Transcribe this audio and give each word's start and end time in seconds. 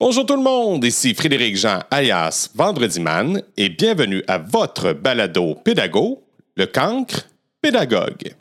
Bonjour 0.00 0.24
tout 0.24 0.36
le 0.36 0.42
monde, 0.44 0.84
ici 0.84 1.12
Frédéric 1.12 1.56
Jean 1.56 1.80
alias 1.90 2.50
Vendredi 2.54 3.00
Man 3.00 3.42
et 3.56 3.68
bienvenue 3.68 4.22
à 4.28 4.38
votre 4.38 4.92
balado 4.92 5.56
pédago, 5.56 6.22
le 6.56 6.66
cancre 6.66 7.26
pédagogue. 7.60 8.32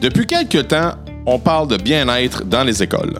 Depuis 0.00 0.26
quelques 0.26 0.68
temps, 0.68 0.94
on 1.26 1.38
parle 1.38 1.68
de 1.68 1.76
bien-être 1.76 2.46
dans 2.46 2.64
les 2.64 2.82
écoles. 2.82 3.18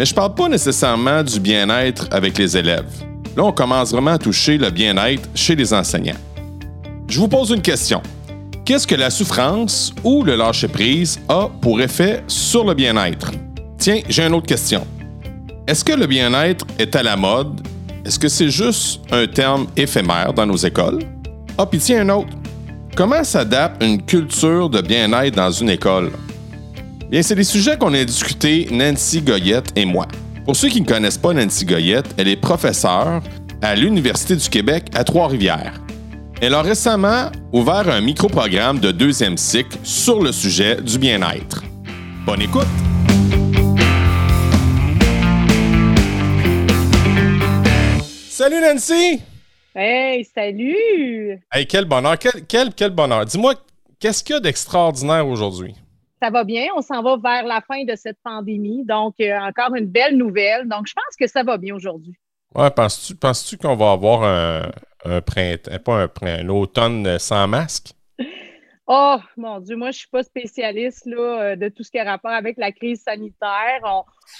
Mais 0.00 0.04
je 0.04 0.12
parle 0.12 0.34
pas 0.34 0.48
nécessairement 0.48 1.22
du 1.22 1.38
bien-être 1.38 2.08
avec 2.10 2.36
les 2.36 2.56
élèves. 2.56 3.04
Là, 3.36 3.44
on 3.44 3.52
commence 3.52 3.92
vraiment 3.92 4.14
à 4.14 4.18
toucher 4.18 4.58
le 4.58 4.70
bien-être 4.70 5.28
chez 5.32 5.54
les 5.54 5.72
enseignants. 5.72 6.18
Je 7.06 7.20
vous 7.20 7.28
pose 7.28 7.50
une 7.50 7.62
question. 7.62 8.02
Qu'est-ce 8.68 8.86
que 8.86 8.96
la 8.96 9.08
souffrance 9.08 9.94
ou 10.04 10.22
le 10.22 10.36
lâcher-prise 10.36 11.18
a 11.30 11.48
pour 11.62 11.80
effet 11.80 12.22
sur 12.26 12.66
le 12.66 12.74
bien-être? 12.74 13.30
Tiens, 13.78 14.00
j'ai 14.10 14.26
une 14.26 14.34
autre 14.34 14.44
question. 14.44 14.86
Est-ce 15.66 15.82
que 15.82 15.94
le 15.94 16.06
bien-être 16.06 16.66
est 16.78 16.94
à 16.94 17.02
la 17.02 17.16
mode? 17.16 17.66
Est-ce 18.04 18.18
que 18.18 18.28
c'est 18.28 18.50
juste 18.50 19.00
un 19.10 19.26
terme 19.26 19.68
éphémère 19.74 20.34
dans 20.34 20.44
nos 20.44 20.58
écoles? 20.58 20.98
Ah, 21.56 21.64
puis 21.64 21.78
tiens, 21.78 22.02
un 22.02 22.10
autre. 22.10 22.28
Comment 22.94 23.24
s'adapte 23.24 23.82
une 23.82 24.04
culture 24.04 24.68
de 24.68 24.82
bien-être 24.82 25.34
dans 25.34 25.50
une 25.50 25.70
école? 25.70 26.10
Bien, 27.10 27.22
c'est 27.22 27.36
des 27.36 27.44
sujets 27.44 27.78
qu'on 27.78 27.94
a 27.94 28.04
discutés 28.04 28.68
Nancy 28.70 29.22
Goyette 29.22 29.72
et 29.76 29.86
moi. 29.86 30.06
Pour 30.44 30.56
ceux 30.56 30.68
qui 30.68 30.82
ne 30.82 30.86
connaissent 30.86 31.16
pas 31.16 31.32
Nancy 31.32 31.64
Goyette, 31.64 32.12
elle 32.18 32.28
est 32.28 32.36
professeure 32.36 33.22
à 33.62 33.74
l'Université 33.74 34.36
du 34.36 34.46
Québec 34.46 34.88
à 34.92 35.04
Trois-Rivières. 35.04 35.80
Elle 36.40 36.54
a 36.54 36.62
récemment 36.62 37.32
ouvert 37.52 37.88
un 37.88 38.00
micro-programme 38.00 38.78
de 38.78 38.92
deuxième 38.92 39.36
cycle 39.36 39.76
sur 39.82 40.22
le 40.22 40.30
sujet 40.30 40.80
du 40.80 40.96
bien-être. 40.96 41.64
Bonne 42.24 42.42
écoute! 42.42 42.68
Salut 48.28 48.60
Nancy! 48.60 49.20
Hey, 49.74 50.24
salut! 50.24 51.40
Hey, 51.52 51.66
quel 51.66 51.86
bonheur! 51.86 52.16
Quel, 52.16 52.46
quel, 52.46 52.72
quel 52.72 52.90
bonheur! 52.90 53.26
Dis-moi, 53.26 53.54
qu'est-ce 53.98 54.22
qu'il 54.22 54.34
y 54.34 54.36
a 54.36 54.40
d'extraordinaire 54.40 55.26
aujourd'hui? 55.26 55.74
Ça 56.22 56.30
va 56.30 56.44
bien, 56.44 56.68
on 56.76 56.82
s'en 56.82 57.02
va 57.02 57.16
vers 57.16 57.48
la 57.48 57.60
fin 57.62 57.82
de 57.82 57.96
cette 57.96 58.18
pandémie, 58.22 58.84
donc 58.84 59.14
euh, 59.20 59.36
encore 59.40 59.74
une 59.74 59.86
belle 59.86 60.16
nouvelle. 60.16 60.68
Donc, 60.68 60.86
je 60.86 60.94
pense 60.94 61.16
que 61.18 61.26
ça 61.26 61.42
va 61.42 61.58
bien 61.58 61.74
aujourd'hui. 61.74 62.14
Ouais, 62.54 62.70
penses-tu 62.70 63.16
penses 63.16 63.56
qu'on 63.60 63.74
va 63.74 63.90
avoir 63.90 64.22
un, 64.22 64.70
un 65.04 65.20
printemps, 65.20 65.78
pas 65.84 66.02
un 66.02 66.08
printemps, 66.08 66.42
un 66.44 66.48
automne 66.48 67.18
sans 67.18 67.46
masque? 67.48 67.94
Oh, 68.90 69.18
mon 69.36 69.60
Dieu, 69.60 69.76
moi, 69.76 69.88
je 69.90 69.96
ne 69.96 69.98
suis 69.98 70.08
pas 70.08 70.22
spécialiste 70.22 71.04
là, 71.04 71.42
euh, 71.42 71.56
de 71.56 71.68
tout 71.68 71.82
ce 71.82 71.90
qui 71.90 71.98
a 71.98 72.04
rapport 72.04 72.30
avec 72.30 72.56
la 72.56 72.72
crise 72.72 73.02
sanitaire. 73.02 73.82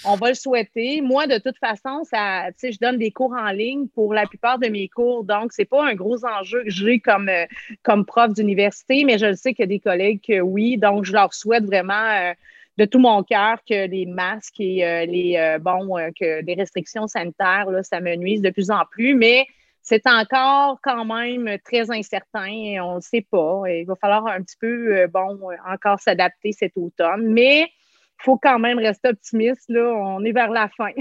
On, 0.05 0.15
va 0.15 0.29
le 0.29 0.33
souhaiter. 0.33 1.01
Moi, 1.01 1.27
de 1.27 1.37
toute 1.37 1.59
façon, 1.59 2.03
ça, 2.03 2.49
je 2.59 2.79
donne 2.81 2.97
des 2.97 3.11
cours 3.11 3.33
en 3.33 3.51
ligne 3.51 3.87
pour 3.89 4.11
la 4.11 4.25
plupart 4.25 4.57
de 4.57 4.67
mes 4.67 4.87
cours. 4.87 5.23
Donc, 5.23 5.53
ce 5.53 5.61
n'est 5.61 5.67
pas 5.67 5.87
un 5.87 5.93
gros 5.93 6.25
enjeu 6.25 6.63
que 6.63 6.71
j'ai 6.71 6.99
comme, 6.99 7.29
euh, 7.29 7.45
comme 7.83 8.07
prof 8.07 8.33
d'université, 8.33 9.03
mais 9.03 9.19
je 9.19 9.35
sais 9.35 9.53
qu'il 9.53 9.61
y 9.61 9.67
a 9.67 9.67
des 9.67 9.79
collègues 9.79 10.21
que 10.27 10.39
oui. 10.41 10.77
Donc, 10.77 11.05
je 11.05 11.13
leur 11.13 11.31
souhaite 11.31 11.65
vraiment 11.65 11.93
euh, 11.93 12.33
de 12.79 12.85
tout 12.85 12.99
mon 12.99 13.21
cœur 13.21 13.59
que 13.69 13.85
les 13.85 14.07
masques 14.07 14.59
et 14.59 15.05
les, 15.05 15.57
bon, 15.61 15.95
que 16.19 16.43
les 16.43 16.55
restrictions 16.55 17.05
sanitaires, 17.05 17.69
là, 17.69 17.83
ça 17.83 17.99
me 17.99 18.15
nuise 18.15 18.41
de 18.41 18.49
plus 18.49 18.71
en 18.71 18.81
plus. 18.89 19.13
Mais 19.13 19.45
c'est 19.89 20.05
encore 20.05 20.77
quand 20.83 21.03
même 21.03 21.57
très 21.65 21.89
incertain. 21.89 22.79
On 22.83 22.97
ne 22.97 23.01
sait 23.01 23.25
pas. 23.29 23.63
Il 23.67 23.85
va 23.87 23.95
falloir 23.95 24.27
un 24.27 24.43
petit 24.43 24.55
peu, 24.59 24.95
euh, 24.95 25.07
bon, 25.07 25.39
encore 25.67 25.99
s'adapter 25.99 26.51
cet 26.51 26.73
automne. 26.77 27.25
Mais 27.27 27.61
il 27.63 28.23
faut 28.23 28.37
quand 28.37 28.59
même 28.59 28.77
rester 28.77 29.09
optimiste. 29.09 29.65
Là. 29.67 29.91
On 29.91 30.23
est 30.23 30.31
vers 30.31 30.51
la 30.51 30.69
fin. 30.77 30.91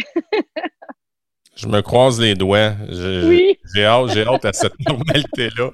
Je 1.54 1.66
me 1.66 1.82
croise 1.82 2.18
les 2.18 2.34
doigts. 2.34 2.72
oui. 2.88 3.58
J'ai 3.74 3.84
hâte, 3.84 4.10
j'ai 4.14 4.26
hâte 4.26 4.44
à 4.46 4.52
cette 4.54 4.78
normalité-là. 4.88 5.70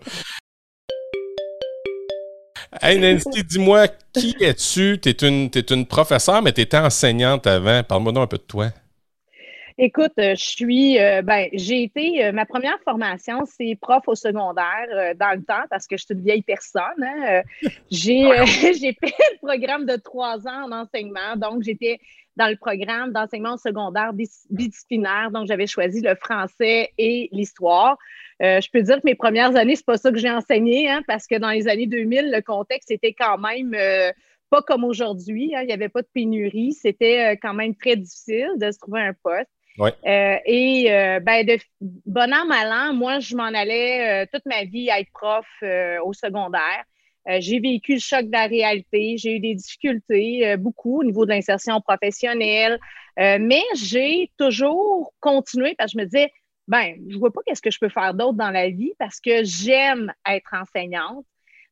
Hey 2.83 2.99
Nancy, 2.99 3.45
dis-moi, 3.45 3.87
qui 4.13 4.35
es-tu? 4.41 4.99
Tu 5.01 5.09
es 5.11 5.29
une, 5.29 5.49
es 5.55 5.73
une 5.73 5.87
professeure, 5.87 6.43
mais 6.43 6.53
tu 6.53 6.63
étais 6.63 6.79
enseignante 6.79 7.47
avant. 7.47 7.85
Parle-moi 7.85 8.21
un 8.21 8.27
peu 8.27 8.39
de 8.39 8.43
toi. 8.43 8.71
Écoute, 9.77 10.13
euh, 10.21 10.37
je 10.37 10.45
suis, 10.45 11.01
euh, 11.01 11.23
ben, 11.23 11.49
j'ai 11.53 11.83
été, 11.83 12.25
euh, 12.25 12.33
ma 12.33 12.47
première 12.47 12.79
formation, 12.85 13.45
c'est 13.45 13.77
prof 13.81 14.05
au 14.07 14.15
secondaire 14.15 15.17
dans 15.17 15.37
le 15.37 15.43
temps 15.43 15.65
parce 15.69 15.89
que 15.89 15.97
je 15.97 16.05
suis 16.05 16.15
une 16.15 16.23
vieille 16.23 16.43
personne. 16.43 16.83
Hein, 17.03 17.43
j'ai, 17.91 18.23
j'ai 18.81 18.93
fait 18.93 19.13
le 19.33 19.39
programme 19.39 19.85
de 19.85 19.97
trois 19.97 20.47
ans 20.47 20.67
en 20.67 20.73
enseignement, 20.73 21.35
donc 21.37 21.65
j'étais 21.65 21.99
dans 22.37 22.47
le 22.49 22.57
programme 22.57 23.13
d'enseignement 23.13 23.57
secondaire 23.57 24.13
bidisciplinaire, 24.13 25.33
donc 25.33 25.49
j'avais 25.49 25.67
choisi 25.67 26.01
le 26.03 26.15
français 26.15 26.91
et 26.97 27.29
l'histoire. 27.33 27.97
je 28.41 28.71
peux 28.71 28.83
dire 28.83 28.97
que 28.97 29.07
mes 29.07 29.15
premières 29.17 29.57
années, 29.57 29.75
c'est 29.75 29.87
pas 29.87 29.99
ça 29.99 30.13
que 30.13 30.19
j'ai 30.19 30.31
enseigné, 30.31 30.89
hein, 30.89 31.03
parce 31.09 31.27
que 31.27 31.37
dans 31.37 31.51
les 31.51 31.67
années 31.67 31.87
2000, 31.87 32.31
le 32.31 32.43
contexte 32.43 32.93
était 32.93 33.13
quand 33.13 33.39
même 33.39 33.77
pas 34.51 34.63
comme 34.63 34.85
aujourd'hui. 34.85 35.53
Hein, 35.57 35.63
il 35.63 35.67
n'y 35.67 35.73
avait 35.73 35.89
pas 35.89 36.03
de 36.03 36.09
pénurie. 36.13 36.73
C'était 36.73 37.37
quand 37.43 37.55
même 37.55 37.75
très 37.75 37.97
difficile 37.97 38.53
de 38.57 38.71
se 38.71 38.79
trouver 38.79 39.01
un 39.01 39.15
poste. 39.21 39.49
Euh, 39.81 40.37
et 40.47 40.93
euh, 40.93 41.21
ben, 41.21 41.45
de 41.45 41.59
bon 41.81 42.33
an, 42.33 42.47
mal 42.47 42.73
an, 42.73 42.95
moi, 42.95 43.19
je 43.19 43.35
m'en 43.37 43.45
allais 43.45 44.23
euh, 44.23 44.27
toute 44.33 44.47
ma 44.47 44.65
vie 44.65 44.91
à 44.91 45.01
être 45.01 45.11
prof 45.13 45.47
au 46.05 46.13
secondaire. 46.13 46.85
j'ai 47.39 47.59
vécu 47.59 47.95
le 47.95 48.01
choc 48.01 48.27
de 48.27 48.33
la 48.33 48.47
réalité, 48.47 49.17
j'ai 49.19 49.37
eu 49.37 49.41
des 49.41 49.55
difficultés, 49.55 50.57
beaucoup 50.59 51.01
au 51.01 51.05
niveau 51.05 51.25
de 51.25 51.31
l'insertion 51.31 51.81
professionnelle, 51.81 52.79
mais 53.17 53.63
j'ai 53.75 54.31
toujours 54.39 55.13
continué 55.21 55.75
parce 55.77 55.93
que 55.93 55.99
je 55.99 56.03
me 56.03 56.09
disais, 56.09 56.31
ben, 56.69 56.95
je 57.09 57.17
vois 57.19 57.33
pas 57.33 57.41
qu'est-ce 57.47 57.63
que 57.63 57.71
je 57.71 57.79
peux 57.79 57.89
faire 57.89 58.15
d'autre 58.15 58.35
dans 58.35 58.51
la 58.51 58.69
vie 58.69 58.93
parce 58.99 59.21
que 59.21 59.43
j'aime 59.43 60.13
être 60.27 60.53
enseignante. 60.53 61.25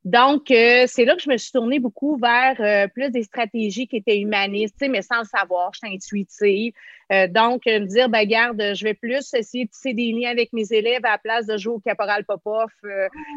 Donc, 0.05 0.51
euh, 0.51 0.85
c'est 0.89 1.05
là 1.05 1.15
que 1.15 1.23
je 1.23 1.31
me 1.31 1.37
suis 1.37 1.53
tournée 1.53 1.79
beaucoup 1.79 2.17
vers 2.17 2.57
euh, 2.61 2.89
plus 2.89 3.11
des 3.11 3.23
stratégies 3.23 3.87
qui 3.87 3.97
étaient 3.97 4.19
humanistes, 4.19 4.85
mais 4.89 5.01
sans 5.01 5.21
le 5.21 5.25
savoir, 5.25 5.71
je 5.75 5.87
suis 5.87 5.95
intuitive. 5.95 6.73
Euh, 7.13 7.29
donc, 7.29 7.67
me 7.67 7.87
dire, 7.87 8.09
ben, 8.09 8.27
garde, 8.27 8.61
je 8.75 8.85
vais 8.85 8.95
plus 8.95 9.33
essayer 9.33 9.67
de 9.67 9.71
tisser 9.71 9.95
des 9.95 10.11
liens 10.11 10.31
avec 10.31 10.53
mes 10.53 10.73
élèves 10.73 11.05
à 11.05 11.13
la 11.13 11.19
place 11.19 11.47
de 11.47 11.57
jouer 11.57 11.75
au 11.75 11.79
caporal 11.79 12.25
Popov 12.25 12.71
mmh. 12.83 12.89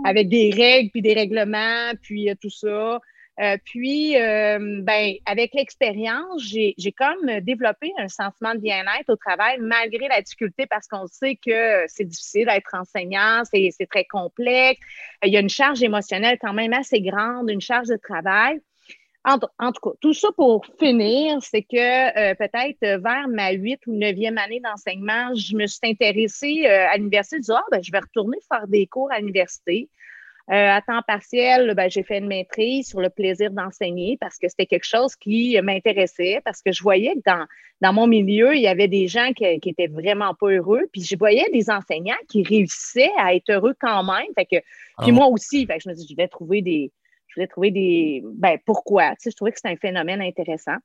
avec 0.05 0.27
des 0.27 0.49
règles, 0.49 0.89
puis 0.89 1.03
des 1.03 1.13
règlements, 1.13 1.91
puis 2.01 2.29
tout 2.41 2.49
ça. 2.49 2.99
Euh, 3.41 3.57
puis, 3.65 4.17
euh, 4.17 4.79
ben, 4.81 5.13
avec 5.25 5.53
l'expérience, 5.53 6.41
j'ai 6.41 6.91
comme 6.97 7.39
développé 7.41 7.91
un 7.97 8.07
sentiment 8.07 8.55
de 8.55 8.59
bien-être 8.59 9.09
au 9.09 9.17
travail, 9.17 9.57
malgré 9.59 10.07
la 10.07 10.21
difficulté, 10.21 10.65
parce 10.67 10.87
qu'on 10.87 11.07
sait 11.07 11.35
que 11.35 11.83
c'est 11.87 12.05
difficile 12.05 12.45
d'être 12.45 12.73
enseignant, 12.73 13.43
c'est 13.43 13.71
très 13.89 14.05
complexe. 14.05 14.79
Il 15.23 15.33
y 15.33 15.37
a 15.37 15.41
une 15.41 15.49
charge 15.49 15.83
émotionnelle 15.83 16.37
quand 16.39 16.53
même 16.53 16.73
assez 16.73 17.01
grande, 17.01 17.49
une 17.49 17.61
charge 17.61 17.89
de 17.89 17.97
travail. 17.97 18.61
En, 19.25 19.39
tout 19.39 19.49
cas, 19.81 19.95
tout 20.01 20.13
ça 20.13 20.27
pour 20.37 20.67
finir, 20.79 21.39
c'est 21.41 21.63
que 21.63 21.75
euh, 21.75 22.35
peut-être 22.35 23.01
vers 23.01 23.27
ma 23.27 23.51
huit 23.53 23.79
ou 23.87 23.93
neuvième 23.93 24.37
année 24.37 24.59
d'enseignement, 24.59 25.33
je 25.33 25.55
me 25.55 25.65
suis 25.65 25.79
intéressée 25.83 26.67
à 26.67 26.95
l'université. 26.95 27.41
Je 27.45 27.51
ah, 27.51 27.63
ben, 27.71 27.83
je 27.83 27.91
vais 27.91 27.99
retourner 27.99 28.37
faire 28.47 28.67
des 28.67 28.85
cours 28.85 29.11
à 29.11 29.17
l'université. 29.19 29.89
Euh, 30.51 30.69
à 30.69 30.79
temps 30.79 31.01
partiel, 31.07 31.73
ben, 31.75 31.89
j'ai 31.89 32.03
fait 32.03 32.19
une 32.19 32.27
maîtrise 32.27 32.89
sur 32.89 33.01
le 33.01 33.09
plaisir 33.09 33.49
d'enseigner 33.49 34.15
parce 34.21 34.37
que 34.37 34.47
c'était 34.47 34.67
quelque 34.67 34.85
chose 34.85 35.15
qui 35.15 35.59
m'intéressait, 35.63 36.39
parce 36.45 36.61
que 36.61 36.71
je 36.71 36.83
voyais 36.83 37.15
que 37.15 37.21
dans, 37.25 37.47
dans 37.81 37.93
mon 37.93 38.05
milieu, 38.05 38.55
il 38.55 38.61
y 38.61 38.67
avait 38.67 38.87
des 38.87 39.07
gens 39.07 39.31
qui, 39.33 39.59
qui 39.59 39.69
étaient 39.69 39.87
vraiment 39.87 40.35
pas 40.35 40.49
heureux, 40.49 40.83
puis 40.91 41.01
je 41.01 41.17
voyais 41.17 41.49
des 41.51 41.71
enseignants 41.71 42.13
qui 42.29 42.43
réussissaient 42.43 43.11
à 43.17 43.33
être 43.33 43.49
heureux 43.49 43.73
quand 43.79 44.03
même. 44.03 44.27
Fait 44.35 44.45
que, 44.45 44.57
puis 44.99 45.09
ah 45.09 45.11
moi 45.11 45.27
aussi, 45.27 45.65
fait 45.65 45.77
que 45.77 45.83
je 45.83 45.89
me 45.89 45.95
dis, 45.95 46.07
je 46.07 46.15
vais 46.15 46.27
trouver 46.27 46.61
des, 46.61 46.91
je 47.27 47.39
vais 47.39 47.47
trouver 47.47 47.71
des, 47.71 48.21
ben 48.23 48.59
pourquoi? 48.67 49.11
Tu 49.11 49.15
sais, 49.21 49.31
je 49.31 49.35
trouvais 49.35 49.51
que 49.51 49.57
c'était 49.57 49.73
un 49.73 49.77
phénomène 49.77 50.21
intéressant. 50.21 50.75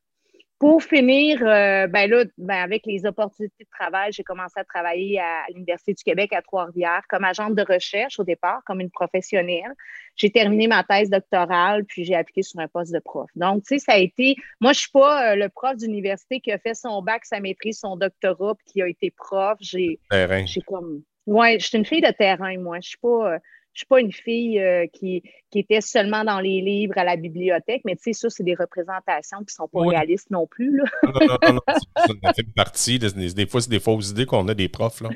Pour 0.61 0.83
finir, 0.83 1.41
euh, 1.43 1.87
ben 1.87 2.11
là, 2.11 2.25
ben 2.37 2.63
avec 2.63 2.85
les 2.85 3.07
opportunités 3.07 3.65
de 3.65 3.71
travail, 3.71 4.13
j'ai 4.13 4.23
commencé 4.23 4.61
à 4.61 4.65
travailler 4.65 5.19
à 5.19 5.47
l'Université 5.49 5.95
du 5.95 6.05
Québec 6.05 6.35
à 6.35 6.43
Trois-Rivières 6.43 7.01
comme 7.09 7.25
agente 7.25 7.55
de 7.55 7.65
recherche 7.67 8.21
au 8.21 8.25
départ, 8.25 8.61
comme 8.67 8.83
une 8.83 8.91
professionnelle. 8.91 9.73
J'ai 10.17 10.31
terminé 10.31 10.69
ma 10.69 10.85
thèse 10.85 11.09
doctorale, 11.09 11.87
puis 11.87 12.05
j'ai 12.05 12.15
appliqué 12.15 12.43
sur 12.43 12.61
un 12.61 12.69
poste 12.69 12.93
de 12.93 12.99
prof. 12.99 13.31
Donc, 13.37 13.63
tu 13.63 13.79
sais, 13.79 13.79
ça 13.79 13.93
a 13.93 13.99
été. 13.99 14.37
Moi, 14.61 14.75
je 14.75 14.81
suis 14.81 14.91
pas 14.91 15.33
euh, 15.33 15.35
le 15.35 15.49
prof 15.49 15.77
d'université 15.77 16.41
qui 16.41 16.53
a 16.53 16.59
fait 16.59 16.75
son 16.75 17.01
bac, 17.01 17.25
sa 17.25 17.41
maîtrise, 17.41 17.79
son 17.79 17.97
doctorat, 17.97 18.55
puis 18.57 18.67
qui 18.71 18.83
a 18.83 18.87
été 18.87 19.11
prof. 19.11 19.57
J'ai. 19.61 19.99
J'ai 20.45 20.61
comme. 20.61 21.03
Ouais, 21.25 21.59
je 21.59 21.69
suis 21.69 21.79
une 21.79 21.87
fille 21.87 22.03
de 22.03 22.13
terrain, 22.13 22.59
moi. 22.59 22.81
Je 22.83 22.89
suis 22.91 22.99
pas. 22.99 23.33
Euh, 23.33 23.39
suis 23.81 23.87
pas 23.87 24.01
une 24.01 24.13
fille 24.13 24.61
euh, 24.61 24.87
qui, 24.93 25.23
était 25.55 25.81
seulement 25.81 26.25
dans 26.25 26.41
les 26.41 26.61
livres 26.61 26.97
à 26.97 27.05
la 27.05 27.17
bibliothèque, 27.17 27.83
mais 27.85 27.97
tu 27.97 28.05
sais, 28.05 28.13
ça, 28.13 28.31
c'est 28.31 28.45
des 28.45 28.55
représentations 28.55 29.39
qui 29.41 29.55
sont 29.55 29.69
pas 29.69 29.81
réalistes 29.81 30.31
non 30.31 30.47
plus. 30.47 30.77
Là. 30.77 30.85
non, 31.05 31.37
non, 31.43 31.55
non, 31.55 32.15
ça 32.23 32.33
fait 32.35 32.55
partie. 32.55 32.99
Des, 32.99 33.47
fois, 33.47 33.61
c'est 33.61 33.71
des 33.71 33.81
fausses 33.81 34.11
idées 34.11 34.27
qu'on 34.27 34.47
a 34.49 34.55
des 34.55 34.69
profs. 34.69 35.01
Là. 35.01 35.11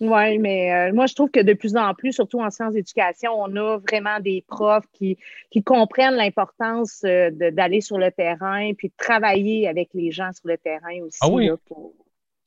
Oui, 0.00 0.38
mais 0.38 0.72
euh, 0.72 0.94
moi, 0.94 1.04
je 1.04 1.14
trouve 1.14 1.30
que 1.30 1.40
de 1.40 1.52
plus 1.52 1.76
en 1.76 1.92
plus, 1.94 2.12
surtout 2.12 2.40
en 2.40 2.48
sciences 2.50 2.72
d'éducation, 2.72 3.32
on 3.34 3.54
a 3.56 3.78
vraiment 3.78 4.18
des 4.18 4.42
profs 4.48 4.86
qui, 4.92 5.18
qui 5.50 5.62
comprennent 5.62 6.14
l'importance 6.14 7.02
euh, 7.04 7.30
d'aller 7.30 7.82
sur 7.82 7.98
le 7.98 8.10
terrain 8.10 8.72
puis 8.72 8.88
de 8.88 8.94
travailler 8.96 9.68
avec 9.68 9.90
les 9.92 10.10
gens 10.10 10.32
sur 10.32 10.48
le 10.48 10.56
terrain 10.56 11.02
aussi. 11.02 11.18
Ah 11.20 11.28
oui? 11.28 11.50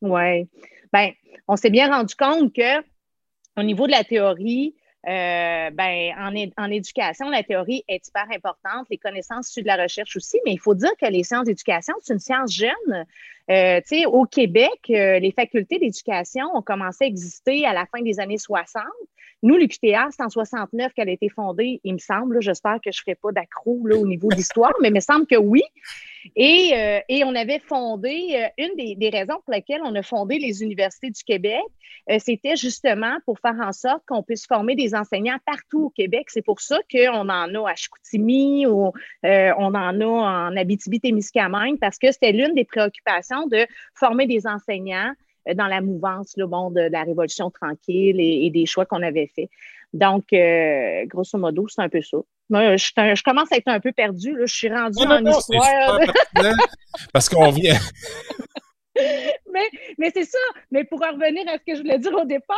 Oui. 0.01 0.49
Ben, 0.91 1.11
on 1.47 1.55
s'est 1.55 1.69
bien 1.69 1.95
rendu 1.95 2.15
compte 2.15 2.53
que 2.53 2.81
au 3.55 3.61
niveau 3.61 3.85
de 3.85 3.91
la 3.91 4.03
théorie, 4.03 4.75
euh, 5.05 5.69
ben, 5.71 6.13
en, 6.17 6.63
en, 6.63 6.71
éducation, 6.71 7.29
la 7.29 7.43
théorie 7.43 7.83
est 7.89 8.07
hyper 8.07 8.25
importante, 8.33 8.87
les 8.89 8.97
connaissances 8.97 9.49
issues 9.49 9.61
de 9.61 9.67
la 9.67 9.75
recherche 9.75 10.15
aussi, 10.15 10.39
mais 10.45 10.53
il 10.53 10.59
faut 10.59 10.75
dire 10.75 10.91
que 10.99 11.05
les 11.07 11.23
sciences 11.23 11.45
d'éducation, 11.45 11.93
c'est 12.01 12.13
une 12.13 12.19
science 12.19 12.53
jeune. 12.53 13.05
Euh, 13.51 13.81
au 14.07 14.25
Québec, 14.25 14.79
euh, 14.89 15.19
les 15.19 15.31
facultés 15.31 15.77
d'éducation 15.77 16.45
ont 16.55 16.61
commencé 16.61 17.03
à 17.03 17.07
exister 17.07 17.65
à 17.65 17.73
la 17.73 17.85
fin 17.85 18.01
des 18.01 18.21
années 18.21 18.37
60. 18.37 18.83
Nous, 19.43 19.57
l'UQTA, 19.57 20.07
c'est 20.11 20.23
en 20.23 20.29
69 20.29 20.93
qu'elle 20.93 21.09
a 21.09 21.11
été 21.11 21.27
fondée, 21.27 21.81
il 21.83 21.93
me 21.93 21.99
semble. 21.99 22.41
J'espère 22.41 22.75
que 22.75 22.91
je 22.91 23.01
ne 23.01 23.03
ferai 23.03 23.15
pas 23.15 23.33
d'accro 23.33 23.77
au 23.91 24.07
niveau 24.07 24.29
de 24.29 24.35
l'histoire, 24.35 24.71
mais 24.81 24.87
il 24.87 24.93
me 24.93 25.01
semble 25.01 25.27
que 25.27 25.35
oui. 25.35 25.61
Et, 26.37 26.71
euh, 26.73 27.25
on 27.25 27.35
avait 27.35 27.59
fondé, 27.59 28.29
euh, 28.35 28.47
une 28.57 28.95
des, 28.97 29.09
raisons 29.09 29.41
pour 29.43 29.53
lesquelles 29.53 29.81
on 29.83 29.93
a 29.95 30.01
fondé 30.01 30.39
les 30.39 30.63
universités 30.63 31.09
du 31.09 31.21
Québec, 31.23 31.61
euh, 32.09 32.17
c'était 32.19 32.55
justement 32.55 33.17
pour 33.25 33.37
faire 33.39 33.59
en 33.61 33.73
sorte 33.73 34.03
qu'on 34.07 34.23
puisse 34.23 34.47
former 34.47 34.75
des 34.75 34.95
enseignants 34.95 35.37
partout 35.45 35.85
au 35.85 35.89
Québec. 35.89 36.27
C'est 36.29 36.41
pour 36.41 36.61
ça 36.61 36.79
qu'on 36.89 37.29
en 37.29 37.29
a 37.53 37.69
à 37.69 37.75
Chicoutimi 37.75 38.65
ou 38.65 38.93
on 39.23 39.75
en 39.75 40.01
a 40.01 40.05
en 40.05 40.55
Abitibi-Témiscamingue, 40.55 41.79
parce 41.79 41.97
que 41.97 42.13
c'était 42.13 42.31
l'une 42.31 42.53
des 42.53 42.65
préoccupations 42.65 43.47
de 43.47 43.67
former 43.93 44.25
des 44.25 44.47
enseignants 44.47 45.13
dans 45.55 45.67
la 45.67 45.81
mouvance 45.81 46.33
le 46.37 46.47
bon, 46.47 46.71
de, 46.71 46.81
la 46.81 47.03
Révolution 47.03 47.49
tranquille 47.49 48.19
et, 48.19 48.49
des 48.49 48.65
choix 48.65 48.85
qu'on 48.85 49.01
avait 49.01 49.29
faits. 49.35 49.49
Donc, 49.93 50.33
euh, 50.33 51.05
grosso 51.05 51.37
modo, 51.37 51.67
c'est 51.67 51.81
un 51.81 51.89
peu 51.89 52.01
ça. 52.01 52.17
Moi, 52.49 52.75
je, 52.77 53.23
commence 53.23 53.51
à 53.51 53.57
être 53.57 53.67
un 53.67 53.79
peu 53.79 53.91
perdu. 53.91 54.35
Je 54.39 54.45
suis 54.45 54.69
rendue 54.69 55.03
en 55.05 55.25
histoire. 55.25 55.99
parce 57.13 57.29
qu'on 57.29 57.51
vient. 57.51 57.79
mais 59.53 59.69
mais 59.97 60.11
c'est 60.13 60.25
ça. 60.25 60.39
Mais 60.71 60.83
pour 60.83 61.03
en 61.03 61.13
revenir 61.13 61.43
à 61.47 61.57
ce 61.57 61.63
que 61.65 61.75
je 61.75 61.81
voulais 61.81 61.99
dire 61.99 62.13
au 62.13 62.25
départ, 62.25 62.57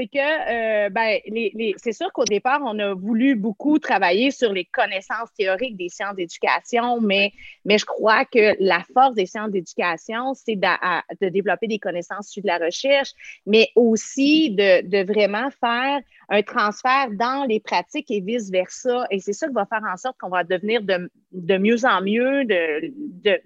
c'est 0.00 0.06
que 0.06 0.86
euh, 0.86 0.88
ben, 0.88 1.18
les, 1.26 1.74
c'est 1.76 1.92
sûr 1.92 2.10
qu'au 2.12 2.24
départ, 2.24 2.60
on 2.64 2.78
a 2.78 2.94
voulu 2.94 3.34
beaucoup 3.34 3.78
travailler 3.78 4.30
sur 4.30 4.52
les 4.52 4.64
connaissances 4.64 5.30
théoriques 5.36 5.76
des 5.76 5.90
sciences 5.90 6.14
d'éducation, 6.16 7.00
mais, 7.00 7.32
mais 7.66 7.76
je 7.76 7.84
crois 7.84 8.24
que 8.24 8.56
la 8.60 8.82
force 8.94 9.14
des 9.14 9.26
sciences 9.26 9.50
d'éducation, 9.50 10.32
c'est 10.32 10.56
de, 10.56 11.28
développer 11.28 11.66
des 11.66 11.78
connaissances 11.78 12.28
sur 12.28 12.42
de 12.42 12.46
la 12.46 12.58
recherche, 12.58 13.10
mais 13.46 13.68
aussi 13.76 14.50
de, 14.52 14.86
de, 14.88 15.04
vraiment 15.04 15.50
faire 15.60 16.00
un 16.30 16.42
transfert 16.42 17.08
dans 17.12 17.44
les 17.46 17.60
pratiques 17.60 18.10
et 18.10 18.20
vice-versa. 18.20 19.06
Et 19.10 19.20
c'est 19.20 19.34
ça 19.34 19.48
qui 19.48 19.54
va 19.54 19.66
faire 19.66 19.82
en 19.86 19.96
sorte 19.98 20.16
qu'on 20.18 20.30
va 20.30 20.44
devenir 20.44 20.82
de, 20.82 21.10
de 21.32 21.58
mieux 21.58 21.84
en 21.84 22.00
mieux, 22.00 22.44
de, 22.46 22.92
de 23.22 23.38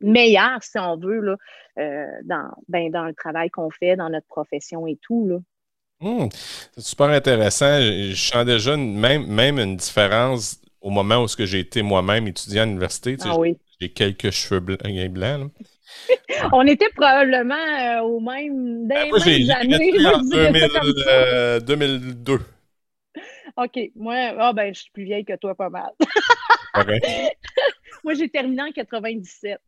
meilleur, 0.00 0.62
si 0.62 0.78
on 0.78 0.96
veut, 0.96 1.20
là, 1.20 1.36
euh, 1.78 2.06
dans, 2.24 2.50
ben, 2.68 2.90
dans 2.90 3.04
le 3.04 3.14
travail 3.14 3.50
qu'on 3.50 3.70
fait, 3.70 3.94
dans 3.94 4.08
notre 4.08 4.26
profession 4.26 4.86
et 4.88 4.98
tout. 5.00 5.28
Là. 5.28 5.38
Hmm. 6.02 6.28
c'est 6.74 6.84
super 6.84 7.06
intéressant. 7.10 7.80
Je, 7.80 8.14
sens 8.14 8.44
déjà 8.44 8.76
même, 8.76 9.26
même 9.26 9.58
une 9.58 9.76
différence 9.76 10.60
au 10.80 10.90
moment 10.90 11.22
où 11.22 11.28
j'ai 11.28 11.60
été 11.60 11.80
moi-même 11.82 12.26
étudiant 12.26 12.62
à 12.62 12.66
l'université. 12.66 13.16
Ah 13.24 13.36
j'ai 13.80 13.88
quelques 13.88 14.30
cheveux 14.30 14.60
blancs. 14.60 15.10
blancs 15.10 15.50
On 16.52 16.66
était 16.66 16.88
probablement 16.96 17.54
euh, 17.54 18.00
au 18.02 18.20
même 18.20 18.86
moi, 18.88 19.18
j'ai 19.24 19.48
années. 19.50 19.92
En 20.04 20.22
2002. 21.60 22.32
Euh, 22.32 22.38
OK. 23.56 23.78
Moi, 23.94 24.32
oh, 24.40 24.52
ben, 24.54 24.74
je 24.74 24.80
suis 24.80 24.90
plus 24.90 25.04
vieille 25.04 25.24
que 25.24 25.36
toi, 25.36 25.54
pas 25.54 25.68
mal. 25.68 25.90
moi, 28.04 28.14
j'ai 28.14 28.28
terminé 28.28 28.62
en 28.62 28.72
97. 28.72 29.58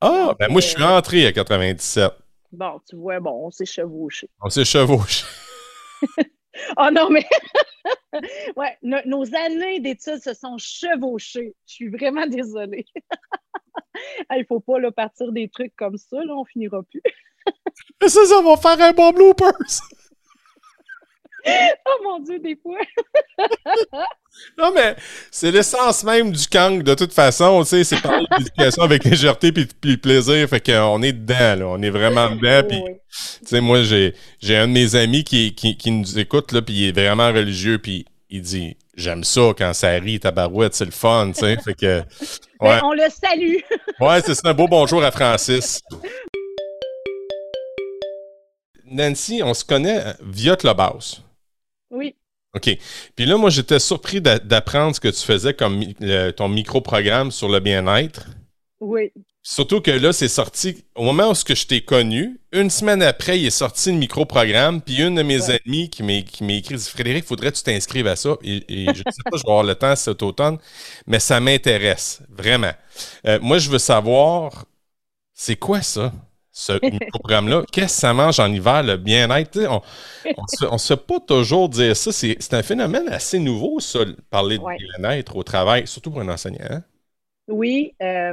Ah, 0.00 0.34
ben 0.38 0.50
moi, 0.50 0.60
je 0.60 0.68
suis 0.68 0.82
rentré 0.82 1.26
à 1.26 1.32
97. 1.32 2.12
Bon, 2.52 2.80
tu 2.88 2.96
vois, 2.96 3.18
bon, 3.20 3.46
on 3.46 3.50
s'est 3.50 3.66
chevauché. 3.66 4.28
On 4.40 4.48
s'est 4.48 4.64
chevauché. 4.64 5.24
Oh 6.76 6.88
non, 6.92 7.10
mais 7.10 7.24
ouais, 8.56 8.78
nos 8.82 9.34
années 9.34 9.80
d'études 9.80 10.22
se 10.22 10.34
sont 10.34 10.58
chevauchées. 10.58 11.54
Je 11.66 11.74
suis 11.74 11.88
vraiment 11.88 12.26
désolée. 12.26 12.86
Il 14.30 14.40
ne 14.40 14.44
faut 14.44 14.60
pas 14.60 14.78
là, 14.78 14.92
partir 14.92 15.32
des 15.32 15.48
trucs 15.48 15.74
comme 15.76 15.96
ça, 15.96 16.18
là, 16.24 16.34
on 16.34 16.44
finira 16.44 16.82
plus. 16.82 17.02
mais 18.00 18.08
ça, 18.08 18.24
ça 18.26 18.42
va 18.42 18.56
faire 18.56 18.80
un 18.80 18.92
bon 18.92 19.10
bloopers! 19.12 19.80
Oh 21.46 22.02
mon 22.02 22.18
Dieu, 22.20 22.38
des 22.38 22.56
fois! 22.56 22.78
non, 24.58 24.72
mais 24.74 24.96
c'est 25.30 25.50
l'essence 25.50 26.04
même 26.04 26.32
du 26.32 26.46
Kang, 26.48 26.82
de 26.82 26.94
toute 26.94 27.12
façon. 27.12 27.62
Tu 27.62 27.68
sais, 27.68 27.84
c'est 27.84 28.00
parler 28.00 28.26
d'éducation 28.38 28.82
avec 28.82 29.04
légèreté 29.04 29.52
puis, 29.52 29.66
puis 29.66 29.96
plaisir. 29.96 30.48
Fait 30.48 30.60
qu'on 30.60 31.02
est 31.02 31.12
dedans, 31.12 31.58
là. 31.58 31.66
On 31.68 31.82
est 31.82 31.90
vraiment 31.90 32.30
dedans. 32.30 32.66
Puis, 32.68 32.82
tu 32.82 33.46
sais, 33.46 33.60
moi, 33.60 33.82
j'ai, 33.82 34.14
j'ai 34.40 34.56
un 34.56 34.66
de 34.68 34.72
mes 34.72 34.96
amis 34.96 35.24
qui, 35.24 35.54
qui, 35.54 35.76
qui 35.76 35.90
nous 35.90 36.18
écoute, 36.18 36.52
là, 36.52 36.62
puis 36.62 36.74
il 36.74 36.88
est 36.88 36.92
vraiment 36.92 37.28
religieux, 37.28 37.78
puis 37.78 38.06
il 38.30 38.42
dit 38.42 38.76
J'aime 38.96 39.24
ça 39.24 39.52
quand 39.56 39.74
ça 39.74 39.90
rit, 39.90 40.20
tabarouette, 40.20 40.74
c'est 40.74 40.86
le 40.86 40.90
fun, 40.90 41.32
tu 41.32 41.40
sais. 41.40 41.56
Fait 41.62 41.74
que. 41.74 42.02
Ben, 42.58 42.68
ouais. 42.68 42.80
on 42.84 42.94
le 42.94 43.02
salue. 43.10 43.56
ouais, 44.00 44.22
c'est 44.24 44.34
ça. 44.34 44.48
Un 44.48 44.54
beau 44.54 44.66
bonjour 44.66 45.04
à 45.04 45.10
Francis. 45.10 45.82
Nancy, 48.86 49.42
on 49.44 49.52
se 49.52 49.62
connaît 49.62 50.14
via 50.22 50.56
Clubhouse. 50.56 51.25
Oui. 51.90 52.14
OK. 52.54 52.78
Puis 53.14 53.26
là, 53.26 53.36
moi, 53.36 53.50
j'étais 53.50 53.78
surpris 53.78 54.20
d'apprendre 54.20 54.94
ce 54.94 55.00
que 55.00 55.08
tu 55.08 55.22
faisais 55.22 55.54
comme 55.54 55.84
ton 56.36 56.48
micro-programme 56.48 57.30
sur 57.30 57.48
le 57.48 57.60
bien-être. 57.60 58.26
Oui. 58.80 59.12
Surtout 59.42 59.80
que 59.80 59.92
là, 59.92 60.12
c'est 60.12 60.26
sorti 60.26 60.84
au 60.96 61.04
moment 61.04 61.30
où 61.30 61.34
je 61.34 61.66
t'ai 61.66 61.80
connu. 61.80 62.40
Une 62.50 62.68
semaine 62.68 63.00
après, 63.00 63.38
il 63.38 63.46
est 63.46 63.50
sorti 63.50 63.92
le 63.92 63.98
micro-programme. 63.98 64.80
Puis 64.82 65.00
une 65.00 65.14
de 65.14 65.22
mes 65.22 65.50
amies 65.50 65.88
qui 65.88 66.02
m'a 66.02 66.52
écrit 66.54 66.78
Frédéric, 66.78 67.24
faudrait 67.24 67.52
que 67.52 67.56
tu 67.56 67.62
t'inscrives 67.62 68.08
à 68.08 68.16
ça. 68.16 68.36
Et, 68.42 68.64
je 68.68 68.90
ne 68.90 69.12
sais 69.12 69.22
pas, 69.30 69.36
je 69.36 69.44
vais 69.44 69.50
avoir 69.50 69.62
le 69.62 69.74
temps 69.76 69.94
cet 69.94 70.22
automne, 70.22 70.58
mais 71.06 71.20
ça 71.20 71.38
m'intéresse 71.38 72.22
vraiment. 72.28 72.72
Euh, 73.26 73.38
moi, 73.40 73.58
je 73.58 73.70
veux 73.70 73.78
savoir, 73.78 74.64
c'est 75.32 75.56
quoi 75.56 75.80
ça? 75.80 76.12
Ce 76.56 76.72
programme-là. 77.10 77.64
Qu'est-ce 77.70 77.96
que 77.96 78.00
ça 78.00 78.14
mange 78.14 78.40
en 78.40 78.50
hiver, 78.50 78.82
le 78.82 78.96
bien-être? 78.96 79.58
On 79.66 80.72
ne 80.72 80.78
se, 80.78 80.94
fait 80.94 81.06
pas 81.06 81.20
toujours 81.20 81.68
dire 81.68 81.94
ça. 81.94 82.10
C'est 82.12 82.54
un 82.54 82.62
phénomène 82.62 83.08
assez 83.08 83.38
nouveau, 83.38 83.78
ça, 83.78 84.00
parler 84.30 84.56
de 84.56 84.64
bien-être 84.98 85.36
au 85.36 85.42
travail, 85.42 85.86
surtout 85.86 86.10
pour 86.10 86.22
un 86.22 86.28
enseignant. 86.30 86.64
Hein? 86.70 86.82
Oui. 87.46 87.92
Euh, 88.02 88.32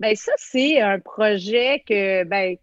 ben, 0.00 0.16
ça, 0.16 0.32
c'est 0.38 0.80
un 0.80 0.98
projet 0.98 1.84
que, 1.88 2.24
ben, 2.24 2.56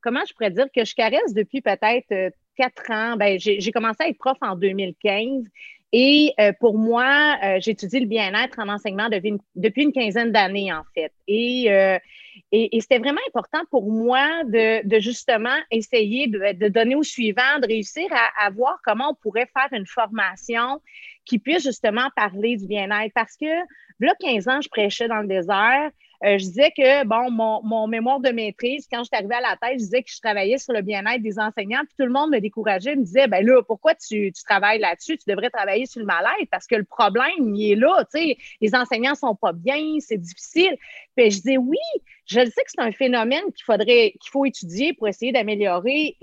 comment 0.00 0.22
je 0.26 0.32
pourrais 0.32 0.50
dire, 0.50 0.66
que 0.74 0.86
je 0.86 0.94
caresse 0.94 1.34
depuis 1.34 1.60
peut-être 1.60 2.10
euh, 2.12 2.30
quatre 2.56 2.90
ans. 2.90 3.16
Ben, 3.18 3.38
J'ai 3.38 3.72
commencé 3.72 4.04
à 4.04 4.08
être 4.08 4.18
prof 4.18 4.38
en 4.40 4.56
2015 4.56 5.44
et 5.92 6.32
euh, 6.40 6.52
pour 6.58 6.78
moi, 6.78 7.36
j'étudie 7.58 8.00
le 8.00 8.06
bien-être 8.06 8.58
en 8.58 8.70
enseignement 8.70 9.10
depuis 9.10 9.28
une, 9.28 9.38
depuis 9.54 9.82
une 9.82 9.92
quinzaine 9.92 10.32
d'années, 10.32 10.72
en 10.72 10.82
fait. 10.94 11.12
Et 11.28 11.68
et, 12.52 12.80
c'était 12.80 12.98
vraiment 12.98 13.20
important 13.28 13.62
pour 13.70 13.90
moi 13.90 14.44
de, 14.44 15.00
justement 15.00 15.56
essayer 15.70 16.28
de, 16.28 16.68
donner 16.68 16.94
au 16.94 17.02
suivant, 17.02 17.58
de 17.60 17.66
réussir 17.66 18.06
à, 18.38 18.50
voir 18.50 18.78
comment 18.84 19.10
on 19.10 19.14
pourrait 19.14 19.48
faire 19.52 19.68
une 19.72 19.86
formation 19.86 20.80
qui 21.24 21.38
puisse 21.38 21.64
justement 21.64 22.08
parler 22.14 22.56
du 22.56 22.66
bien-être. 22.66 23.12
Parce 23.14 23.36
que, 23.36 23.46
là, 23.98 24.14
15 24.20 24.48
ans, 24.48 24.60
je 24.60 24.68
prêchais 24.68 25.08
dans 25.08 25.22
le 25.22 25.26
désert. 25.26 25.90
Euh, 26.24 26.38
je 26.38 26.44
disais 26.44 26.70
que, 26.70 27.04
bon, 27.04 27.30
mon, 27.30 27.86
mémoire 27.88 28.20
de 28.20 28.30
maîtrise, 28.30 28.86
quand 28.90 29.00
je 29.00 29.04
suis 29.04 29.16
arrivée 29.16 29.34
à 29.34 29.40
la 29.40 29.56
tête, 29.56 29.78
je 29.78 29.84
disais 29.84 30.02
que 30.02 30.10
je 30.10 30.20
travaillais 30.20 30.56
sur 30.56 30.72
le 30.72 30.80
bien-être 30.80 31.22
des 31.22 31.38
enseignants, 31.38 31.80
puis 31.84 31.94
tout 31.98 32.06
le 32.06 32.12
monde 32.12 32.30
me 32.30 32.38
décourageait, 32.38 32.96
me 32.96 33.02
disait, 33.02 33.26
ben 33.26 33.44
là, 33.44 33.62
pourquoi 33.62 33.94
tu, 33.94 34.32
travailles 34.46 34.78
là-dessus? 34.78 35.18
Tu 35.18 35.28
devrais 35.28 35.50
travailler 35.50 35.84
sur 35.84 36.00
le 36.00 36.06
mal-être 36.06 36.48
parce 36.50 36.66
que 36.66 36.76
le 36.76 36.84
problème, 36.84 37.54
il 37.54 37.72
est 37.72 37.74
là, 37.74 38.04
tu 38.10 38.18
sais, 38.18 38.38
les 38.60 38.74
enseignants 38.74 39.14
sont 39.14 39.34
pas 39.34 39.52
bien, 39.52 39.96
c'est 39.98 40.16
difficile. 40.16 40.76
Puis 41.16 41.30
je 41.32 41.36
disais, 41.36 41.56
oui, 41.58 41.76
je 42.26 42.40
sais 42.40 42.64
que 42.64 42.70
c'est 42.74 42.80
un 42.80 42.92
phénomène 42.92 43.44
qu'il 43.54 43.64
faudrait, 43.64 44.14
qu'il 44.20 44.30
faut 44.30 44.44
étudier 44.44 44.92
pour 44.92 45.06
essayer 45.06 45.32
d'améliorer 45.32 46.16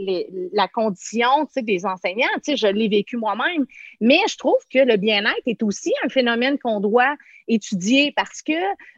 la 0.52 0.68
condition, 0.68 1.48
des 1.56 1.86
enseignants. 1.86 2.28
Je 2.46 2.68
l'ai 2.68 2.90
vécu 2.90 3.16
moi-même, 3.18 3.66
mais 4.02 4.20
je 4.30 4.38
trouve 4.38 4.60
que 4.72 4.80
le 4.80 4.98
bien-être 4.98 5.42
est 5.46 5.64
aussi 5.64 5.94
un 6.04 6.10
phénomène 6.10 6.60
qu'on 6.60 6.82
doit 6.82 7.16
étudier 7.48 8.12
parce 8.12 8.42
que, 8.42 8.54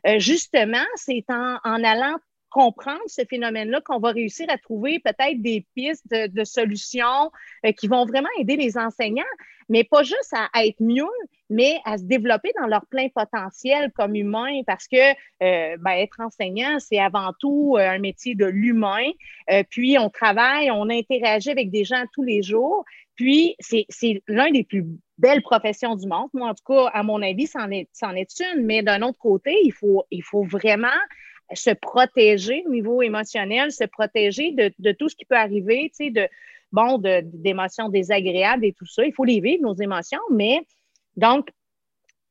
euh, 0.07 0.19
justement, 0.19 0.85
c'est 0.95 1.25
en, 1.29 1.59
allant 1.63 2.17
comprendre 2.55 3.01
ce 3.07 3.21
phénomène-là 3.29 3.81
qu'on 3.81 3.99
va 3.99 4.11
réussir 4.11 4.45
à 4.47 4.57
trouver 4.57 4.99
peut-être 4.99 5.41
des 5.41 5.65
pistes 5.75 6.09
de, 6.09 6.43
solutions 6.45 7.29
euh, 7.65 7.73
qui 7.73 7.89
vont 7.89 8.05
vraiment 8.05 8.29
aider 8.39 8.55
les 8.55 8.77
enseignants, 8.77 9.23
mais 9.67 9.83
pas 9.83 10.03
juste 10.03 10.33
à, 10.33 10.65
être 10.65 10.81
mieux, 10.81 11.03
mais 11.49 11.79
à 11.83 11.97
se 11.97 12.03
développer 12.03 12.53
dans 12.57 12.67
leur 12.67 12.85
plein 12.85 13.09
potentiel 13.09 13.91
comme 13.91 14.15
humain, 14.15 14.61
parce 14.65 14.87
que 14.87 14.95
euh, 14.95 15.75
ben, 15.81 15.91
être 15.97 16.21
enseignant, 16.21 16.79
c'est 16.79 16.97
avant 16.97 17.33
tout 17.37 17.75
euh, 17.77 17.89
un 17.89 17.99
métier 17.99 18.35
de 18.35 18.45
l'humain. 18.45 19.09
puis 19.69 19.97
on 19.99 20.09
travaille, 20.09 20.71
on 20.71 20.89
interagit 20.89 21.49
avec 21.49 21.71
des 21.71 21.83
gens 21.83 22.05
tous 22.13 22.23
les 22.23 22.41
jours. 22.41 22.85
Puis 23.15 23.55
c'est 23.59 23.85
l'un 24.27 24.51
des 24.51 24.63
plus 24.63 24.85
belles 25.17 25.41
professions 25.41 25.95
du 25.95 26.07
monde. 26.07 26.29
Moi, 26.33 26.49
en 26.49 26.53
tout 26.53 26.63
cas, 26.65 26.89
à 26.93 27.03
mon 27.03 27.21
avis, 27.21 27.47
c'en 27.47 27.69
est, 27.71 27.89
est 28.01 28.39
une. 28.39 28.65
Mais 28.65 28.81
d'un 28.81 29.01
autre 29.01 29.19
côté, 29.19 29.57
il 29.63 29.71
faut, 29.71 30.05
il 30.11 30.23
faut 30.23 30.43
vraiment 30.43 30.99
se 31.53 31.71
protéger 31.71 32.63
au 32.65 32.71
niveau 32.71 33.01
émotionnel, 33.01 33.71
se 33.71 33.83
protéger 33.83 34.51
de, 34.51 34.91
tout 34.93 35.09
ce 35.09 35.15
qui 35.15 35.25
peut 35.25 35.35
arriver, 35.35 35.91
tu 35.95 36.05
sais, 36.05 36.09
de, 36.11 36.27
bon, 36.71 36.97
d'émotions 36.97 37.89
désagréables 37.89 38.65
et 38.65 38.73
tout 38.73 38.85
ça. 38.85 39.05
Il 39.05 39.13
faut 39.13 39.25
les 39.25 39.39
vivre, 39.39 39.63
nos 39.63 39.75
émotions, 39.75 40.21
mais 40.31 40.61
donc, 41.17 41.49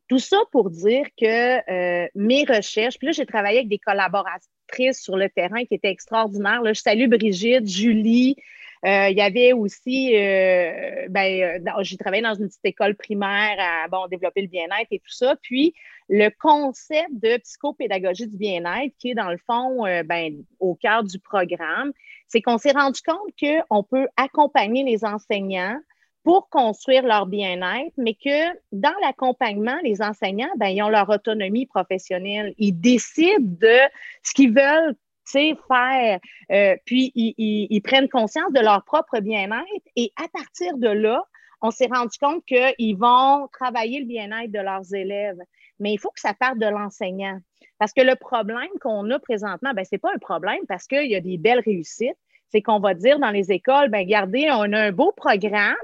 tout 0.08 0.18
ça 0.18 0.36
pour 0.52 0.70
dire 0.70 1.06
que 1.18 2.04
euh, 2.04 2.08
mes 2.14 2.44
recherches, 2.44 2.98
puis 2.98 3.06
là, 3.06 3.12
j'ai 3.12 3.24
travaillé 3.24 3.58
avec 3.58 3.68
des 3.68 3.78
collaboratrices 3.78 5.00
sur 5.02 5.16
le 5.16 5.30
terrain 5.30 5.64
qui 5.64 5.74
étaient 5.74 5.90
extraordinaires. 5.90 6.60
Là, 6.62 6.74
je 6.74 6.80
salue 6.80 7.08
Brigitte, 7.08 7.66
Julie, 7.66 8.36
euh, 8.84 9.08
il 9.08 9.16
y 9.16 9.22
avait 9.22 9.54
aussi, 9.54 10.14
euh, 10.14 11.06
ben, 11.08 11.60
euh, 11.66 11.82
j'ai 11.82 11.96
travaillé 11.96 12.22
dans 12.22 12.34
une 12.34 12.48
petite 12.48 12.64
école 12.64 12.94
primaire 12.94 13.56
à 13.58 13.88
bon, 13.88 14.06
développer 14.08 14.42
le 14.42 14.48
bien-être 14.48 14.88
et 14.90 14.98
tout 14.98 15.12
ça. 15.12 15.36
Puis, 15.40 15.74
le 16.08 16.28
concept 16.38 17.10
de 17.12 17.38
psychopédagogie 17.38 18.26
du 18.26 18.36
bien-être, 18.36 18.94
qui 18.98 19.10
est 19.10 19.14
dans 19.14 19.30
le 19.30 19.38
fond 19.46 19.84
ben, 20.04 20.44
au 20.60 20.74
cœur 20.74 21.02
du 21.02 21.18
programme, 21.18 21.92
c'est 22.28 22.42
qu'on 22.42 22.58
s'est 22.58 22.72
rendu 22.72 23.00
compte 23.00 23.32
qu'on 23.40 23.82
peut 23.82 24.06
accompagner 24.16 24.84
les 24.84 25.04
enseignants 25.04 25.78
pour 26.24 26.48
construire 26.48 27.02
leur 27.02 27.26
bien-être, 27.26 27.92
mais 27.98 28.14
que 28.14 28.52
dans 28.72 28.94
l'accompagnement, 29.02 29.76
les 29.82 30.00
enseignants, 30.00 30.50
ben, 30.56 30.68
ils 30.68 30.82
ont 30.82 30.88
leur 30.88 31.08
autonomie 31.10 31.66
professionnelle. 31.66 32.54
Ils 32.58 32.72
décident 32.72 33.38
de 33.40 33.78
ce 34.22 34.32
qu'ils 34.32 34.52
veulent 34.52 34.96
faire. 35.30 36.20
Euh, 36.50 36.76
puis, 36.84 37.12
ils, 37.14 37.80
prennent 37.82 38.08
conscience 38.08 38.52
de 38.52 38.60
leur 38.60 38.84
propre 38.84 39.20
bien-être 39.20 39.86
et 39.96 40.12
à 40.16 40.28
partir 40.28 40.76
de 40.76 40.88
là, 40.88 41.22
on 41.62 41.70
s'est 41.70 41.88
rendu 41.90 42.16
compte 42.18 42.44
qu'ils 42.44 42.96
vont 42.96 43.48
travailler 43.52 44.00
le 44.00 44.06
bien-être 44.06 44.52
de 44.52 44.58
leurs 44.58 44.94
élèves. 44.94 45.38
Mais 45.80 45.92
il 45.92 45.98
faut 45.98 46.10
que 46.10 46.20
ça 46.20 46.34
parte 46.34 46.58
de 46.58 46.66
l'enseignant. 46.66 47.38
Parce 47.78 47.92
que 47.92 48.02
le 48.02 48.16
problème 48.16 48.70
qu'on 48.80 49.10
a 49.10 49.18
présentement, 49.18 49.72
ben, 49.74 49.84
ce 49.84 49.90
n'est 49.92 49.98
pas 49.98 50.12
un 50.14 50.18
problème 50.18 50.60
parce 50.68 50.86
qu'il 50.86 51.10
y 51.10 51.16
a 51.16 51.20
des 51.20 51.38
belles 51.38 51.60
réussites. 51.60 52.16
C'est 52.48 52.62
qu'on 52.62 52.78
va 52.78 52.94
dire 52.94 53.18
dans 53.18 53.30
les 53.30 53.50
écoles, 53.50 53.88
ben, 53.90 53.98
regardez, 53.98 54.48
on 54.50 54.72
a 54.72 54.80
un 54.80 54.92
beau 54.92 55.12
programme. 55.12 55.74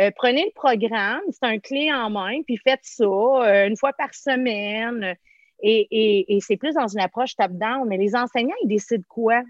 Euh, 0.00 0.10
prenez 0.14 0.44
le 0.44 0.52
programme, 0.54 1.22
c'est 1.30 1.46
un 1.46 1.58
clé 1.58 1.92
en 1.92 2.10
main, 2.10 2.42
puis 2.42 2.56
faites 2.56 2.80
ça 2.82 3.04
euh, 3.04 3.66
une 3.66 3.76
fois 3.76 3.92
par 3.92 4.14
semaine. 4.14 5.16
Et, 5.60 6.38
c'est 6.40 6.56
plus 6.56 6.74
dans 6.74 6.86
une 6.86 7.00
approche 7.00 7.34
top-down. 7.36 7.86
Mais 7.88 7.96
les 7.96 8.14
enseignants, 8.14 8.54
ils 8.62 8.68
décident 8.68 9.04
quoi? 9.08 9.42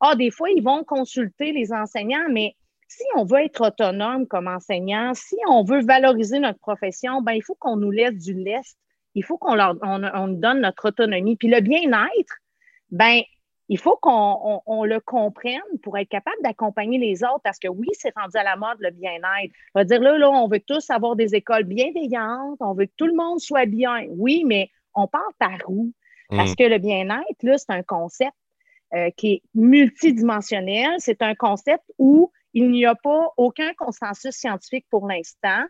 Ah, 0.00 0.16
des 0.16 0.30
fois, 0.30 0.50
ils 0.50 0.62
vont 0.62 0.82
consulter 0.82 1.52
les 1.52 1.72
enseignants, 1.72 2.28
mais 2.30 2.56
si 2.88 3.04
on 3.16 3.24
veut 3.24 3.44
être 3.44 3.68
autonome 3.68 4.26
comme 4.26 4.48
enseignant, 4.48 5.12
si 5.14 5.36
on 5.48 5.62
veut 5.64 5.82
valoriser 5.84 6.40
notre 6.40 6.58
profession, 6.58 7.22
ben, 7.22 7.32
il 7.32 7.42
faut 7.42 7.56
qu'on 7.58 7.76
nous 7.76 7.90
laisse 7.90 8.16
du 8.16 8.34
lest. 8.34 8.76
Il 9.14 9.24
faut 9.24 9.38
qu'on 9.38 9.54
leur 9.54 9.76
on, 9.82 10.28
donne 10.28 10.60
notre 10.60 10.88
autonomie. 10.88 11.36
Puis 11.36 11.48
le 11.48 11.60
bien-être, 11.60 12.38
ben, 12.90 13.20
il 13.68 13.78
faut 13.78 13.96
qu'on 13.96 14.84
le 14.84 15.00
comprenne 15.00 15.60
pour 15.82 15.96
être 15.98 16.08
capable 16.08 16.36
d'accompagner 16.42 16.98
les 16.98 17.22
autres 17.24 17.40
parce 17.44 17.58
que 17.58 17.68
oui, 17.68 17.88
c'est 17.92 18.14
rendu 18.16 18.36
à 18.36 18.42
la 18.42 18.56
mode 18.56 18.76
le 18.80 18.90
bien-être. 18.90 19.52
On 19.74 19.80
va 19.80 19.84
dire 19.84 20.00
là, 20.00 20.18
là, 20.18 20.30
on 20.30 20.48
veut 20.48 20.60
tous 20.60 20.90
avoir 20.90 21.16
des 21.16 21.34
écoles 21.34 21.64
bienveillantes, 21.64 22.58
on 22.60 22.74
veut 22.74 22.86
que 22.86 22.92
tout 22.96 23.06
le 23.06 23.14
monde 23.14 23.40
soit 23.40 23.66
bien. 23.66 24.04
Oui, 24.10 24.44
mais 24.46 24.70
on 24.94 25.06
part 25.06 25.32
par 25.38 25.58
où? 25.68 25.92
Parce 26.28 26.52
mm. 26.52 26.56
que 26.56 26.64
le 26.64 26.78
bien-être, 26.78 27.42
là, 27.42 27.58
c'est 27.58 27.70
un 27.70 27.82
concept 27.82 28.32
euh, 28.94 29.10
qui 29.16 29.34
est 29.34 29.42
multidimensionnel. 29.54 30.96
C'est 30.98 31.22
un 31.22 31.34
concept 31.34 31.84
où 31.98 32.30
il 32.52 32.70
n'y 32.70 32.84
a 32.84 32.94
pas 32.94 33.28
aucun 33.36 33.72
consensus 33.74 34.34
scientifique 34.34 34.86
pour 34.90 35.06
l'instant. 35.06 35.64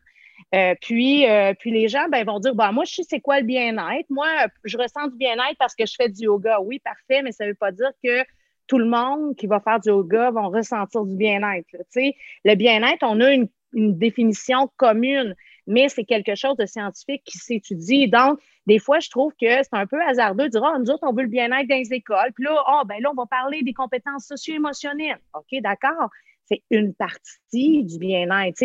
Euh, 0.55 0.75
puis, 0.81 1.29
euh, 1.29 1.55
puis 1.59 1.71
les 1.71 1.89
gens 1.89 2.09
ben, 2.11 2.25
vont 2.25 2.39
dire 2.39 2.55
bah, 2.55 2.73
Moi, 2.73 2.85
je 2.85 2.95
sais 2.95 3.03
c'est 3.09 3.21
quoi 3.21 3.41
le 3.41 3.47
bien-être. 3.47 4.09
Moi, 4.11 4.29
je 4.65 4.77
ressens 4.77 5.09
du 5.09 5.17
bien-être 5.17 5.57
parce 5.59 5.75
que 5.75 5.87
je 5.87 5.95
fais 5.97 6.09
du 6.09 6.25
yoga. 6.25 6.61
Oui, 6.61 6.79
parfait, 6.79 7.23
mais 7.23 7.33
ça 7.33 7.45
ne 7.45 7.51
veut 7.51 7.57
pas 7.57 7.73
dire 7.73 7.91
que 8.03 8.25
tout 8.67 8.79
le 8.79 8.87
monde 8.87 9.35
qui 9.37 9.47
va 9.47 9.61
faire 9.61 9.81
du 9.81 9.89
yoga 9.89 10.31
va 10.31 10.43
ressentir 10.43 11.05
du 11.05 11.17
bien-être. 11.17 11.67
Le 11.97 12.55
bien-être, 12.55 13.03
on 13.03 13.21
a 13.21 13.33
une, 13.33 13.49
définition 13.75 14.71
commune 14.77 15.35
mais 15.67 15.89
c'est 15.89 16.05
quelque 16.05 16.35
chose 16.35 16.57
de 16.57 16.67
scientifique 16.67 17.23
qui 17.25 17.39
s'étudie. 17.39 18.09
Donc, 18.09 18.39
des 18.67 18.79
fois, 18.79 18.99
je 19.01 19.09
trouve 19.09 19.33
que 19.41 19.63
c'est 19.63 19.73
un 19.73 19.87
peu 19.87 20.01
hasardeux 20.03 20.45
de 20.45 20.49
dire, 20.49 20.65
ah, 20.65 20.77
nous 20.79 20.91
autres, 20.91 21.05
on 21.07 21.13
veut 21.13 21.23
le 21.23 21.29
bien-être 21.29 21.69
dans 21.69 21.77
les 21.77 21.93
écoles. 21.93 22.33
Puis 22.35 22.45
là, 22.45 22.63
ah, 22.67 22.83
ben 22.85 23.01
là, 23.01 23.11
on 23.13 23.15
va 23.15 23.27
parler 23.27 23.63
des 23.63 23.73
compétences 23.73 24.27
socio-émotionnelles. 24.27 25.21
OK, 25.35 25.61
d'accord? 25.63 26.11
C'est 26.47 26.63
une 26.71 26.95
partie 26.95 27.85
du 27.85 27.99
bien-être. 27.99 28.63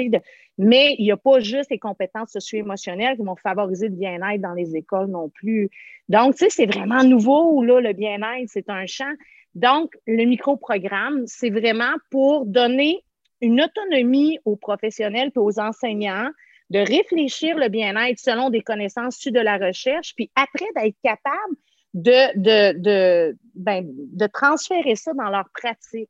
Mais 0.58 0.96
il 0.98 1.04
n'y 1.04 1.12
a 1.12 1.18
pas 1.18 1.40
juste 1.40 1.70
les 1.70 1.80
compétences 1.80 2.32
socio-émotionnelles 2.32 3.16
qui 3.16 3.24
vont 3.24 3.36
favoriser 3.36 3.90
le 3.90 3.96
bien-être 3.96 4.42
dans 4.42 4.54
les 4.54 4.76
écoles 4.76 5.08
non 5.08 5.30
plus. 5.30 5.70
Donc, 6.10 6.36
c'est 6.38 6.66
vraiment 6.66 7.04
nouveau, 7.04 7.64
là, 7.64 7.80
le 7.80 7.94
bien-être, 7.94 8.50
c'est 8.50 8.70
un 8.70 8.86
champ. 8.86 9.14
Donc, 9.56 9.94
le 10.06 10.26
micro-programme, 10.26 11.24
c'est 11.26 11.50
vraiment 11.50 11.94
pour 12.10 12.46
donner 12.46 13.04
une 13.42 13.62
autonomie 13.62 14.40
aux 14.46 14.56
professionnels 14.56 15.32
et 15.36 15.40
aux 15.40 15.60
enseignants 15.60 16.30
de 16.70 16.80
réfléchir 16.80 17.58
le 17.58 17.70
bien-être 17.70 18.20
selon 18.20 18.50
des 18.50 18.62
connaissances 18.62 19.18
issues 19.18 19.32
de 19.32 19.40
la 19.40 19.58
recherche, 19.58 20.14
puis 20.16 20.32
après 20.36 20.66
d'être 20.76 20.98
capable 21.04 21.56
de, 21.94 22.38
de, 22.38 22.80
de, 22.80 23.38
ben, 23.56 23.86
de 23.88 24.28
transférer 24.28 24.96
ça 24.96 25.14
dans 25.14 25.30
leur 25.30 25.50
pratique. 25.54 26.10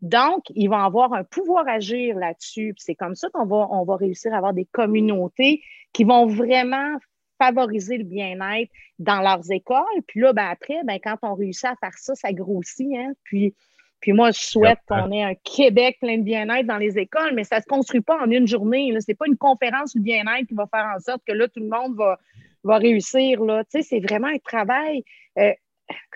Donc, 0.00 0.44
ils 0.54 0.68
vont 0.68 0.76
avoir 0.76 1.12
un 1.12 1.24
pouvoir 1.24 1.66
agir 1.68 2.16
là-dessus. 2.16 2.74
C'est 2.76 2.94
comme 2.94 3.14
ça 3.14 3.28
qu'on 3.30 3.46
va, 3.46 3.68
on 3.70 3.84
va 3.84 3.96
réussir 3.96 4.32
à 4.32 4.36
avoir 4.36 4.52
des 4.52 4.66
communautés 4.66 5.62
qui 5.92 6.04
vont 6.04 6.26
vraiment 6.26 6.96
favoriser 7.38 7.98
le 7.98 8.04
bien-être 8.04 8.70
dans 8.98 9.20
leurs 9.20 9.50
écoles. 9.50 10.02
Puis 10.06 10.20
là, 10.20 10.32
ben 10.32 10.46
après, 10.46 10.82
ben, 10.84 10.98
quand 11.02 11.16
on 11.22 11.34
réussit 11.34 11.66
à 11.66 11.74
faire 11.80 11.96
ça, 11.96 12.14
ça 12.14 12.32
grossit. 12.32 12.94
Hein? 12.96 13.12
Puis 13.24 13.54
puis 14.00 14.12
moi, 14.12 14.30
je 14.30 14.38
souhaite 14.38 14.78
qu'on 14.86 15.10
ait 15.10 15.24
un 15.24 15.34
Québec 15.34 15.98
plein 16.00 16.18
de 16.18 16.22
bien-être 16.22 16.66
dans 16.66 16.76
les 16.76 16.98
écoles, 16.98 17.34
mais 17.34 17.44
ça 17.44 17.56
ne 17.56 17.62
se 17.62 17.66
construit 17.66 18.00
pas 18.00 18.16
en 18.20 18.30
une 18.30 18.46
journée. 18.46 18.94
Ce 19.00 19.06
n'est 19.08 19.14
pas 19.14 19.26
une 19.26 19.36
conférence 19.36 19.94
du 19.94 20.00
bien-être 20.00 20.46
qui 20.46 20.54
va 20.54 20.66
faire 20.72 20.86
en 20.94 21.00
sorte 21.00 21.22
que 21.26 21.32
là, 21.32 21.48
tout 21.48 21.60
le 21.60 21.68
monde 21.68 21.96
va, 21.96 22.18
va 22.62 22.76
réussir. 22.78 23.42
Là. 23.42 23.64
C'est 23.68 24.00
vraiment 24.00 24.28
un 24.28 24.38
travail. 24.38 25.02
Euh, 25.38 25.52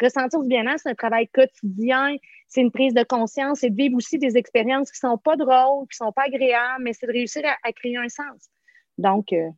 ressentir 0.00 0.40
du 0.40 0.48
bien-être, 0.48 0.78
c'est 0.78 0.90
un 0.90 0.94
travail 0.94 1.26
quotidien. 1.28 2.14
C'est 2.52 2.60
une 2.60 2.70
prise 2.70 2.92
de 2.92 3.02
conscience. 3.02 3.60
C'est 3.60 3.70
de 3.70 3.76
vivre 3.76 3.96
aussi 3.96 4.18
des 4.18 4.36
expériences 4.36 4.92
qui 4.92 5.04
ne 5.06 5.10
sont 5.10 5.16
pas 5.16 5.36
drôles, 5.36 5.86
qui 5.88 5.96
ne 6.02 6.06
sont 6.06 6.12
pas 6.12 6.24
agréables, 6.24 6.82
mais 6.82 6.92
c'est 6.92 7.06
de 7.06 7.12
réussir 7.12 7.42
à, 7.46 7.72
créer 7.72 7.96
un 7.96 8.08
sens. 8.10 8.50
Donc, 8.98 9.32
euh, 9.32 9.48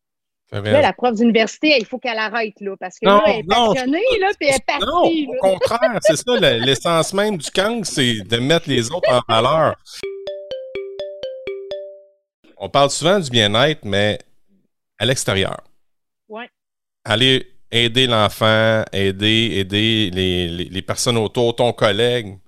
Là, 0.53 0.83
la 0.83 0.93
prof 0.93 1.17
d'université, 1.17 1.77
il 1.81 1.87
faut 1.87 1.99
qu'elle 1.99 2.19
arrête, 2.19 2.61
là, 2.61 2.77
parce 2.79 3.01
que 3.01 3.07
là, 3.07 3.21
elle 3.27 3.41
est 3.41 3.43
passionnée, 3.43 4.05
là, 4.21 4.31
puis 4.39 4.49
elle 4.49 4.55
est 4.55 4.65
partie. 4.65 5.27
Non, 5.27 5.33
au 5.33 5.39
contraire, 5.41 5.99
c'est 6.03 6.17
ça, 6.17 6.37
l'essence 6.39 7.13
même 7.13 7.39
du 7.39 7.51
Kang, 7.51 7.85
c'est 7.85 8.21
de 8.21 8.37
mettre 8.37 8.69
les 8.69 8.93
autres 8.93 9.11
en 9.11 9.21
valeur. 9.27 9.75
On 12.59 12.69
parle 12.69 12.91
souvent 12.91 13.19
du 13.19 13.31
bien-être, 13.31 13.85
mais 13.85 14.19
à 14.99 15.07
l'extérieur. 15.07 15.65
Oui. 16.29 16.45
Aller 17.05 17.51
aider 17.73 18.07
l'enfant, 18.07 18.85
aider, 18.93 19.55
aider 19.57 20.11
les, 20.13 20.49
les, 20.49 20.83
personnes 20.83 21.17
autour, 21.17 21.57
ton 21.57 21.73
collègue. 21.73 22.39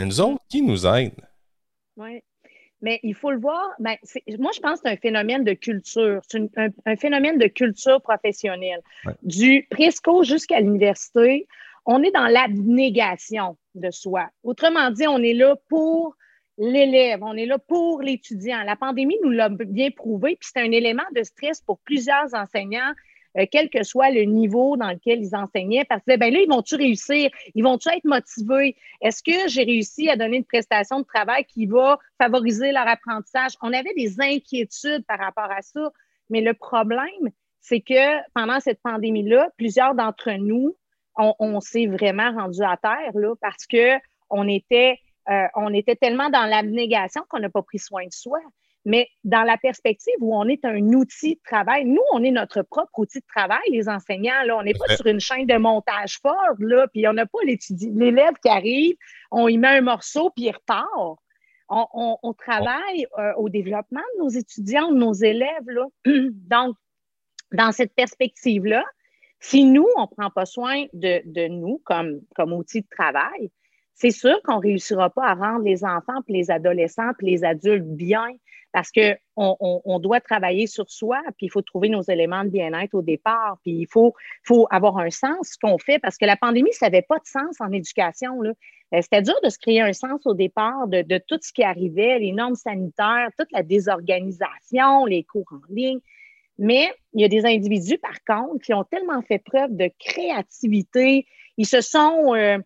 Mais 0.00 0.06
nous 0.06 0.20
autres, 0.22 0.42
qui 0.48 0.62
nous 0.62 0.86
aide? 0.86 1.12
Oui. 1.98 2.22
Mais 2.80 3.00
il 3.02 3.14
faut 3.14 3.30
le 3.30 3.38
voir, 3.38 3.68
ben, 3.78 3.96
moi, 4.38 4.50
je 4.54 4.60
pense 4.60 4.80
que 4.80 4.88
c'est 4.88 4.94
un 4.94 4.96
phénomène 4.96 5.44
de 5.44 5.52
culture. 5.52 6.22
C'est 6.26 6.40
un, 6.86 6.96
phénomène 6.96 7.36
de 7.36 7.48
culture 7.48 8.00
professionnelle. 8.00 8.80
Du 9.22 9.66
presco 9.70 10.22
jusqu'à 10.24 10.60
l'université, 10.60 11.46
on 11.84 12.02
est 12.02 12.12
dans 12.12 12.28
l'abnégation 12.28 13.58
de 13.74 13.90
soi. 13.90 14.30
Autrement 14.42 14.90
dit, 14.90 15.06
on 15.06 15.18
est 15.18 15.34
là 15.34 15.54
pour 15.68 16.16
l'élève, 16.56 17.22
on 17.22 17.34
est 17.34 17.44
là 17.44 17.58
pour 17.58 18.00
l'étudiant. 18.00 18.62
La 18.64 18.76
pandémie 18.76 19.18
nous 19.22 19.28
l'a 19.28 19.50
bien 19.50 19.90
prouvé, 19.90 20.36
puis 20.40 20.48
c'est 20.50 20.62
un 20.62 20.72
élément 20.72 21.04
de 21.14 21.22
stress 21.22 21.60
pour 21.60 21.78
plusieurs 21.80 22.32
enseignants 22.32 22.94
euh, 23.38 23.46
quel 23.50 23.70
que 23.70 23.82
soit 23.82 24.10
le 24.10 24.22
niveau 24.22 24.76
dans 24.76 24.90
lequel 24.90 25.22
ils 25.22 25.34
enseignaient, 25.36 25.84
parce 25.84 26.02
que 26.04 26.16
ben 26.16 26.32
là, 26.32 26.40
ils 26.40 26.48
vont-tu 26.48 26.76
réussir? 26.76 27.30
Ils 27.54 27.64
vont-tu 27.64 27.88
être 27.88 28.04
motivés? 28.04 28.76
Est-ce 29.00 29.22
que 29.22 29.48
j'ai 29.48 29.64
réussi 29.64 30.08
à 30.08 30.16
donner 30.16 30.38
une 30.38 30.44
prestation 30.44 31.00
de 31.00 31.04
travail 31.04 31.44
qui 31.44 31.66
va 31.66 31.98
favoriser 32.20 32.72
leur 32.72 32.88
apprentissage? 32.88 33.52
On 33.62 33.72
avait 33.72 33.94
des 33.94 34.20
inquiétudes 34.20 35.04
par 35.06 35.18
rapport 35.18 35.50
à 35.50 35.62
ça, 35.62 35.90
mais 36.28 36.40
le 36.40 36.54
problème, 36.54 37.30
c'est 37.60 37.80
que 37.80 38.20
pendant 38.34 38.60
cette 38.60 38.80
pandémie-là, 38.82 39.48
plusieurs 39.56 39.94
d'entre 39.94 40.30
nous 40.32 40.76
on, 41.16 41.60
s'est 41.60 41.86
vraiment 41.86 42.32
rendu 42.32 42.62
à 42.62 42.76
terre 42.76 43.12
là, 43.14 43.34
parce 43.40 43.66
qu'on 43.66 44.48
était, 44.48 44.98
euh, 45.28 45.46
on 45.54 45.72
était 45.72 45.96
tellement 45.96 46.30
dans 46.30 46.46
l'abnégation 46.46 47.22
qu'on 47.28 47.40
n'a 47.40 47.50
pas 47.50 47.62
pris 47.62 47.78
soin 47.78 48.04
de 48.04 48.12
soi. 48.12 48.38
Mais 48.84 49.08
dans 49.24 49.42
la 49.42 49.58
perspective 49.58 50.14
où 50.20 50.34
on 50.34 50.48
est 50.48 50.64
un 50.64 50.80
outil 50.92 51.34
de 51.34 51.40
travail, 51.44 51.84
nous, 51.84 52.02
on 52.12 52.24
est 52.24 52.30
notre 52.30 52.62
propre 52.62 52.98
outil 52.98 53.20
de 53.20 53.26
travail, 53.26 53.60
les 53.68 53.88
enseignants. 53.88 54.42
Là, 54.46 54.56
on 54.56 54.62
n'est 54.62 54.74
pas 54.74 54.96
sur 54.96 55.06
une 55.06 55.20
chaîne 55.20 55.46
de 55.46 55.56
montage 55.56 56.18
fort, 56.22 56.54
là, 56.58 56.86
puis 56.88 57.06
on 57.06 57.12
n'a 57.12 57.26
pas 57.26 57.40
l'élève 57.44 58.34
qui 58.42 58.48
arrive, 58.48 58.96
on 59.30 59.48
y 59.48 59.58
met 59.58 59.68
un 59.68 59.82
morceau, 59.82 60.30
puis 60.34 60.46
il 60.46 60.52
repart. 60.52 60.88
On, 61.68 62.34
travaille 62.36 63.06
euh, 63.18 63.32
au 63.36 63.48
développement 63.48 64.00
de 64.16 64.24
nos 64.24 64.28
étudiants, 64.28 64.90
de 64.90 64.96
nos 64.96 65.12
élèves. 65.12 65.68
Là. 65.68 65.86
Donc, 66.04 66.74
dans 67.52 67.70
cette 67.70 67.94
perspective-là, 67.94 68.84
si 69.38 69.64
nous, 69.64 69.86
on 69.96 70.02
ne 70.02 70.06
prend 70.06 70.30
pas 70.30 70.46
soin 70.46 70.86
de, 70.92 71.48
nous 71.48 71.80
comme, 71.84 72.20
comme 72.34 72.52
outil 72.52 72.82
de 72.82 72.88
travail, 72.90 73.50
c'est 74.00 74.10
sûr 74.12 74.40
qu'on 74.44 74.56
ne 74.56 74.62
réussira 74.62 75.10
pas 75.10 75.26
à 75.26 75.34
rendre 75.34 75.62
les 75.62 75.84
enfants, 75.84 76.22
puis 76.24 76.34
les 76.34 76.50
adolescents, 76.50 77.12
puis 77.18 77.26
les 77.26 77.44
adultes 77.44 77.84
bien 77.84 78.28
parce 78.72 78.90
qu'on 78.92 79.56
on, 79.58 79.98
doit 79.98 80.20
travailler 80.20 80.68
sur 80.68 80.88
soi, 80.88 81.20
puis 81.36 81.46
il 81.46 81.48
faut 81.50 81.60
trouver 81.60 81.88
nos 81.88 82.02
éléments 82.02 82.44
de 82.44 82.50
bien-être 82.50 82.94
au 82.94 83.02
départ, 83.02 83.58
puis 83.62 83.72
il 83.72 83.88
faut, 83.90 84.14
avoir 84.70 84.98
un 84.98 85.10
sens 85.10 85.56
qu'on 85.60 85.76
fait, 85.76 85.98
parce 85.98 86.16
que 86.16 86.24
la 86.24 86.36
pandémie, 86.36 86.72
ça 86.72 86.86
n'avait 86.86 87.02
pas 87.02 87.18
de 87.18 87.26
sens 87.26 87.60
en 87.60 87.72
éducation. 87.72 88.40
Là. 88.40 88.52
Euh, 88.94 89.02
c'était 89.02 89.22
dur 89.22 89.34
de 89.42 89.48
se 89.48 89.58
créer 89.58 89.80
un 89.80 89.92
sens 89.92 90.24
au 90.24 90.34
départ 90.34 90.86
de, 90.86 91.02
de, 91.02 91.18
tout 91.18 91.38
ce 91.42 91.52
qui 91.52 91.64
arrivait, 91.64 92.20
les 92.20 92.30
normes 92.30 92.54
sanitaires, 92.54 93.28
toute 93.36 93.50
la 93.50 93.64
désorganisation, 93.64 95.04
les 95.04 95.24
cours 95.24 95.52
en 95.52 95.74
ligne. 95.74 96.00
Mais 96.58 96.92
il 97.12 97.22
y 97.22 97.24
a 97.24 97.28
des 97.28 97.44
individus, 97.44 97.98
par 97.98 98.22
contre, 98.24 98.64
qui 98.64 98.72
ont 98.72 98.84
tellement 98.84 99.20
fait 99.22 99.40
preuve 99.40 99.76
de 99.76 99.90
créativité, 99.98 101.26
ils 101.56 101.66
se 101.66 101.80
sont, 101.80 102.34
euh, 102.34 102.58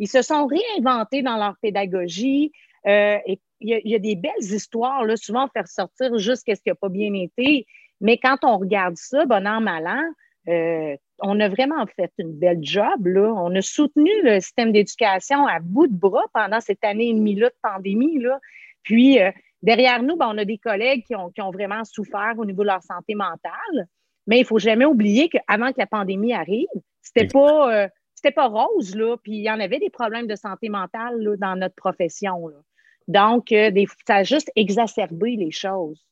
ils 0.00 0.08
se 0.08 0.22
sont 0.22 0.46
réinventés 0.46 1.22
dans 1.22 1.36
leur 1.36 1.54
pédagogie. 1.62 2.50
Euh, 2.86 3.18
et 3.26 3.38
il 3.60 3.80
y, 3.84 3.94
a, 3.94 3.98
des 3.98 4.16
belles 4.16 4.32
histoires, 4.40 5.04
là, 5.04 5.16
souvent 5.16 5.46
faire 5.48 5.68
sortir 5.68 6.16
juste 6.16 6.44
ce 6.48 6.54
qui 6.54 6.68
n'a 6.70 6.74
pas 6.74 6.88
bien 6.88 7.12
été. 7.12 7.66
Mais 8.00 8.16
quand 8.16 8.38
on 8.42 8.56
regarde 8.56 8.96
ça, 8.96 9.26
bon 9.26 9.46
an, 9.46 9.60
mal 9.60 9.86
an, 9.86 10.02
euh, 10.48 10.96
on 11.18 11.38
a 11.38 11.48
vraiment 11.50 11.84
fait 11.94 12.10
une 12.16 12.32
belle 12.32 12.60
job. 12.62 13.06
Là. 13.06 13.34
On 13.36 13.54
a 13.54 13.60
soutenu 13.60 14.10
le 14.24 14.40
système 14.40 14.72
d'éducation 14.72 15.46
à 15.46 15.60
bout 15.60 15.86
de 15.86 15.94
bras 15.94 16.24
pendant 16.32 16.60
cette 16.60 16.82
année 16.82 17.10
et 17.10 17.12
demie-là 17.12 17.50
de 17.50 17.54
pandémie. 17.60 18.18
Là. 18.18 18.40
Puis, 18.82 19.20
euh, 19.20 19.30
derrière 19.62 20.02
nous, 20.02 20.16
ben, 20.16 20.30
on 20.32 20.38
a 20.38 20.46
des 20.46 20.56
collègues 20.56 21.04
qui 21.04 21.14
ont, 21.14 21.28
qui 21.30 21.42
ont, 21.42 21.50
vraiment 21.50 21.84
souffert 21.84 22.32
au 22.38 22.46
niveau 22.46 22.62
de 22.62 22.68
leur 22.68 22.82
santé 22.82 23.14
mentale. 23.14 23.86
Mais 24.26 24.38
il 24.38 24.42
ne 24.42 24.46
faut 24.46 24.58
jamais 24.58 24.86
oublier 24.86 25.28
qu'avant 25.28 25.70
que 25.72 25.78
la 25.78 25.86
pandémie 25.86 26.32
arrive, 26.32 26.68
c'était 27.02 27.26
pas, 27.26 27.74
euh, 27.74 27.88
c'était 28.20 28.34
pas 28.34 28.48
rose, 28.48 28.94
là. 28.94 29.16
Puis 29.22 29.32
il 29.32 29.42
y 29.42 29.50
en 29.50 29.60
avait 29.60 29.78
des 29.78 29.90
problèmes 29.90 30.26
de 30.26 30.36
santé 30.36 30.68
mentale 30.68 31.20
là, 31.20 31.36
dans 31.36 31.56
notre 31.56 31.74
profession. 31.74 32.48
Là. 32.48 32.56
Donc, 33.08 33.50
euh, 33.52 33.70
ça 34.06 34.16
a 34.16 34.24
juste 34.24 34.50
exacerbé 34.56 35.36
les 35.36 35.50
choses. 35.50 36.04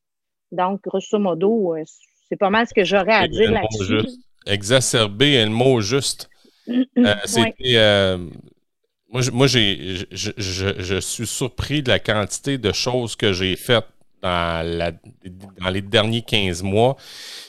Donc, 0.51 0.81
grosso 0.83 1.19
modo, 1.19 1.77
euh, 1.77 1.85
c'est 2.29 2.39
pas 2.39 2.51
mal 2.51 2.67
ce 2.67 2.73
que 2.73 2.85
j'aurais 2.85 3.13
à 3.13 3.29
dire 3.29 3.51
là-dessus. 3.51 4.09
Exacerbé 4.47 5.35
est 5.35 5.45
le 5.45 5.51
mot 5.51 5.81
juste. 5.81 6.31
Euh, 6.69 7.15
c'était. 7.25 8.17
moi, 9.09 9.47
je, 9.47 11.01
suis 11.01 11.27
surpris 11.27 11.83
de 11.83 11.91
la 11.91 11.99
quantité 11.99 12.57
de 12.57 12.73
choses 12.73 13.17
que 13.17 13.33
j'ai 13.33 13.57
faites 13.57 13.87
dans, 14.23 14.93
dans 15.61 15.71
les 15.71 15.83
derniers 15.83 16.23
15 16.23 16.63
mois. 16.63 16.97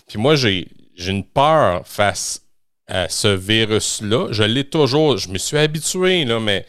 Puis 0.08 0.18
moi, 0.18 0.36
j'ai 0.36 0.68
une 0.98 1.24
peur 1.24 1.88
face 1.88 2.49
à 2.89 3.08
ce 3.08 3.27
virus-là. 3.27 4.27
Je 4.31 4.43
l'ai 4.43 4.63
toujours. 4.63 5.17
Je 5.17 5.29
me 5.29 5.38
suis 5.38 5.58
habitué, 5.58 6.25
là, 6.25 6.39
mais 6.39 6.65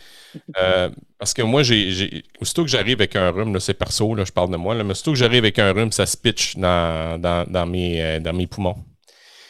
euh, 0.58 0.88
parce 1.18 1.34
que 1.34 1.42
moi, 1.42 1.62
j'ai, 1.62 2.22
aussitôt 2.40 2.62
que 2.64 2.70
j'arrive 2.70 2.98
avec 3.00 3.16
un 3.16 3.30
rhume, 3.30 3.58
c'est 3.60 3.74
perso, 3.74 4.14
là, 4.14 4.24
je 4.24 4.32
parle 4.32 4.50
de 4.50 4.56
moi, 4.56 4.74
là, 4.74 4.84
mais 4.84 4.92
aussitôt 4.92 5.12
que 5.12 5.18
j'arrive 5.18 5.44
avec 5.44 5.58
un 5.58 5.72
rhume, 5.72 5.92
ça 5.92 6.06
se 6.06 6.16
pitch 6.16 6.56
dans, 6.56 7.20
dans, 7.20 7.66
mes, 7.66 8.02
euh, 8.02 8.20
dans 8.20 8.32
mes 8.32 8.46
poumons. 8.46 8.76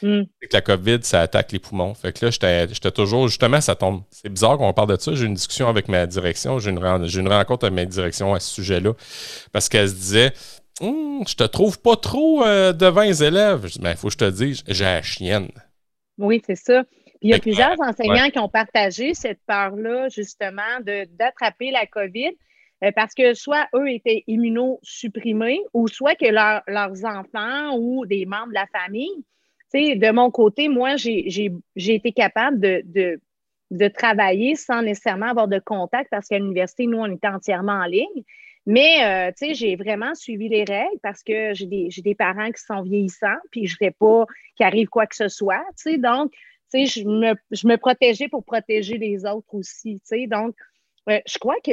Mm. 0.02 0.22
La 0.52 0.60
COVID, 0.62 0.98
ça 1.02 1.20
attaque 1.20 1.52
les 1.52 1.58
poumons. 1.58 1.94
Fait 1.94 2.12
que 2.12 2.24
là, 2.24 2.30
j'étais, 2.30 2.90
toujours, 2.90 3.28
justement, 3.28 3.60
ça 3.60 3.74
tombe. 3.74 4.02
C'est 4.10 4.30
bizarre 4.30 4.56
qu'on 4.56 4.72
parle 4.72 4.96
de 4.96 5.00
ça. 5.00 5.14
J'ai 5.14 5.26
une 5.26 5.34
discussion 5.34 5.68
avec 5.68 5.88
ma 5.88 6.06
direction, 6.06 6.58
j'ai 6.58 6.70
une, 6.70 6.78
une 6.78 7.28
rencontre 7.28 7.66
avec 7.66 7.74
ma 7.74 7.84
direction 7.84 8.32
à 8.32 8.40
ce 8.40 8.54
sujet-là, 8.54 8.94
parce 9.52 9.68
qu'elle 9.68 9.88
se 9.88 9.94
disait 9.94 10.32
hum, 10.80 11.22
Je 11.28 11.34
te 11.34 11.44
trouve 11.44 11.78
pas 11.80 11.96
trop 11.96 12.44
euh, 12.44 12.72
devant 12.72 13.02
les 13.02 13.22
élèves. 13.22 13.66
Je 13.66 13.72
dis 13.74 13.80
Ben, 13.80 13.90
il 13.90 13.96
faut 13.96 14.08
que 14.08 14.14
je 14.14 14.18
te 14.18 14.30
dise, 14.30 14.62
j'ai 14.66 14.84
la 14.84 15.02
chienne. 15.02 15.50
Oui, 16.20 16.42
c'est 16.46 16.54
ça 16.54 16.84
il 17.22 17.30
y 17.30 17.34
a 17.34 17.38
plusieurs 17.38 17.78
enseignants 17.80 18.30
qui 18.30 18.38
ont 18.38 18.48
partagé 18.48 19.14
cette 19.14 19.40
peur-là, 19.46 20.08
justement, 20.08 20.80
d'attraper 20.84 21.70
la 21.70 21.86
COVID 21.86 22.32
euh, 22.82 22.92
parce 22.96 23.14
que 23.14 23.34
soit 23.34 23.66
eux 23.74 23.90
étaient 23.90 24.24
immunosupprimés 24.26 25.60
ou 25.74 25.86
soit 25.86 26.14
que 26.14 26.30
leurs 26.30 27.04
enfants 27.04 27.76
ou 27.76 28.06
des 28.06 28.24
membres 28.24 28.48
de 28.48 28.54
la 28.54 28.66
famille. 28.66 29.24
Tu 29.72 29.86
sais, 29.86 29.96
de 29.96 30.10
mon 30.10 30.30
côté, 30.30 30.68
moi, 30.68 30.96
j'ai 30.96 31.52
été 31.76 32.12
capable 32.12 32.58
de, 32.58 33.20
de, 33.70 33.88
travailler 33.88 34.56
sans 34.56 34.82
nécessairement 34.82 35.26
avoir 35.26 35.46
de 35.46 35.58
contact 35.58 36.08
parce 36.10 36.26
qu'à 36.26 36.38
l'université, 36.38 36.86
nous, 36.86 36.98
on 36.98 37.14
était 37.14 37.28
entièrement 37.28 37.80
en 37.80 37.84
ligne. 37.84 38.24
Mais, 38.66 39.04
euh, 39.04 39.32
tu 39.36 39.46
sais, 39.46 39.54
j'ai 39.54 39.76
vraiment 39.76 40.14
suivi 40.14 40.48
les 40.48 40.64
règles 40.64 40.98
parce 41.02 41.22
que 41.22 41.54
j'ai 41.54 41.66
des, 41.66 41.88
des, 42.04 42.14
parents 42.14 42.50
qui 42.50 42.62
sont 42.62 42.82
vieillissants, 42.82 43.38
puis 43.50 43.66
je 43.66 43.76
ne 43.80 43.88
voudrais 43.88 43.96
pas 43.98 44.32
qu'il 44.56 44.66
arrive 44.66 44.88
quoi 44.88 45.06
que 45.06 45.16
ce 45.16 45.28
soit, 45.28 45.64
tu 45.76 45.92
sais. 45.92 45.98
Donc, 45.98 46.32
je 46.72 47.04
me, 47.04 47.34
je 47.50 47.66
me 47.66 47.76
protégeais 47.76 48.28
pour 48.28 48.44
protéger 48.44 48.98
les 48.98 49.24
autres 49.24 49.54
aussi, 49.54 50.00
Donc, 50.28 50.54
je 51.08 51.38
crois 51.38 51.60
que 51.64 51.72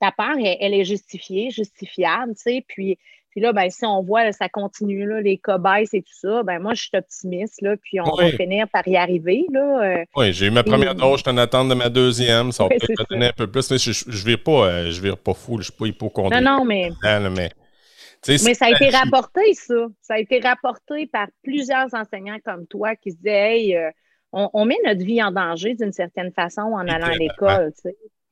ta 0.00 0.12
part, 0.12 0.36
elle, 0.38 0.74
est 0.74 0.84
justifiée, 0.84 1.50
justifiable, 1.50 2.34
puis, 2.68 2.98
puis 3.36 3.42
là, 3.42 3.52
ben, 3.52 3.68
si 3.68 3.84
on 3.84 4.02
voit, 4.02 4.32
ça 4.32 4.48
continue, 4.48 5.06
là, 5.06 5.20
les 5.20 5.36
cobayes 5.36 5.84
et 5.92 6.00
tout 6.00 6.14
ça, 6.18 6.42
ben, 6.42 6.58
moi, 6.58 6.72
je 6.72 6.84
suis 6.84 6.96
optimiste, 6.96 7.60
là, 7.60 7.76
puis 7.76 8.00
on 8.00 8.16
va 8.16 8.30
finir 8.30 8.66
par 8.66 8.88
y 8.88 8.96
arriver, 8.96 9.44
là. 9.52 9.82
Euh. 9.82 10.04
oui, 10.16 10.32
j'ai 10.32 10.46
eu 10.46 10.50
ma 10.50 10.62
première 10.62 10.94
dose, 10.94 11.18
je 11.18 11.24
suis 11.24 11.30
en 11.30 11.36
attente 11.36 11.68
de 11.68 11.74
ma 11.74 11.90
deuxième, 11.90 12.50
ça 12.50 12.62
va 12.62 12.70
peut-être 12.70 13.10
donner 13.10 13.26
un 13.26 13.32
peu 13.32 13.46
plus, 13.46 13.70
mais 13.70 13.76
je 13.76 13.90
ne 13.90 14.24
vire 14.24 14.42
pas, 14.42 14.68
euh, 14.68 14.90
je 14.90 15.02
vire 15.02 15.18
pas 15.18 15.34
fou, 15.34 15.56
je 15.56 15.58
ne 15.58 15.62
suis 15.64 15.72
pas 15.74 15.86
hypochondriaque. 15.86 16.42
Non, 16.42 16.60
non, 16.60 16.64
mais... 16.64 16.88
mais 18.26 18.54
ça 18.54 18.64
a 18.64 18.70
été 18.70 18.88
rapporté, 18.96 19.52
ça. 19.52 19.74
Ça 20.00 20.14
a 20.14 20.18
été 20.18 20.40
rapporté 20.40 21.06
par 21.06 21.26
plusieurs 21.44 21.92
enseignants 21.92 22.38
comme 22.42 22.66
toi 22.66 22.96
qui 22.96 23.10
se 23.10 23.16
disaient, 23.16 23.54
hey, 23.54 23.76
euh, 23.76 23.90
on, 24.32 24.64
met 24.64 24.78
notre 24.82 25.04
vie 25.04 25.22
en 25.22 25.30
danger 25.30 25.74
d'une 25.74 25.92
certaine 25.92 26.32
façon 26.32 26.62
en 26.62 26.88
allant 26.88 27.08
à 27.08 27.16
l'école. 27.16 27.70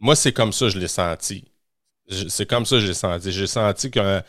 Moi, 0.01 0.17
c'est 0.17 0.33
comme 0.33 0.55
ça 0.55 0.64
que 0.64 0.73
je 0.73 0.79
l'ai 0.79 0.88
senti. 0.88 1.45
C'est 2.09 2.49
comme 2.49 2.64
ça 2.64 2.77
que 2.77 2.81
je 2.81 2.87
l'ai 2.87 2.95
senti. 2.95 3.33
J'ai 3.33 3.47
senti 3.47 3.90
que, 3.90 4.23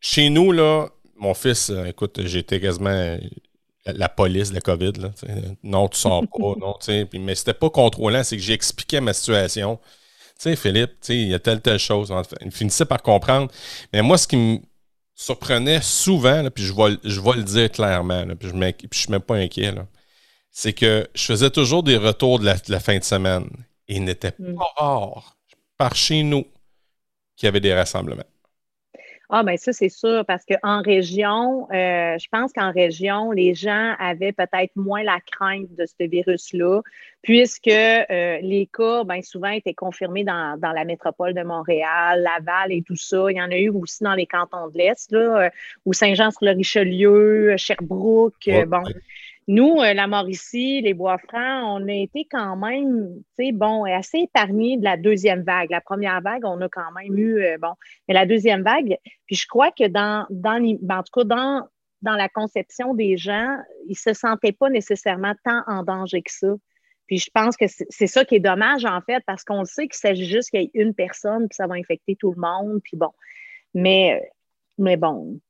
chez 0.00 0.30
nous, 0.30 0.52
là, 0.52 0.88
mon 1.16 1.34
fils, 1.34 1.70
euh, 1.70 1.86
écoute, 1.86 2.20
j'étais 2.24 2.60
quasiment 2.60 3.18
la 3.86 4.08
police 4.08 4.50
de 4.50 4.54
la 4.54 4.60
COVID. 4.60 4.92
Là, 4.98 5.10
non, 5.62 5.88
tu 5.88 5.98
sors 5.98 6.22
pas, 6.38 6.54
non, 6.58 6.74
puis, 6.80 7.18
mais 7.18 7.34
c'était 7.34 7.54
pas 7.54 7.70
contrôlant, 7.70 8.22
c'est 8.24 8.36
que 8.36 8.42
j'expliquais 8.42 9.00
ma 9.00 9.12
situation. 9.12 9.78
Tu 10.38 10.42
sais, 10.42 10.56
Philippe, 10.56 10.92
il 11.08 11.28
y 11.28 11.34
a 11.34 11.38
telle, 11.38 11.60
telle 11.60 11.78
chose. 11.78 12.12
Il 12.42 12.52
finissait 12.52 12.84
par 12.84 13.02
comprendre. 13.02 13.50
Mais 13.92 14.02
moi, 14.02 14.16
ce 14.18 14.28
qui 14.28 14.36
me 14.36 14.58
surprenait 15.14 15.82
souvent, 15.82 16.48
puis 16.50 16.64
je 16.64 16.72
vais, 16.72 16.96
je 17.02 17.20
le 17.20 17.42
dire 17.42 17.72
clairement, 17.72 18.24
puis 18.38 18.48
je 18.48 18.54
ne 18.54 18.72
suis 18.92 19.10
même 19.10 19.20
pas 19.20 19.34
inquiet, 19.34 19.74
c'est 20.52 20.72
que 20.72 21.08
je 21.14 21.24
faisais 21.24 21.50
toujours 21.50 21.82
des 21.82 21.96
retours 21.96 22.38
de 22.38 22.44
la, 22.44 22.80
fin 22.80 22.98
de 22.98 23.04
semaine. 23.04 23.48
Et 23.88 23.96
il 23.96 24.04
n'était 24.04 24.32
mm. 24.38 24.54
pas 24.54 24.72
rare, 24.76 25.36
par 25.76 25.96
chez 25.96 26.22
nous, 26.22 26.44
qu'il 27.36 27.46
y 27.46 27.48
avait 27.48 27.60
des 27.60 27.74
rassemblements. 27.74 28.22
Ah, 29.30 29.42
bien, 29.42 29.58
ça, 29.58 29.74
c'est 29.74 29.90
sûr, 29.90 30.24
parce 30.26 30.42
qu'en 30.46 30.80
région, 30.80 31.68
euh, 31.70 32.16
je 32.18 32.26
pense 32.32 32.50
qu'en 32.50 32.72
région, 32.72 33.30
les 33.30 33.54
gens 33.54 33.94
avaient 33.98 34.32
peut-être 34.32 34.74
moins 34.74 35.02
la 35.02 35.18
crainte 35.20 35.68
de 35.76 35.84
ce 35.84 36.08
virus-là, 36.08 36.80
puisque 37.20 37.68
euh, 37.68 38.38
les 38.40 38.70
cas, 38.72 39.04
bien, 39.04 39.20
souvent, 39.20 39.50
étaient 39.50 39.74
confirmés 39.74 40.24
dans, 40.24 40.58
la 40.62 40.84
métropole 40.86 41.34
de 41.34 41.42
Montréal, 41.42 42.22
Laval 42.22 42.72
et 42.72 42.80
tout 42.80 42.96
ça. 42.96 43.26
Il 43.28 43.36
y 43.36 43.42
en 43.42 43.50
a 43.50 43.58
eu 43.58 43.68
aussi 43.68 44.02
dans 44.02 44.14
les 44.14 44.26
cantons 44.26 44.68
de 44.68 44.78
l'Est, 44.78 45.12
là, 45.12 45.44
euh, 45.44 45.50
ou 45.84 45.92
Saint-Jean-sur-le-Richelieu, 45.92 47.54
Sherbrooke. 47.58 48.48
bon. 48.66 48.82
Nous, 49.48 49.80
euh, 49.80 49.94
la 49.94 50.06
Mauricie, 50.06 50.82
les 50.82 50.92
Bois-Francs, 50.92 51.64
on 51.64 51.88
a 51.88 51.92
été 51.92 52.28
quand 52.30 52.54
même, 52.56 53.14
tu 53.38 53.46
sais, 53.46 53.52
bon, 53.52 53.84
assez 53.84 54.18
épargnés 54.18 54.76
de 54.76 54.84
la 54.84 54.98
deuxième 54.98 55.42
vague. 55.42 55.70
La 55.70 55.80
première 55.80 56.20
vague, 56.20 56.44
on 56.44 56.60
a 56.60 56.68
quand 56.68 56.92
même 56.92 57.16
eu, 57.18 57.42
euh, 57.42 57.56
bon, 57.58 57.72
mais 58.06 58.14
la 58.14 58.26
deuxième 58.26 58.62
vague, 58.62 58.98
puis 59.24 59.36
je 59.36 59.46
crois 59.46 59.70
que 59.70 59.88
dans, 59.88 60.26
dans 60.28 60.60
ben, 60.82 60.98
en 60.98 61.02
tout 61.02 61.20
cas, 61.20 61.24
dans, 61.24 61.66
dans 62.02 62.14
la 62.14 62.28
conception 62.28 62.92
des 62.92 63.16
gens, 63.16 63.56
ils 63.88 63.96
se 63.96 64.12
sentaient 64.12 64.52
pas 64.52 64.68
nécessairement 64.68 65.32
tant 65.42 65.62
en 65.66 65.82
danger 65.82 66.20
que 66.20 66.30
ça. 66.30 66.54
Puis 67.06 67.16
je 67.16 67.30
pense 67.32 67.56
que 67.56 67.64
c'est 67.88 68.06
ça 68.06 68.26
qui 68.26 68.34
est 68.34 68.40
dommage, 68.40 68.84
en 68.84 69.00
fait, 69.00 69.22
parce 69.26 69.44
qu'on 69.44 69.64
sait 69.64 69.88
qu'il 69.88 69.94
s'agit 69.94 70.26
juste 70.26 70.50
qu'il 70.50 70.60
y 70.60 70.64
ait 70.64 70.70
une 70.74 70.92
personne, 70.92 71.48
puis 71.48 71.56
ça 71.56 71.66
va 71.66 71.76
infecter 71.76 72.16
tout 72.16 72.32
le 72.32 72.40
monde, 72.40 72.80
puis 72.84 72.98
bon. 72.98 73.12
Mais, 73.72 74.30
mais 74.76 74.98
bon, 74.98 75.40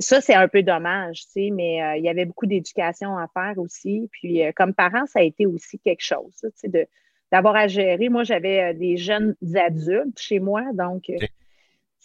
ça, 0.00 0.20
c'est 0.20 0.34
un 0.34 0.48
peu 0.48 0.62
dommage, 0.62 1.24
mais 1.36 1.82
euh, 1.82 1.96
il 1.96 2.04
y 2.04 2.08
avait 2.08 2.24
beaucoup 2.24 2.46
d'éducation 2.46 3.16
à 3.18 3.28
faire 3.28 3.54
aussi. 3.58 4.08
Puis, 4.12 4.44
euh, 4.44 4.52
comme 4.54 4.74
parent, 4.74 5.06
ça 5.06 5.20
a 5.20 5.22
été 5.22 5.46
aussi 5.46 5.78
quelque 5.78 6.02
chose, 6.02 6.32
de, 6.64 6.86
d'avoir 7.30 7.56
à 7.56 7.68
gérer. 7.68 8.08
Moi, 8.08 8.24
j'avais 8.24 8.74
des 8.74 8.96
jeunes 8.96 9.34
adultes 9.54 10.18
chez 10.18 10.40
moi, 10.40 10.62
donc 10.72 11.10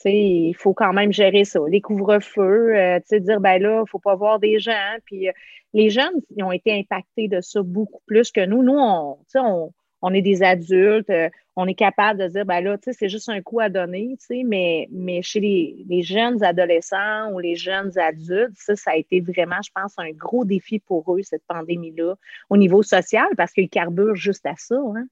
il 0.06 0.56
faut 0.56 0.74
quand 0.74 0.92
même 0.92 1.14
gérer 1.14 1.46
ça. 1.46 1.60
Les 1.70 1.80
couvre-feux, 1.80 2.74
dire, 3.10 3.40
ben 3.40 3.58
là, 3.62 3.78
il 3.78 3.82
ne 3.82 3.86
faut 3.86 4.00
pas 4.00 4.16
voir 4.16 4.40
des 4.40 4.60
gens. 4.60 4.98
Puis, 5.06 5.28
les 5.74 5.90
jeunes, 5.90 6.22
ils 6.36 6.44
ont 6.44 6.52
été 6.52 6.78
impactés 6.78 7.28
de 7.28 7.40
ça 7.42 7.62
beaucoup 7.64 8.02
plus 8.06 8.32
que 8.32 8.46
nous. 8.46 8.64
Nous, 8.64 8.78
on, 8.78 9.18
on 9.36 9.72
on 10.04 10.14
est 10.14 10.22
des 10.22 10.44
adultes, 10.44 11.10
euh, 11.10 11.30
on 11.56 11.66
est 11.66 11.76
capable 11.76 12.20
de 12.20 12.28
dire, 12.28 12.46
ben 12.46 12.60
là, 12.60 12.78
tu 12.78 12.92
sais, 12.92 12.98
c'est 13.00 13.08
juste 13.08 13.30
un 13.30 13.42
coup 13.42 13.62
à 13.62 13.70
donner, 13.70 14.16
tu 14.20 14.26
sais, 14.26 14.44
mais, 14.46 14.90
mais 14.92 15.22
chez 15.22 15.40
les, 15.40 16.04
jeunes 16.04 16.44
adolescents 16.44 17.32
ou 17.32 17.40
les 17.40 17.56
jeunes 17.56 17.98
adultes, 17.98 18.52
ça, 18.56 18.76
ça 18.76 18.92
a 18.92 18.96
été 18.98 19.22
vraiment, 19.22 19.62
je 19.64 19.72
pense, 19.74 19.94
un 19.98 20.12
gros 20.12 20.44
défi 20.44 20.80
pour 20.80 21.16
eux, 21.16 21.22
cette 21.24 21.44
pandémie-là, 21.48 22.16
au 22.50 22.58
niveau 22.58 22.84
social, 22.84 23.28
parce 23.38 23.54
qu'ils 23.54 23.70
carburent 23.70 24.16
juste 24.16 24.46
à 24.46 24.56
ça. 24.58 24.76
Hein? 24.76 25.06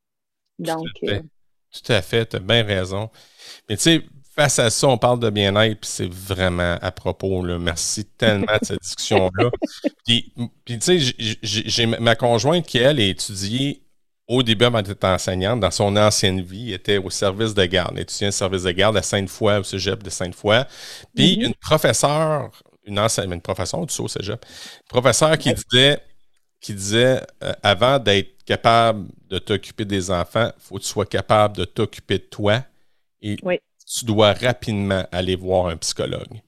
Donc. 0.59 0.87
Tout 1.01 1.93
à 1.93 2.01
fait, 2.01 2.25
tu 2.25 2.35
as 2.35 2.39
bien 2.39 2.63
raison. 2.63 3.09
Mais 3.69 3.77
tu 3.77 3.83
sais, 3.83 4.01
face 4.35 4.59
à 4.59 4.69
ça, 4.69 4.89
on 4.89 4.97
parle 4.97 5.21
de 5.21 5.29
bien-être, 5.29 5.79
puis 5.79 5.89
c'est 5.89 6.11
vraiment 6.11 6.77
à 6.81 6.91
propos. 6.91 7.45
Là. 7.45 7.57
Merci 7.59 8.03
tellement 8.03 8.57
de 8.59 8.65
cette 8.65 8.81
discussion-là. 8.81 9.51
Puis, 10.05 10.33
puis 10.65 10.79
tu 10.79 10.99
sais, 10.99 11.15
j'ai 11.41 11.85
ma 11.85 12.15
conjointe 12.15 12.65
qui, 12.65 12.79
elle, 12.79 12.99
a 12.99 13.05
étudié 13.05 13.83
au 14.31 14.43
début, 14.43 14.65
avant 14.65 14.81
d'être 14.81 15.03
enseignante, 15.03 15.59
dans 15.59 15.71
son 15.71 15.95
ancienne 15.97 16.41
vie, 16.41 16.73
était 16.73 16.97
au 16.97 17.09
service 17.09 17.53
de 17.53 17.65
garde, 17.65 17.99
étudiant 17.99 18.29
au 18.29 18.31
service 18.31 18.63
de 18.63 18.71
garde 18.71 18.95
à 18.95 19.01
Sainte-Foy, 19.01 19.59
au 19.59 19.63
cégep 19.63 20.01
de 20.01 20.09
Sainte-Foy. 20.09 20.65
Puis 21.13 21.37
mm-hmm. 21.37 21.45
une 21.47 21.53
professeure, 21.55 22.51
une 22.85 22.99
enseignante, 22.99 23.33
une 23.35 23.41
professeure 23.41 23.85
du 23.85 24.01
au 24.01 24.07
cégep, 24.07 24.45
une 24.45 24.87
professeure 24.87 25.37
qui 25.37 25.53
disait, 25.53 25.99
qui 26.61 26.73
disait 26.73 27.21
euh, 27.43 27.51
avant 27.61 27.99
d'être 27.99 28.43
capable 28.45 29.07
de 29.29 29.37
t'occuper 29.37 29.83
des 29.83 30.09
enfants, 30.09 30.51
il 30.55 30.61
faut 30.61 30.75
que 30.75 30.81
tu 30.81 30.87
sois 30.87 31.05
capable 31.05 31.57
de 31.57 31.65
t'occuper 31.65 32.17
de 32.17 32.23
toi 32.23 32.63
et 33.21 33.35
tu 33.35 34.05
dois 34.05 34.31
rapidement 34.31 35.03
aller 35.11 35.35
voir 35.35 35.67
un 35.67 35.77
psychologue. 35.77 36.41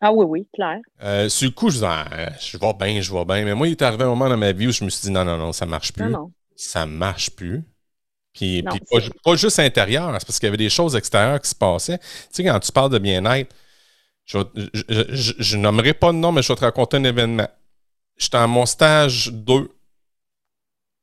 Ah 0.00 0.12
oui, 0.12 0.26
oui, 0.28 0.48
clair. 0.52 0.78
Euh, 1.02 1.30
sur 1.30 1.48
le 1.48 1.54
coup, 1.54 1.70
je 1.70 1.76
disais, 1.76 1.86
ah, 1.88 2.28
je 2.38 2.58
vais 2.58 2.74
bien, 2.74 3.00
je 3.00 3.12
vais 3.12 3.24
bien. 3.24 3.44
Mais 3.46 3.54
moi, 3.54 3.66
il 3.66 3.70
est 3.70 3.82
arrivé 3.82 4.04
un 4.04 4.08
moment 4.08 4.28
dans 4.28 4.36
ma 4.36 4.52
vie 4.52 4.66
où 4.66 4.70
je 4.70 4.84
me 4.84 4.90
suis 4.90 5.06
dit, 5.06 5.10
non, 5.10 5.24
non, 5.24 5.38
non, 5.38 5.52
ça 5.52 5.64
marche 5.64 5.92
plus. 5.92 6.04
Non, 6.04 6.10
non 6.10 6.32
ça 6.56 6.86
marche 6.86 7.30
plus. 7.30 7.62
Puis, 8.32 8.62
pas, 9.24 9.36
juste 9.36 9.58
intérieur, 9.58 10.14
c'est 10.18 10.26
parce 10.26 10.38
qu'il 10.38 10.46
y 10.46 10.48
avait 10.48 10.56
des 10.58 10.68
choses 10.68 10.94
extérieures 10.94 11.40
qui 11.40 11.48
se 11.48 11.54
passaient. 11.54 11.98
Tu 11.98 12.04
sais, 12.32 12.44
quand 12.44 12.60
tu 12.60 12.70
parles 12.70 12.90
de 12.90 12.98
bien-être, 12.98 13.54
je, 14.26 14.38
je, 15.38 15.56
nommerai 15.56 15.94
pas 15.94 16.12
de 16.12 16.18
nom, 16.18 16.32
mais 16.32 16.42
je 16.42 16.48
vais 16.48 16.56
te 16.56 16.64
raconter 16.64 16.98
un 16.98 17.04
événement. 17.04 17.48
J'étais 18.18 18.36
en 18.36 18.48
mon 18.48 18.66
stage 18.66 19.30
2. 19.32 19.70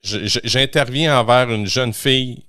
J'interviens 0.03 1.19
envers 1.19 1.49
une 1.49 1.65
jeune 1.65 1.93
fille. 1.93 2.43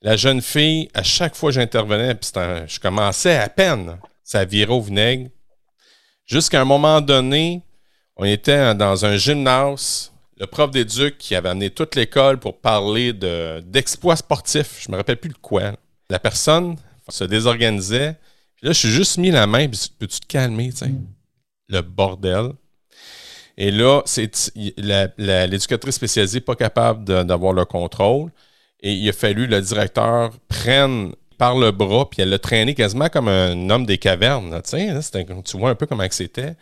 La 0.00 0.16
jeune 0.16 0.42
fille, 0.42 0.88
à 0.94 1.02
chaque 1.02 1.36
fois 1.36 1.50
que 1.50 1.54
j'intervenais, 1.54 2.14
puis 2.14 2.30
je 2.34 2.80
commençais 2.80 3.36
à 3.36 3.48
peine, 3.48 3.98
ça 4.22 4.44
virait 4.44 4.72
au 4.72 4.80
vinaigre. 4.80 5.30
Jusqu'à 6.26 6.60
un 6.60 6.64
moment 6.64 7.00
donné, 7.00 7.62
on 8.16 8.24
était 8.24 8.74
dans 8.74 9.04
un 9.04 9.16
gymnase 9.16 10.13
le 10.38 10.46
prof 10.46 10.70
d'éduc 10.70 11.18
qui 11.18 11.34
avait 11.34 11.48
amené 11.48 11.70
toute 11.70 11.94
l'école 11.94 12.38
pour 12.38 12.58
parler 12.58 13.12
d'exploits 13.12 14.16
sportifs. 14.16 14.82
Je 14.84 14.90
me 14.90 14.96
rappelle 14.96 15.16
plus 15.16 15.30
de 15.30 15.38
quoi. 15.38 15.72
La 16.10 16.18
personne 16.18 16.76
se 17.08 17.24
désorganisait. 17.24 18.16
Puis 18.56 18.66
là, 18.66 18.72
je 18.72 18.78
suis 18.78 18.90
juste 18.90 19.18
mis 19.18 19.30
la 19.30 19.46
main, 19.46 19.68
puis 19.68 19.90
peux-tu 19.98 20.20
te 20.20 20.26
calmer, 20.26 20.72
tu? 20.72 20.86
Le 21.68 21.80
bordel. 21.80 22.52
Et 23.56 23.70
là, 23.70 24.02
c'est 24.04 24.52
l'éducatrice 25.16 25.94
spécialisée 25.94 26.40
pas 26.40 26.56
capable 26.56 27.04
d'avoir 27.24 27.52
le 27.52 27.64
contrôle. 27.64 28.30
Et 28.80 28.92
il 28.92 29.08
a 29.08 29.12
fallu 29.12 29.46
le 29.46 29.60
directeur 29.60 30.32
prenne 30.48 31.14
par 31.38 31.56
le 31.56 31.70
bras, 31.70 32.08
puis 32.10 32.22
elle 32.22 32.30
l'a 32.30 32.38
traîné 32.38 32.74
quasiment 32.74 33.08
comme 33.08 33.28
un 33.28 33.70
homme 33.70 33.86
des 33.86 33.98
cavernes. 33.98 34.60
sais, 34.64 35.02
tu 35.44 35.58
vois 35.58 35.70
un 35.70 35.74
peu 35.74 35.86
comment 35.86 36.06
c'était. 36.10 36.54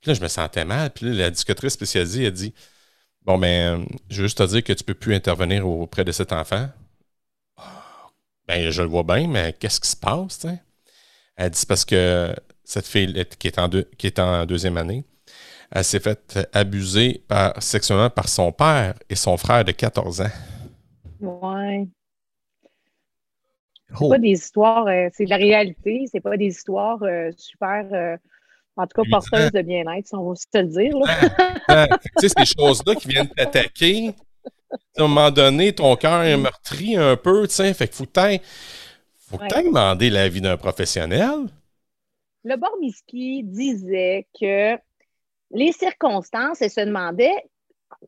Puis 0.00 0.10
là, 0.10 0.14
je 0.14 0.20
me 0.20 0.28
sentais 0.28 0.64
mal. 0.64 0.90
Puis 0.90 1.06
là, 1.06 1.26
l'éducatrice 1.26 1.72
spécialisée 1.72 2.26
a 2.26 2.30
dit 2.30 2.52
Bon, 3.24 3.38
ben, 3.38 3.86
je 4.10 4.16
veux 4.16 4.26
juste 4.26 4.38
te 4.38 4.42
dire 4.44 4.64
que 4.64 4.72
tu 4.72 4.82
ne 4.82 4.86
peux 4.86 4.94
plus 4.94 5.14
intervenir 5.14 5.68
auprès 5.68 6.04
de 6.04 6.12
cet 6.12 6.32
enfant. 6.32 6.68
Ben, 8.48 8.70
je 8.70 8.82
le 8.82 8.88
vois 8.88 9.04
bien, 9.04 9.28
mais 9.28 9.54
qu'est-ce 9.58 9.80
qui 9.80 9.88
se 9.88 9.96
passe, 9.96 10.38
t'sais? 10.40 10.60
Elle 11.36 11.50
dit 11.50 11.66
parce 11.66 11.84
que 11.84 12.34
cette 12.64 12.86
fille 12.86 13.24
qui 13.38 13.46
est 13.46 13.58
en, 13.58 13.68
qui 13.68 14.06
est 14.06 14.18
en 14.18 14.44
deuxième 14.44 14.76
année, 14.76 15.04
elle 15.70 15.84
s'est 15.84 16.00
faite 16.00 16.38
abuser 16.52 17.22
par, 17.28 17.62
sexuellement 17.62 18.10
par 18.10 18.28
son 18.28 18.52
père 18.52 18.94
et 19.08 19.14
son 19.14 19.36
frère 19.36 19.64
de 19.64 19.72
14 19.72 20.20
ans. 20.20 20.30
Ouais. 21.20 21.86
C'est 23.98 24.08
pas 24.08 24.18
des 24.18 24.30
histoires, 24.30 24.86
euh, 24.86 25.08
c'est 25.12 25.24
de 25.24 25.30
la 25.30 25.36
réalité, 25.36 26.04
c'est 26.10 26.20
pas 26.20 26.36
des 26.36 26.46
histoires 26.46 27.02
euh, 27.02 27.30
super 27.36 27.86
euh, 27.92 28.16
en 28.76 28.86
tout 28.86 29.02
cas, 29.02 29.08
porteuse 29.10 29.52
de 29.52 29.62
bien-être, 29.62 30.06
si 30.06 30.14
on 30.14 30.28
va 30.28 30.34
se 30.34 30.46
le 30.54 30.64
dire. 30.64 30.94
tu 32.18 32.28
sais, 32.28 32.34
ces 32.36 32.54
choses-là 32.58 32.94
qui 32.94 33.08
viennent 33.08 33.28
t'attaquer, 33.28 34.14
à 34.96 35.02
un 35.02 35.08
moment 35.08 35.30
donné, 35.30 35.72
ton 35.72 35.94
cœur 35.96 36.22
est 36.22 36.36
meurtri 36.36 36.96
un 36.96 37.16
peu, 37.16 37.46
tu 37.46 37.54
sais, 37.54 37.74
fait 37.74 37.88
qu'il 37.88 37.96
faut 37.96 38.04
que 38.06 38.38
faut 39.28 39.38
que 39.38 39.64
demander 39.64 40.10
l'avis 40.10 40.40
d'un 40.40 40.56
professionnel. 40.56 41.46
Le 42.44 42.56
Bormiski 42.56 43.44
disait 43.44 44.26
que 44.38 44.76
les 45.52 45.72
circonstances, 45.72 46.60
elle 46.60 46.70
se 46.70 46.80
demandait 46.80 47.36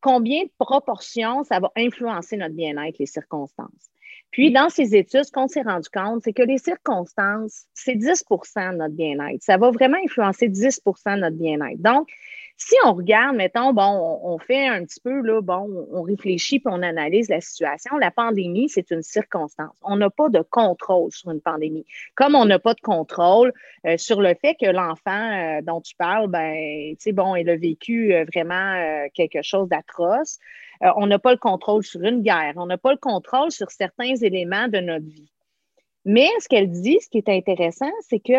combien 0.00 0.42
de 0.42 0.50
proportions 0.58 1.44
ça 1.44 1.60
va 1.60 1.70
influencer 1.76 2.36
notre 2.36 2.54
bien-être, 2.54 2.98
les 2.98 3.06
circonstances. 3.06 3.90
Puis, 4.34 4.50
dans 4.50 4.68
ces 4.68 4.96
études, 4.96 5.22
ce 5.22 5.30
qu'on 5.30 5.46
s'est 5.46 5.62
rendu 5.62 5.88
compte, 5.88 6.22
c'est 6.24 6.32
que 6.32 6.42
les 6.42 6.58
circonstances, 6.58 7.66
c'est 7.72 7.94
10% 7.94 8.72
de 8.72 8.78
notre 8.78 8.94
bien-être. 8.96 9.40
Ça 9.40 9.58
va 9.58 9.70
vraiment 9.70 9.96
influencer 10.04 10.48
10% 10.48 10.80
de 11.14 11.20
notre 11.20 11.36
bien-être. 11.36 11.80
Donc, 11.80 12.08
si 12.56 12.74
on 12.84 12.94
regarde, 12.94 13.36
mettons, 13.36 13.72
bon, 13.72 14.18
on, 14.24 14.36
fait 14.38 14.66
un 14.66 14.84
petit 14.84 14.98
peu, 15.00 15.20
là, 15.22 15.40
bon, 15.40 15.86
on 15.92 16.02
réfléchit 16.02 16.58
puis 16.58 16.72
on 16.72 16.82
analyse 16.82 17.28
la 17.28 17.40
situation. 17.40 17.96
La 17.96 18.10
pandémie, 18.10 18.68
c'est 18.68 18.90
une 18.90 19.02
circonstance. 19.02 19.76
On 19.82 19.96
n'a 19.96 20.10
pas 20.10 20.28
de 20.28 20.40
contrôle 20.50 21.12
sur 21.12 21.30
une 21.30 21.40
pandémie. 21.40 21.86
Comme 22.16 22.34
on 22.34 22.44
n'a 22.44 22.58
pas 22.58 22.74
de 22.74 22.80
contrôle 22.80 23.52
euh, 23.86 23.96
sur 23.98 24.20
le 24.20 24.34
fait 24.40 24.56
que 24.60 24.68
l'enfant 24.68 25.58
euh, 25.58 25.62
dont 25.62 25.80
tu 25.80 25.94
parles, 25.94 26.26
ben, 26.26 26.56
tu 26.90 26.96
sais, 26.98 27.12
bon, 27.12 27.36
il 27.36 27.48
a 27.48 27.56
vécu 27.56 28.12
euh, 28.12 28.24
vraiment 28.32 29.06
quelque 29.14 29.42
chose 29.42 29.68
d'atroce. 29.68 30.40
Euh, 30.84 30.90
on 30.96 31.06
n'a 31.06 31.18
pas 31.18 31.32
le 31.32 31.38
contrôle 31.38 31.82
sur 31.82 32.02
une 32.02 32.22
guerre, 32.22 32.54
on 32.56 32.66
n'a 32.66 32.78
pas 32.78 32.92
le 32.92 32.98
contrôle 32.98 33.50
sur 33.50 33.70
certains 33.70 34.14
éléments 34.16 34.68
de 34.68 34.78
notre 34.78 35.06
vie. 35.06 35.30
Mais 36.04 36.28
ce 36.40 36.48
qu'elle 36.48 36.70
dit, 36.70 36.98
ce 37.00 37.08
qui 37.08 37.18
est 37.18 37.28
intéressant, 37.28 37.90
c'est 38.02 38.20
que 38.20 38.32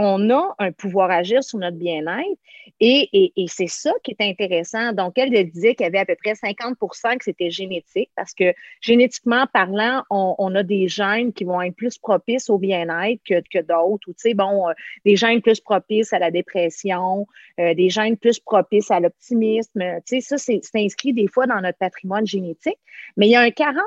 on 0.00 0.30
a 0.30 0.54
un 0.60 0.70
pouvoir 0.70 1.10
agir 1.10 1.42
sur 1.42 1.58
notre 1.58 1.76
bien-être 1.76 2.38
et, 2.78 3.32
c'est 3.48 3.66
ça 3.66 3.90
qui 4.04 4.12
est 4.12 4.24
intéressant. 4.24 4.92
Donc, 4.92 5.18
elle 5.18 5.30
disait 5.50 5.74
qu'il 5.74 5.84
y 5.84 5.88
avait 5.88 5.98
à 5.98 6.06
peu 6.06 6.14
près 6.14 6.34
50% 6.34 7.18
que 7.18 7.24
c'était 7.24 7.50
génétique 7.50 8.10
parce 8.14 8.32
que 8.32 8.54
génétiquement 8.80 9.46
parlant, 9.52 10.04
on, 10.08 10.54
a 10.54 10.62
des 10.62 10.86
gènes 10.86 11.32
qui 11.32 11.42
vont 11.42 11.60
être 11.60 11.74
plus 11.74 11.98
propices 11.98 12.48
au 12.48 12.58
bien-être 12.58 13.20
que, 13.24 13.58
d'autres 13.60 14.08
ou, 14.08 14.12
tu 14.12 14.18
sais, 14.18 14.34
bon, 14.34 14.68
euh, 14.68 14.72
des 15.04 15.16
gènes 15.16 15.42
plus 15.42 15.60
propices 15.60 16.12
à 16.12 16.20
la 16.20 16.30
dépression, 16.30 17.26
euh, 17.58 17.74
des 17.74 17.90
gènes 17.90 18.16
plus 18.16 18.38
propices 18.38 18.92
à 18.92 19.00
l'optimisme. 19.00 19.82
Tu 20.06 20.20
sais, 20.20 20.38
ça, 20.38 20.38
c'est 20.38 20.62
inscrit 20.76 21.12
des 21.12 21.26
fois 21.26 21.46
dans 21.48 21.60
notre 21.60 21.78
patrimoine 21.78 22.26
génétique. 22.26 22.78
Mais 23.16 23.26
il 23.26 23.30
y 23.32 23.36
a 23.36 23.40
un 23.40 23.50
40 23.50 23.82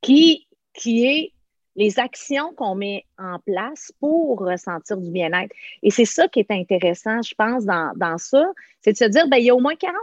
qui, 0.00 0.48
qui 0.72 1.04
est 1.04 1.32
les 1.76 1.98
actions 1.98 2.52
qu'on 2.56 2.74
met 2.74 3.04
en 3.18 3.38
place 3.38 3.92
pour 4.00 4.40
ressentir 4.40 4.96
du 4.96 5.10
bien-être. 5.10 5.54
Et 5.82 5.90
c'est 5.90 6.04
ça 6.06 6.26
qui 6.26 6.40
est 6.40 6.50
intéressant, 6.50 7.22
je 7.22 7.34
pense, 7.34 7.64
dans, 7.64 7.92
dans 7.96 8.18
ça, 8.18 8.44
c'est 8.80 8.92
de 8.92 8.96
se 8.96 9.04
dire, 9.04 9.28
ben, 9.28 9.36
il 9.36 9.44
y 9.44 9.50
a 9.50 9.54
au 9.54 9.60
moins 9.60 9.76
40 9.76 9.94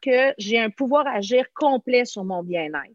que 0.00 0.34
j'ai 0.38 0.58
un 0.58 0.70
pouvoir 0.70 1.06
agir 1.06 1.46
complet 1.54 2.04
sur 2.04 2.24
mon 2.24 2.42
bien-être. 2.42 2.94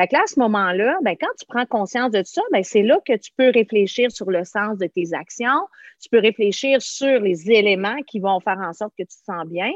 Fait 0.00 0.16
à 0.16 0.26
ce 0.26 0.40
moment-là, 0.40 0.96
ben, 1.02 1.14
quand 1.20 1.28
tu 1.38 1.44
prends 1.46 1.66
conscience 1.66 2.10
de 2.10 2.22
ça, 2.24 2.40
ben, 2.52 2.64
c'est 2.64 2.82
là 2.82 2.98
que 3.04 3.14
tu 3.18 3.30
peux 3.36 3.50
réfléchir 3.50 4.10
sur 4.10 4.30
le 4.30 4.44
sens 4.44 4.78
de 4.78 4.86
tes 4.86 5.12
actions, 5.12 5.66
tu 6.00 6.08
peux 6.08 6.20
réfléchir 6.20 6.80
sur 6.80 7.20
les 7.20 7.50
éléments 7.50 8.00
qui 8.06 8.18
vont 8.18 8.40
faire 8.40 8.58
en 8.60 8.72
sorte 8.72 8.94
que 8.96 9.02
tu 9.02 9.18
te 9.18 9.24
sens 9.26 9.46
bien, 9.46 9.70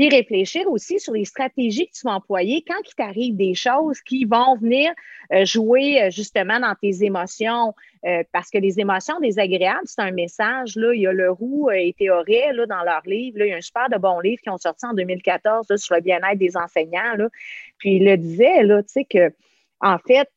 puis 0.00 0.08
réfléchir 0.08 0.66
aussi 0.70 0.98
sur 0.98 1.12
les 1.12 1.26
stratégies 1.26 1.86
que 1.86 1.92
tu 1.92 2.06
vas 2.06 2.14
employer 2.14 2.64
quand 2.66 2.80
il 2.88 2.94
t'arrive 2.94 3.36
des 3.36 3.52
choses 3.52 4.00
qui 4.00 4.24
vont 4.24 4.56
venir 4.56 4.90
euh, 5.30 5.44
jouer 5.44 6.00
euh, 6.00 6.10
justement 6.10 6.58
dans 6.58 6.74
tes 6.74 7.04
émotions, 7.04 7.74
euh, 8.06 8.22
parce 8.32 8.48
que 8.48 8.56
les 8.56 8.80
émotions 8.80 9.20
désagréables, 9.20 9.84
c'est 9.84 10.00
un 10.00 10.10
message. 10.10 10.74
Là, 10.76 10.94
il 10.94 11.02
y 11.02 11.06
a 11.06 11.12
le 11.12 11.30
Roux 11.30 11.68
et 11.70 11.94
Théoré 11.98 12.50
là, 12.54 12.64
dans 12.64 12.82
leur 12.82 13.02
livre. 13.04 13.40
Là, 13.40 13.44
il 13.44 13.48
y 13.50 13.52
a 13.52 13.56
un 13.56 13.60
super 13.60 13.90
de 13.90 13.98
bon 13.98 14.20
livre 14.20 14.40
qui 14.42 14.48
ont 14.48 14.56
sorti 14.56 14.86
en 14.86 14.94
2014 14.94 15.76
sur 15.76 15.94
le 15.94 16.00
bien-être 16.00 16.38
des 16.38 16.56
enseignants. 16.56 17.16
Là. 17.18 17.28
Puis 17.76 17.96
il 17.96 18.06
le 18.06 18.16
disait, 18.16 18.62
là, 18.62 18.82
tu 18.82 18.88
sais, 18.88 19.04
que 19.04 19.34
en 19.82 19.98
fait, 19.98 20.30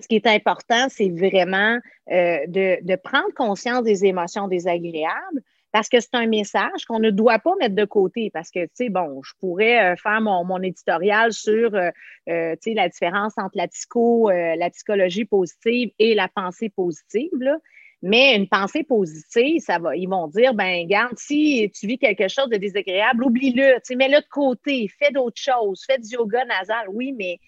ce 0.00 0.08
qui 0.08 0.16
est 0.16 0.26
important, 0.26 0.86
c'est 0.88 1.10
vraiment 1.10 1.78
euh, 2.10 2.38
de, 2.46 2.96
prendre 2.96 3.32
conscience 3.34 3.82
des 3.82 4.06
émotions 4.06 4.48
désagréables 4.48 5.42
parce 5.74 5.88
que 5.88 5.98
c'est 5.98 6.14
un 6.14 6.28
message 6.28 6.84
qu'on 6.86 7.00
ne 7.00 7.10
doit 7.10 7.40
pas 7.40 7.56
mettre 7.58 7.74
de 7.74 7.84
côté. 7.84 8.30
Parce 8.32 8.52
que, 8.52 8.60
tu 8.60 8.70
sais, 8.74 8.88
bon, 8.90 9.20
je 9.24 9.32
pourrais 9.40 9.94
euh, 9.94 9.96
faire 9.96 10.20
mon, 10.20 10.62
éditorial 10.62 11.32
sur, 11.32 11.74
euh, 11.74 11.90
tu 12.28 12.58
sais, 12.60 12.74
la 12.74 12.88
différence 12.88 13.32
entre 13.36 13.56
la 13.56 13.66
psycho, 13.66 14.30
la 14.30 14.70
psychologie 14.70 15.24
positive 15.24 15.90
et 15.98 16.14
la 16.14 16.28
pensée 16.28 16.68
positive, 16.68 17.32
là. 17.40 17.58
Mais 18.02 18.36
une 18.36 18.46
pensée 18.46 18.84
positive, 18.84 19.62
ça 19.62 19.80
va, 19.80 19.96
ils 19.96 20.06
vont 20.06 20.28
dire, 20.28 20.54
ben, 20.54 20.86
garde, 20.86 21.18
si 21.18 21.68
tu 21.74 21.88
vis 21.88 21.98
quelque 21.98 22.28
chose 22.28 22.50
de 22.50 22.56
désagréable, 22.56 23.24
oublie-le, 23.24 23.74
tu 23.76 23.80
sais, 23.82 23.96
mets-le 23.96 24.20
de 24.20 24.28
côté, 24.30 24.88
fais 24.96 25.10
d'autres 25.10 25.40
choses, 25.40 25.82
fais 25.84 25.98
du 25.98 26.10
yoga 26.10 26.44
nasal, 26.44 26.86
oui, 26.88 27.12
mais 27.18 27.40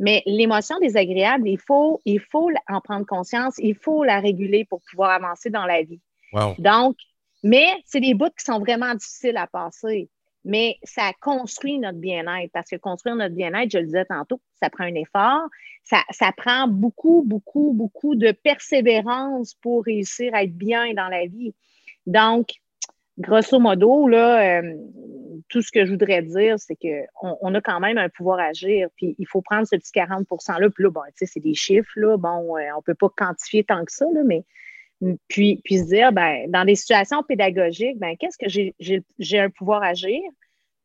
mais 0.00 0.22
l'émotion 0.26 0.78
désagréable, 0.80 1.48
il 1.48 1.58
faut, 1.58 2.00
il 2.04 2.20
faut 2.20 2.50
en 2.68 2.80
prendre 2.80 3.06
conscience, 3.06 3.54
il 3.58 3.76
faut 3.76 4.02
la 4.02 4.18
réguler 4.18 4.64
pour 4.64 4.80
pouvoir 4.90 5.10
avancer 5.10 5.50
dans 5.50 5.66
la 5.66 5.82
vie. 5.82 6.00
Donc, 6.58 6.96
mais 7.42 7.66
c'est 7.84 8.00
des 8.00 8.14
bouts 8.14 8.30
qui 8.38 8.44
sont 8.44 8.58
vraiment 8.58 8.94
difficiles 8.94 9.36
à 9.36 9.46
passer. 9.46 10.08
Mais 10.44 10.76
ça 10.82 11.12
construit 11.20 11.78
notre 11.78 11.98
bien-être. 11.98 12.50
Parce 12.52 12.70
que 12.70 12.76
construire 12.76 13.16
notre 13.16 13.34
bien-être, 13.34 13.70
je 13.70 13.78
le 13.78 13.86
disais 13.86 14.04
tantôt, 14.04 14.40
ça 14.60 14.70
prend 14.70 14.84
un 14.84 14.94
effort, 14.94 15.48
ça, 15.84 16.02
ça 16.10 16.32
prend 16.36 16.68
beaucoup, 16.68 17.22
beaucoup, 17.26 17.72
beaucoup 17.74 18.14
de 18.14 18.32
persévérance 18.32 19.54
pour 19.54 19.84
réussir 19.84 20.34
à 20.34 20.44
être 20.44 20.56
bien 20.56 20.94
dans 20.94 21.08
la 21.08 21.26
vie. 21.26 21.54
Donc, 22.06 22.54
grosso 23.18 23.58
modo, 23.58 24.08
euh, 24.08 24.62
tout 25.48 25.62
ce 25.62 25.70
que 25.72 25.84
je 25.84 25.90
voudrais 25.90 26.22
dire, 26.22 26.58
c'est 26.58 26.76
qu'on 26.76 27.36
on 27.40 27.54
a 27.54 27.60
quand 27.60 27.80
même 27.80 27.98
un 27.98 28.08
pouvoir 28.08 28.38
agir, 28.38 28.88
puis 28.96 29.16
il 29.18 29.26
faut 29.26 29.42
prendre 29.42 29.66
ce 29.66 29.76
petit 29.76 29.92
40 29.92 30.26
%-là, 30.28 30.70
puis 30.70 30.84
là, 30.84 30.90
bon, 30.90 31.00
tu 31.08 31.12
sais, 31.16 31.26
c'est 31.26 31.40
des 31.40 31.54
chiffres, 31.54 31.90
là, 31.96 32.16
bon, 32.16 32.56
euh, 32.56 32.62
on 32.74 32.78
ne 32.78 32.82
peut 32.82 32.94
pas 32.94 33.08
quantifier 33.14 33.64
tant 33.64 33.84
que 33.84 33.92
ça, 33.92 34.06
là, 34.14 34.22
mais 34.24 34.44
puis, 35.28 35.60
puis 35.64 35.78
se 35.78 35.84
dire, 35.84 36.12
ben, 36.12 36.50
dans 36.50 36.64
des 36.64 36.74
situations 36.74 37.22
pédagogiques, 37.22 37.98
ben, 37.98 38.16
qu'est-ce 38.16 38.38
que 38.38 38.48
j'ai, 38.48 38.74
j'ai, 39.18 39.38
un 39.38 39.50
pouvoir 39.50 39.82
agir? 39.82 40.20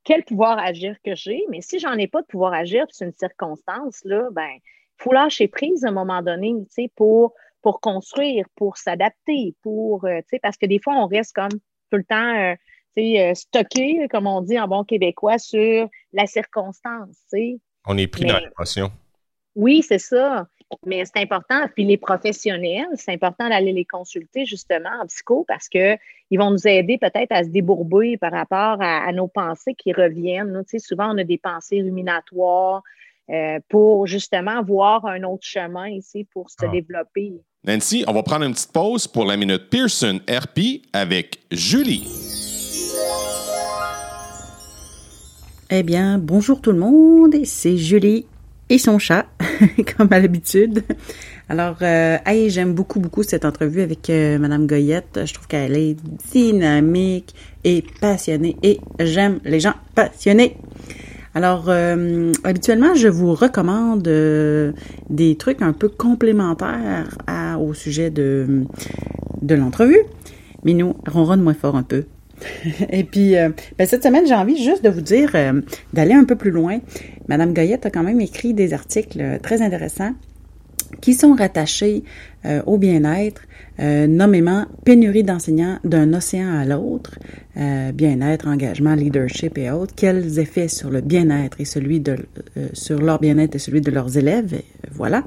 Quel 0.04 0.23
pouvoir 0.23 0.60
agir 0.60 0.95
que 1.04 1.15
j'ai? 1.15 1.43
Mais 1.49 1.62
si 1.62 1.80
j'en 1.80 1.93
ai 1.93 2.08
pas 2.08 2.21
de 2.21 2.28
pouvoir 2.28 2.54
agir, 2.54 2.86
c'est 2.89 3.06
une 3.06 3.13
circonstance, 3.13 4.02
là, 4.04 4.30
ben, 4.32 4.49
il 4.49 5.04
faut 5.04 5.13
lâcher 5.13 5.47
prise 5.47 5.84
à 5.86 5.89
un 5.89 5.91
moment 5.91 6.21
donné, 6.21 6.54
tu 6.54 6.65
sais, 6.69 6.91
pour, 6.95 7.34
pour 7.62 7.80
construire, 7.82 8.45
pour 8.56 8.78
s'adapter, 8.78 9.56
pour, 9.63 10.06
euh, 10.06 10.19
tu 10.19 10.30
sais, 10.32 10.39
parce 10.39 10.58
que 10.58 10.65
des 10.65 10.80
fois, 10.80 10.95
on 10.95 11.08
reste 11.08 11.34
comme 11.34 11.52
tout 11.89 11.97
le 11.97 12.04
temps 12.04 12.36
euh, 12.36 12.56
euh, 12.97 13.34
stocké, 13.34 14.08
comme 14.10 14.28
on 14.28 14.41
dit 14.41 14.60
en 14.60 14.67
bon 14.67 14.84
québécois, 14.84 15.39
sur 15.39 15.89
la 16.12 16.28
circonstance. 16.28 17.17
On 17.88 17.97
est 17.97 18.08
pris 18.08 18.26
dans 18.26 18.38
l'émotion. 18.38 18.91
Oui, 19.56 19.82
c'est 19.82 19.99
ça. 19.99 20.47
Mais 20.86 21.04
c'est 21.06 21.21
important. 21.21 21.67
Puis 21.73 21.86
les 21.86 21.97
professionnels, 21.97 22.88
c'est 22.95 23.12
important 23.12 23.49
d'aller 23.49 23.71
les 23.71 23.86
consulter 23.86 24.45
justement 24.45 24.89
en 25.02 25.06
psycho 25.08 25.45
parce 25.47 25.67
qu'ils 25.67 25.97
vont 26.38 26.52
nous 26.52 26.67
aider 26.67 26.97
peut-être 26.97 27.32
à 27.32 27.43
se 27.43 27.49
débourber 27.49 28.17
par 28.17 28.32
rapport 28.32 28.78
à, 28.82 29.12
nos 29.12 29.28
pensées 29.28 29.76
qui 29.76 29.93
reviennent. 29.93 30.63
souvent, 30.80 31.13
on 31.13 31.17
a 31.17 31.23
des 31.23 31.38
pensées 31.38 31.82
ruminatoires 31.82 32.84
euh, 33.30 33.60
pour 33.69 34.06
justement 34.08 34.62
voir 34.63 35.06
un 35.06 35.23
autre 35.23 35.45
chemin 35.45 35.88
ici 35.88 36.26
pour 36.34 36.49
se 36.49 36.58
ah. 36.63 36.67
développer. 36.67 37.34
Nancy, 37.65 38.04
on 38.08 38.13
va 38.13 38.23
prendre 38.23 38.45
une 38.45 38.52
petite 38.52 38.73
pause 38.73 39.08
pour 39.08 39.26
la 39.26 39.38
minute 39.38 39.69
Pearson 39.69 40.19
RP 40.30 40.82
avec 40.91 41.39
Julie. 41.49 42.06
Eh 45.69 45.82
bien, 45.82 46.17
bonjour 46.17 46.60
tout 46.60 46.73
le 46.73 46.80
monde, 46.80 47.34
c'est 47.45 47.78
Julie 47.78 48.26
et 48.69 48.78
son 48.78 48.99
chat, 48.99 49.26
comme 49.97 50.08
à 50.12 50.19
l'habitude. 50.19 50.84
Alors, 51.49 51.78
euh, 51.82 52.17
j'aime 52.47 52.73
beaucoup, 52.73 52.99
beaucoup 52.99 53.23
cette 53.23 53.45
entrevue 53.45 53.82
avec 53.82 54.10
euh, 54.10 54.39
Madame 54.39 54.65
Goyette. 54.65 55.21
Je 55.26 55.34
trouve 55.34 55.47
qu'elle 55.47 55.76
est 55.76 55.97
dynamique 56.32 57.36
et 57.63 57.84
passionnée 57.99 58.56
et 58.63 58.80
j'aime 58.99 59.39
les 59.43 59.60
gens 59.60 59.73
passionnés. 59.93 60.58
Alors, 61.36 61.65
euh, 61.67 62.32
habituellement, 62.43 62.93
je 62.95 63.08
vous 63.08 63.34
recommande 63.34 64.08
euh, 64.08 64.71
des 65.10 65.36
trucs 65.36 65.62
un 65.62 65.73
peu 65.73 65.89
complémentaires 65.89 67.08
au 67.60 67.73
sujet 67.73 68.10
de, 68.10 68.65
de 69.41 69.56
l'entrevue. 69.56 70.04
Mais 70.63 70.73
nous, 70.73 70.95
ronronne 71.08 71.41
moins 71.41 71.56
fort 71.56 71.76
un 71.76 71.84
peu. 71.84 72.06
Et 72.90 73.04
puis, 73.04 73.36
euh, 73.38 73.50
ben, 73.78 73.88
cette 73.88 74.04
semaine, 74.04 74.26
j'ai 74.28 74.36
envie 74.36 74.64
juste 74.64 74.84
de 74.84 74.90
vous 74.90 75.02
dire 75.02 75.32
d'aller 75.94 76.14
un 76.14 76.26
peu 76.26 76.36
plus 76.36 76.52
loin. 76.52 76.80
Madame 77.28 77.54
Goyette 77.54 77.86
a 77.86 77.90
quand 77.90 78.04
même 78.04 78.22
écrit 78.22 78.54
des 78.54 78.74
articles 78.74 79.40
très 79.42 79.62
intéressants 79.62 80.14
qui 81.02 81.14
sont 81.14 81.34
rattachés 81.34 82.04
au 82.66 82.78
bien-être, 82.78 83.42
euh, 83.80 84.06
nommément 84.06 84.66
pénurie 84.86 85.24
d'enseignants 85.24 85.80
d'un 85.84 86.14
océan 86.14 86.60
à 86.60 86.64
l'autre, 86.64 87.18
euh, 87.58 87.92
bien-être, 87.92 88.48
engagement, 88.48 88.94
leadership 88.94 89.58
et 89.58 89.72
autres, 89.72 89.96
quels 89.96 90.38
effets 90.38 90.68
sur 90.68 90.92
le 90.92 91.02
bien-être 91.02 91.60
et 91.60 91.66
celui 91.66 92.00
de 92.00 92.18
euh, 92.56 92.68
sur 92.74 93.02
leur 93.02 93.20
bien-être 93.20 93.56
et 93.56 93.60
celui 93.60 93.82
de 93.82 93.90
leurs 93.90 94.16
élèves, 94.16 94.62
voilà. 94.92 95.24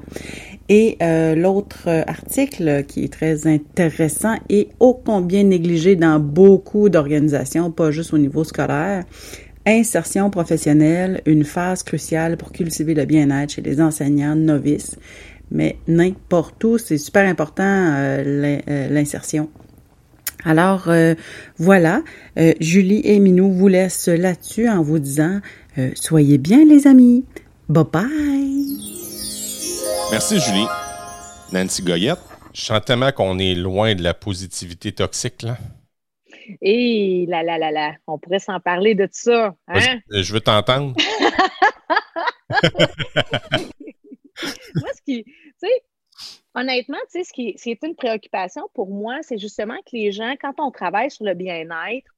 Et 0.69 0.97
l'autre 1.35 1.87
article 2.07 2.83
qui 2.85 3.05
est 3.05 3.13
très 3.13 3.47
intéressant 3.47 4.35
et 4.49 4.67
ô 4.81 4.93
combien 4.93 5.43
négligé 5.43 5.95
dans 5.95 6.19
beaucoup 6.19 6.89
d'organisations, 6.89 7.71
pas 7.71 7.91
juste 7.91 8.13
au 8.13 8.17
niveau 8.17 8.43
scolaire, 8.43 9.05
insertion 9.65 10.29
professionnelle, 10.29 11.21
une 11.25 11.45
phase 11.45 11.83
cruciale 11.83 12.35
pour 12.35 12.51
cultiver 12.51 12.93
le 12.93 13.05
bien-être 13.05 13.51
chez 13.51 13.61
les 13.61 13.79
enseignants 13.79 14.35
novices 14.35 14.97
mais 15.51 15.77
n'importe 15.87 16.63
où, 16.63 16.77
c'est 16.77 16.97
super 16.97 17.27
important 17.27 17.63
euh, 17.63 18.59
euh, 18.67 18.89
l'insertion. 18.89 19.49
Alors 20.45 20.87
euh, 20.87 21.15
voilà, 21.57 22.03
Julie 22.59 23.01
et 23.03 23.19
Minou 23.19 23.51
vous 23.51 23.67
laissent 23.67 24.07
là-dessus 24.07 24.69
en 24.69 24.81
vous 24.81 24.99
disant 24.99 25.41
soyez 25.95 26.37
bien 26.37 26.63
les 26.63 26.87
amis. 26.87 27.25
Bye 27.69 27.85
bye. 27.91 28.07
Merci 30.11 30.39
Julie. 30.39 30.67
Nancy 31.51 31.81
Goyette, 31.81 32.19
je 32.53 32.61
sens 32.61 32.81
tellement 32.85 33.11
qu'on 33.11 33.39
est 33.39 33.55
loin 33.55 33.95
de 33.95 34.03
la 34.03 34.13
positivité 34.13 34.91
toxique 34.91 35.41
là. 35.41 35.57
Et 36.61 37.25
là 37.27 37.43
là 37.43 37.57
là 37.57 37.71
là, 37.71 37.93
on 38.05 38.17
pourrait 38.17 38.39
s'en 38.39 38.59
parler 38.59 38.95
de 38.95 39.07
ça. 39.11 39.53
Hein? 39.67 39.99
Je 40.11 40.31
veux 40.33 40.39
t'entendre. 40.39 40.93
Moi, 44.75 44.89
ce 44.95 45.01
qui, 45.01 45.23
tu 45.23 45.53
sais, 45.57 45.83
honnêtement, 46.55 46.97
tu 47.11 47.19
sais, 47.19 47.23
ce 47.23 47.33
qui, 47.33 47.55
est 47.69 47.83
une 47.83 47.95
préoccupation 47.95 48.63
pour 48.73 48.89
moi, 48.89 49.19
c'est 49.21 49.37
justement 49.37 49.77
que 49.77 49.95
les 49.95 50.11
gens, 50.11 50.35
quand 50.39 50.53
on 50.59 50.71
travaille 50.71 51.11
sur 51.11 51.25
le 51.25 51.33
bien-être, 51.33 52.11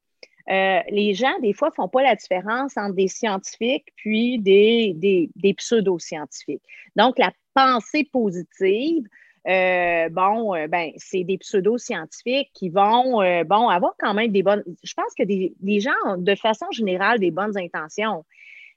euh, 0.49 0.79
les 0.89 1.13
gens, 1.13 1.37
des 1.41 1.53
fois, 1.53 1.69
ne 1.69 1.73
font 1.73 1.87
pas 1.87 2.01
la 2.01 2.15
différence 2.15 2.75
entre 2.75 2.95
des 2.95 3.07
scientifiques 3.07 3.87
puis 3.95 4.39
des, 4.39 4.93
des, 5.35 5.53
pseudo-scientifiques. 5.53 6.63
Donc, 6.95 7.19
la 7.19 7.31
pensée 7.53 8.09
positive, 8.11 9.03
euh, 9.47 10.09
bon, 10.09 10.55
euh, 10.55 10.67
ben, 10.67 10.91
c'est 10.97 11.23
des 11.23 11.37
pseudo-scientifiques 11.37 12.49
qui 12.53 12.69
vont, 12.69 13.21
bon, 13.45 13.69
avoir 13.69 13.93
quand 13.99 14.13
même 14.15 14.31
des 14.31 14.41
bonnes. 14.41 14.63
Je 14.83 14.93
pense 14.93 15.13
que 15.15 15.23
des, 15.23 15.53
des 15.59 15.79
gens 15.81 15.91
ont, 16.05 16.17
de 16.17 16.35
façon 16.35 16.65
générale, 16.71 17.19
des 17.19 17.31
bonnes 17.31 17.57
intentions 17.57 18.25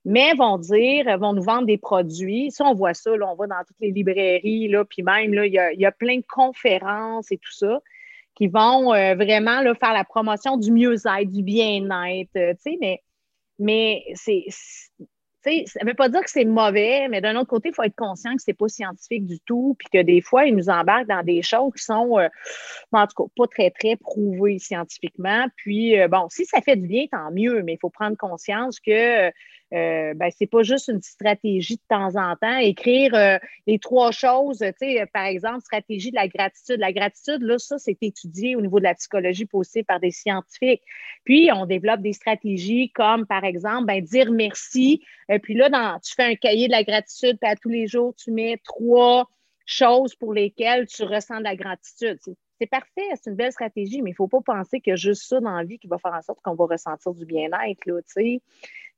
mais 0.05 0.35
vont 0.35 0.59
dire, 0.59 1.19
vont 1.19 1.33
nous 1.33 1.43
vendre 1.43 1.67
des 1.67 1.79
produits. 1.79 2.51
Ça, 2.51 2.65
on 2.65 2.75
voit 2.75 2.95
ça, 2.95 3.17
là, 3.17 3.29
on 3.31 3.37
voit 3.37 3.47
dans 3.47 3.63
toutes 3.67 3.81
les 3.81 3.93
librairies, 3.93 4.69
là, 4.69 4.85
puis 4.85 5.03
même, 5.03 5.33
là, 5.33 5.47
il, 5.47 5.53
y 5.53 5.59
a, 5.59 5.73
il 5.73 5.81
y 5.81 5.87
a 5.87 5.93
plein 5.93 6.17
de 6.17 6.25
conférences 6.29 7.31
et 7.31 7.39
tout 7.39 7.53
ça 7.53 7.81
qui 8.35 8.49
vont 8.49 8.95
euh, 8.95 9.15
vraiment 9.15 9.61
là, 9.61 9.75
faire 9.75 9.93
la 9.93 10.05
promotion 10.05 10.57
du 10.57 10.73
mieux-être, 10.73 11.31
du 11.31 11.43
bien-être, 11.43 12.31
euh, 12.37 12.55
tu 12.55 12.73
sais, 12.73 12.79
mais, 12.81 13.03
mais 13.59 14.05
c'est, 14.15 14.45
ça 14.51 15.51
ne 15.51 15.89
veut 15.89 15.95
pas 15.95 16.09
dire 16.09 16.21
que 16.21 16.31
c'est 16.31 16.45
mauvais, 16.45 17.09
mais 17.09 17.21
d'un 17.21 17.37
autre 17.37 17.49
côté, 17.49 17.71
il 17.71 17.75
faut 17.75 17.83
être 17.83 17.97
conscient 17.97 18.35
que 18.37 18.43
ce 18.43 18.51
n'est 18.51 18.55
pas 18.55 18.69
scientifique 18.69 19.27
du 19.27 19.41
tout, 19.41 19.77
puis 19.79 19.89
que 19.93 20.03
des 20.03 20.21
fois, 20.21 20.47
ils 20.47 20.55
nous 20.55 20.71
embarquent 20.71 21.09
dans 21.09 21.25
des 21.25 21.43
choses 21.43 21.73
qui 21.77 21.83
sont, 21.83 22.19
euh, 22.19 22.29
en 22.93 23.07
tout 23.07 23.25
cas, 23.25 23.31
pas 23.37 23.47
très, 23.49 23.71
très 23.71 23.97
prouvées 23.97 24.59
scientifiquement. 24.59 25.47
Puis, 25.57 25.97
bon, 26.09 26.29
si 26.31 26.45
ça 26.47 26.61
fait 26.61 26.77
du 26.77 26.87
bien, 26.87 27.07
tant 27.11 27.31
mieux, 27.33 27.63
mais 27.63 27.75
il 27.75 27.79
faut 27.81 27.91
prendre 27.91 28.17
conscience 28.17 28.79
que 28.79 29.31
euh, 29.73 30.13
ben, 30.15 30.31
c'est 30.37 30.47
pas 30.47 30.63
juste 30.63 30.89
une 30.89 31.01
stratégie 31.01 31.77
de 31.77 31.83
temps 31.89 32.15
en 32.17 32.37
temps. 32.37 32.59
Écrire 32.59 33.15
euh, 33.15 33.39
les 33.67 33.79
trois 33.79 34.11
choses, 34.11 34.59
tu 34.59 34.73
sais, 34.79 35.07
par 35.13 35.25
exemple, 35.25 35.61
stratégie 35.63 36.11
de 36.11 36.17
la 36.17 36.29
gratitude. 36.29 36.79
La 36.79 36.93
gratitude, 36.93 37.43
là, 37.43 37.59
ça, 37.59 37.79
c'est 37.79 37.97
étudié 38.03 38.55
au 38.55 38.61
niveau 38.61 38.79
de 38.79 38.85
la 38.85 38.95
psychologie 38.95 39.47
positive 39.47 39.85
par 39.85 40.01
des 40.01 40.11
scientifiques. 40.11 40.83
Puis, 41.25 41.51
on 41.55 41.65
développe 41.65 42.01
des 42.01 42.13
stratégies 42.13 42.91
comme, 42.91 43.27
par 43.27 43.45
exemple, 43.45 43.87
ben, 43.87 44.03
dire 44.03 44.31
merci. 44.31 45.03
euh, 45.31 45.39
puis 45.39 45.55
là, 45.55 45.71
dans, 45.71 45.99
tu 46.01 46.15
fais 46.15 46.25
un 46.25 46.35
cahier 46.35 46.67
de 46.67 46.73
la 46.73 46.85
gratitude, 46.85 47.39
puis 47.41 47.51
à 47.51 47.57
tous 47.57 47.71
les 47.71 47.87
jours, 47.87 48.15
tu 48.15 48.31
mets 48.31 48.59
trois 48.65 49.29
choses 49.65 50.15
pour 50.15 50.35
lesquelles 50.35 50.87
tu 50.87 51.05
ressens 51.05 51.39
de 51.39 51.45
la 51.45 51.57
gratitude. 51.57 52.19
C'est 52.61 52.67
parfait, 52.67 53.09
c'est 53.15 53.31
une 53.31 53.37
belle 53.37 53.53
stratégie, 53.53 54.03
mais 54.03 54.11
il 54.11 54.13
ne 54.13 54.17
faut 54.17 54.29
pas 54.29 54.41
penser 54.41 54.81
que 54.81 54.97
juste 54.97 55.23
ça 55.25 55.41
dans 55.41 55.57
la 55.57 55.65
vie 55.65 55.79
qui 55.79 55.89
va 55.89 55.99
faire 55.99 56.13
en 56.13 56.23
sorte 56.23 56.41
qu'on 56.43 56.55
va 56.55 56.67
ressentir 56.67 57.13
du 57.15 57.25
bien-être. 57.25 57.81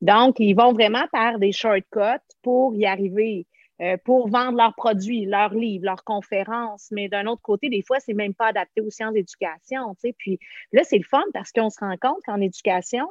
Donc, 0.05 0.39
ils 0.39 0.53
vont 0.53 0.75
vraiment 0.75 1.07
par 1.13 1.39
des 1.39 1.53
shortcuts 1.53 2.23
pour 2.43 2.75
y 2.75 2.85
arriver. 2.85 3.47
euh, 3.81 3.97
pour 4.05 4.29
vendre 4.29 4.57
leurs 4.57 4.77
produits, 4.77 5.25
leurs 5.25 5.53
livres, 5.53 5.87
leurs 5.87 6.05
conférences. 6.05 6.87
Mais 6.93 7.09
d'un 7.09 7.27
autre 7.27 7.43
côté, 7.43 7.69
des 7.69 7.83
fois, 7.83 7.99
c'est 7.99 8.15
même 8.15 8.33
pas 8.33 8.47
adapté 8.47 8.81
aux 8.81 8.91
sciences 8.91 9.15
d'éducation. 9.15 9.97
Puis 10.17 10.39
là, 10.71 10.85
c'est 10.85 10.99
le 10.99 11.03
fun 11.05 11.25
parce 11.33 11.51
qu'on 11.51 11.71
se 11.71 11.81
rend 11.81 11.97
compte 12.01 12.23
qu'en 12.25 12.41
éducation, 12.41 13.05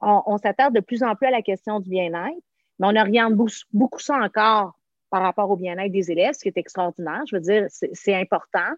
on, 0.00 0.38
s'attarde 0.38 0.72
de 0.72 0.78
plus 0.78 1.02
en 1.02 1.16
plus 1.16 1.26
à 1.26 1.30
la 1.32 1.42
question 1.42 1.80
du 1.80 1.90
bien-être, 1.90 2.38
mais 2.78 2.86
on 2.86 2.94
oriente 2.96 3.34
beaucoup, 3.72 3.98
ça 3.98 4.14
encore 4.14 4.78
par 5.10 5.22
rapport 5.22 5.50
au 5.50 5.56
bien-être 5.56 5.90
des 5.90 6.12
élèves, 6.12 6.34
ce 6.34 6.42
qui 6.42 6.48
est 6.48 6.58
extraordinaire. 6.58 7.22
Je 7.28 7.34
veux 7.34 7.42
dire, 7.42 7.66
c'est 7.68 8.14
important. 8.14 8.70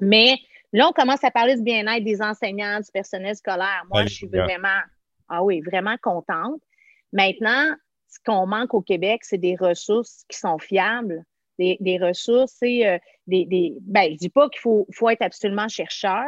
Mais 0.00 0.36
là, 0.72 0.88
on 0.88 0.92
commence 0.92 1.24
à 1.24 1.32
parler 1.32 1.56
du 1.56 1.62
bien-être 1.62 2.04
des 2.04 2.22
enseignants, 2.22 2.78
du 2.78 2.92
personnel 2.92 3.34
scolaire. 3.34 3.82
Moi, 3.90 4.04
je 4.06 4.14
suis 4.14 4.28
vraiment, 4.28 4.80
ah 5.28 5.42
oui, 5.42 5.60
vraiment 5.62 5.96
contente. 6.00 6.60
Maintenant, 7.12 7.74
ce 8.08 8.18
qu'on 8.24 8.46
manque 8.46 8.74
au 8.74 8.82
Québec, 8.82 9.20
c'est 9.24 9.38
des 9.38 9.56
ressources 9.56 10.24
qui 10.28 10.38
sont 10.38 10.58
fiables, 10.58 11.24
des, 11.58 11.98
ressources, 12.00 12.54
c'est 12.58 12.86
euh, 12.86 12.98
des, 13.26 13.44
des, 13.44 13.74
Ben, 13.82 14.10
je 14.12 14.16
dis 14.16 14.28
pas 14.30 14.48
qu'il 14.48 14.60
faut, 14.60 14.86
faut 14.92 15.10
être 15.10 15.22
absolument 15.22 15.68
chercheur, 15.68 16.24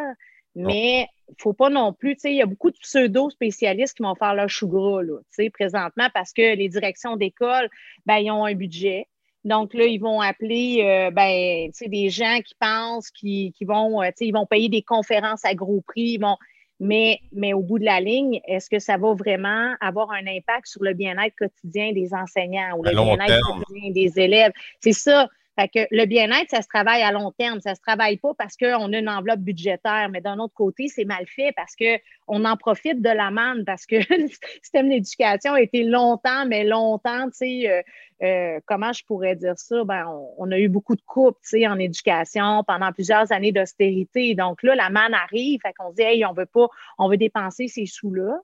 mais 0.55 1.09
il 1.29 1.33
ne 1.33 1.37
faut 1.39 1.55
pas 1.55 1.71
non 1.71 1.93
plus, 1.95 2.15
tu 2.17 2.21
sais, 2.21 2.33
il 2.33 2.37
y 2.37 2.43
a 2.43 2.47
beaucoup 2.47 2.71
de 2.71 2.77
pseudo-spécialistes 2.79 3.97
qui 3.97 4.03
vont 4.03 4.15
faire 4.15 4.35
leur 4.35 4.51
chou 4.51 4.69
gras, 4.69 5.03
là, 5.03 5.19
tu 5.21 5.45
sais, 5.45 5.51
présentement, 5.51 6.09
parce 6.13 6.33
que 6.33 6.55
les 6.55 6.69
directions 6.69 7.17
d'école, 7.17 7.71
ben, 8.05 8.19
ils 8.19 8.31
ont 8.31 8.45
un 8.45 8.55
budget. 8.55 9.07
Donc 9.45 9.75
là, 9.75 9.87
ils 9.87 9.99
vont 9.99 10.21
appeler 10.21 10.83
euh, 10.83 11.11
ben, 11.11 11.71
des 11.87 12.11
gens 12.11 12.39
qui 12.45 12.55
pensent 12.61 13.11
qu'ils 13.11 13.53
vont, 13.63 14.03
euh, 14.03 14.11
ils 14.21 14.33
vont 14.33 14.47
payer 14.47 14.69
des 14.69 14.83
conférences 14.83 15.45
à 15.45 15.55
gros 15.55 15.81
prix, 15.81 16.13
ils 16.13 16.21
vont, 16.21 16.37
mais, 16.83 17.21
mais 17.33 17.53
au 17.53 17.61
bout 17.61 17.79
de 17.79 17.85
la 17.85 18.01
ligne, 18.01 18.41
est-ce 18.45 18.69
que 18.69 18.81
ça 18.81 18.97
va 18.97 19.15
vraiment 19.15 19.75
avoir 19.81 20.11
un 20.11 20.27
impact 20.27 20.67
sur 20.67 20.83
le 20.83 20.95
bien-être 20.95 21.37
quotidien 21.37 21.93
des 21.93 22.13
enseignants 22.13 22.77
ou 22.77 22.83
le 22.83 22.91
bien-être 22.91 23.41
quotidien 23.47 23.93
des 23.93 24.19
élèves? 24.19 24.51
C'est 24.81 24.93
ça. 24.93 25.29
Fait 25.59 25.69
que 25.69 25.87
le 25.91 26.07
bien-être, 26.07 26.49
ça 26.49 26.63
se 26.63 26.69
travaille 26.69 27.03
à 27.03 27.13
long 27.13 27.31
terme. 27.33 27.61
Ça 27.61 27.75
se 27.75 27.81
travaille 27.81 28.17
pas 28.17 28.33
parce 28.39 28.57
qu'on 28.57 28.93
a 28.93 28.99
une 28.99 29.09
enveloppe 29.09 29.41
budgétaire, 29.41 30.09
mais 30.11 30.23
d'un 30.23 30.39
autre 30.39 30.55
côté, 30.55 30.89
c'est 30.89 31.05
mal 31.05 31.27
fait 31.27 31.53
parce 31.55 31.75
qu'on 31.77 32.45
en 32.45 32.57
profite 32.57 33.03
de 33.03 33.11
la 33.11 33.31
manne, 33.31 33.65
parce 33.67 33.85
que 33.85 33.97
le 34.17 34.29
système 34.63 34.89
d'éducation 34.89 35.53
a 35.53 35.61
été 35.61 35.85
longtemps, 35.85 36.47
mais 36.47 36.65
longtemps, 36.65 37.27
tu 37.27 37.37
sais, 37.37 37.71
euh, 37.71 37.83
euh, 38.23 38.61
comment 38.65 38.95
je 38.95 39.05
pourrais 39.05 39.37
dire 39.37 39.59
ça? 39.59 39.85
Ben, 39.85 40.07
on, 40.39 40.51
a 40.51 40.59
eu 40.59 40.69
beaucoup 40.69 40.97
de 40.97 41.03
coupes, 41.07 41.39
tu 41.43 41.59
sais, 41.61 41.67
en 41.67 41.79
éducation 41.79 42.65
pendant 42.67 42.91
plusieurs 42.93 43.31
années 43.31 43.53
d'austérité. 43.53 44.35
Donc 44.35 44.63
là, 44.63 44.75
la 44.75 44.89
manne 44.89 45.13
arrive, 45.13 45.61
fait 45.63 45.75
qu'on 45.75 45.91
se 45.91 45.97
dit, 45.97 46.03
hey, 46.03 46.25
on 46.25 46.33
veut 46.33 46.47
pas, 46.47 46.69
on 46.99 47.11
veut 47.11 47.19
dépenser 47.19 47.69
ces 47.69 47.85
sous-là. 47.85 48.39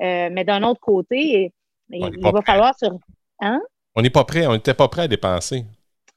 Euh, 0.00 0.28
mais 0.32 0.44
d'un 0.44 0.62
autre 0.64 0.80
côté, 0.80 1.52
il, 1.90 2.20
va 2.20 2.42
falloir 2.42 2.76
sur. 2.76 2.98
Hein? 3.40 3.60
On 3.94 4.02
n'est 4.02 4.10
pas 4.10 4.24
prêt, 4.24 4.46
on 4.46 4.52
n'était 4.54 4.74
pas 4.74 4.88
prêt 4.88 5.02
à 5.02 5.08
dépenser. 5.08 5.64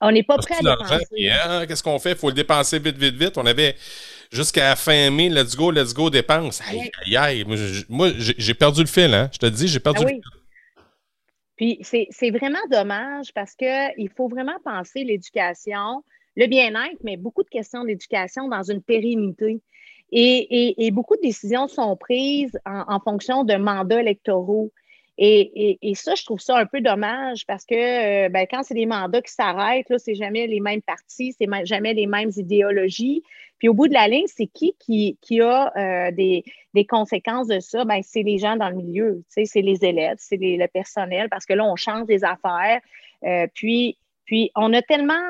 On 0.02 0.12
n'est 0.12 0.24
pas 0.24 0.38
prêt 0.38 0.56
à 0.56 0.76
dépenser. 0.76 1.30
Hein, 1.30 1.66
qu'est-ce 1.68 1.84
qu'on 1.84 2.00
fait? 2.00 2.12
Il 2.12 2.18
faut 2.18 2.30
le 2.30 2.36
dépenser 2.36 2.80
vite, 2.80 2.98
vite, 2.98 3.16
vite. 3.16 3.38
On 3.38 3.46
avait 3.46 3.76
jusqu'à 4.32 4.76
fin 4.76 5.12
mai, 5.12 5.30
let's 5.30 5.56
go, 5.56 5.70
let's 5.70 5.94
go, 5.94 6.10
dépense. 6.10 6.60
Aïe, 6.68 6.92
aïe, 7.06 7.18
aïe. 7.18 7.46
Moi, 7.88 8.10
j'ai 8.18 8.54
perdu 8.56 8.82
le 8.82 8.88
fil, 8.88 9.14
hein? 9.14 9.30
Je 9.32 9.38
te 9.38 9.46
dis, 9.46 9.68
j'ai 9.68 9.80
perdu 9.80 10.00
ah 10.02 10.06
le 10.06 10.10
fil. 10.10 10.22
Puis 11.56 11.80
c'est 11.84 12.32
vraiment 12.32 12.66
dommage 12.72 13.32
parce 13.36 13.54
qu'il 13.54 14.10
faut 14.18 14.28
vraiment 14.28 14.58
penser 14.66 15.04
l'éducation, 15.04 16.04
le 16.36 16.48
bien-être, 16.48 16.98
mais 17.04 17.18
beaucoup 17.18 17.44
de 17.44 17.50
questions 17.50 17.84
d'éducation 17.84 18.48
dans 18.48 18.64
une 18.64 18.82
pérennité. 18.82 19.62
Et, 20.12 20.90
beaucoup 20.92 21.16
de 21.16 21.22
décisions 21.22 21.68
sont 21.68 21.96
prises 21.96 22.60
en 22.66 23.00
fonction 23.00 23.44
de 23.44 23.56
mandats 23.56 24.02
électoraux. 24.02 24.72
Et, 25.18 25.94
ça, 25.96 26.16
je 26.16 26.24
trouve 26.24 26.40
ça 26.40 26.58
un 26.58 26.66
peu 26.66 26.82
dommage 26.82 27.46
parce 27.46 27.66
que 27.66 27.76
euh, 28.26 28.30
ben, 28.30 28.48
quand 28.50 28.64
c'est 28.64 28.74
des 28.74 28.86
mandats 28.86 29.22
qui 29.22 29.32
s'arrêtent, 29.32 29.90
là, 29.90 30.00
c'est 30.00 30.16
jamais 30.16 30.48
les 30.48 30.60
mêmes 30.60 30.82
partis, 30.82 31.36
c'est 31.38 31.48
jamais 31.66 31.94
les 31.94 32.08
mêmes 32.08 32.32
idéologies. 32.36 33.22
Puis 33.60 33.70
au 33.70 33.76
bout 33.76 33.88
de 33.88 33.94
la 33.94 34.08
ligne, 34.08 34.26
c'est 34.26 34.48
qui, 34.48 34.76
qui, 34.80 35.42
a 35.42 35.72
euh, 35.78 36.12
des, 36.12 36.44
conséquences 36.90 37.48
de 37.48 37.60
ça? 37.60 37.86
Ben, 37.86 38.02
c'est 38.02 38.24
les 38.24 38.40
gens 38.40 38.56
dans 38.56 38.70
le 38.70 38.76
milieu, 38.76 39.24
c'est 39.30 39.46
les 39.56 39.86
élèves, 39.86 40.18
c'est 40.20 40.38
le 40.38 40.68
personnel, 40.68 41.30
parce 41.30 41.46
que 41.46 41.54
là, 41.54 41.64
on 41.66 41.76
change 41.76 42.08
des 42.08 42.24
affaires. 42.24 42.82
Euh, 43.24 43.46
puis, 43.54 44.00
puis, 44.26 44.50
on 44.56 44.74
a 44.74 44.82
tellement, 44.82 45.22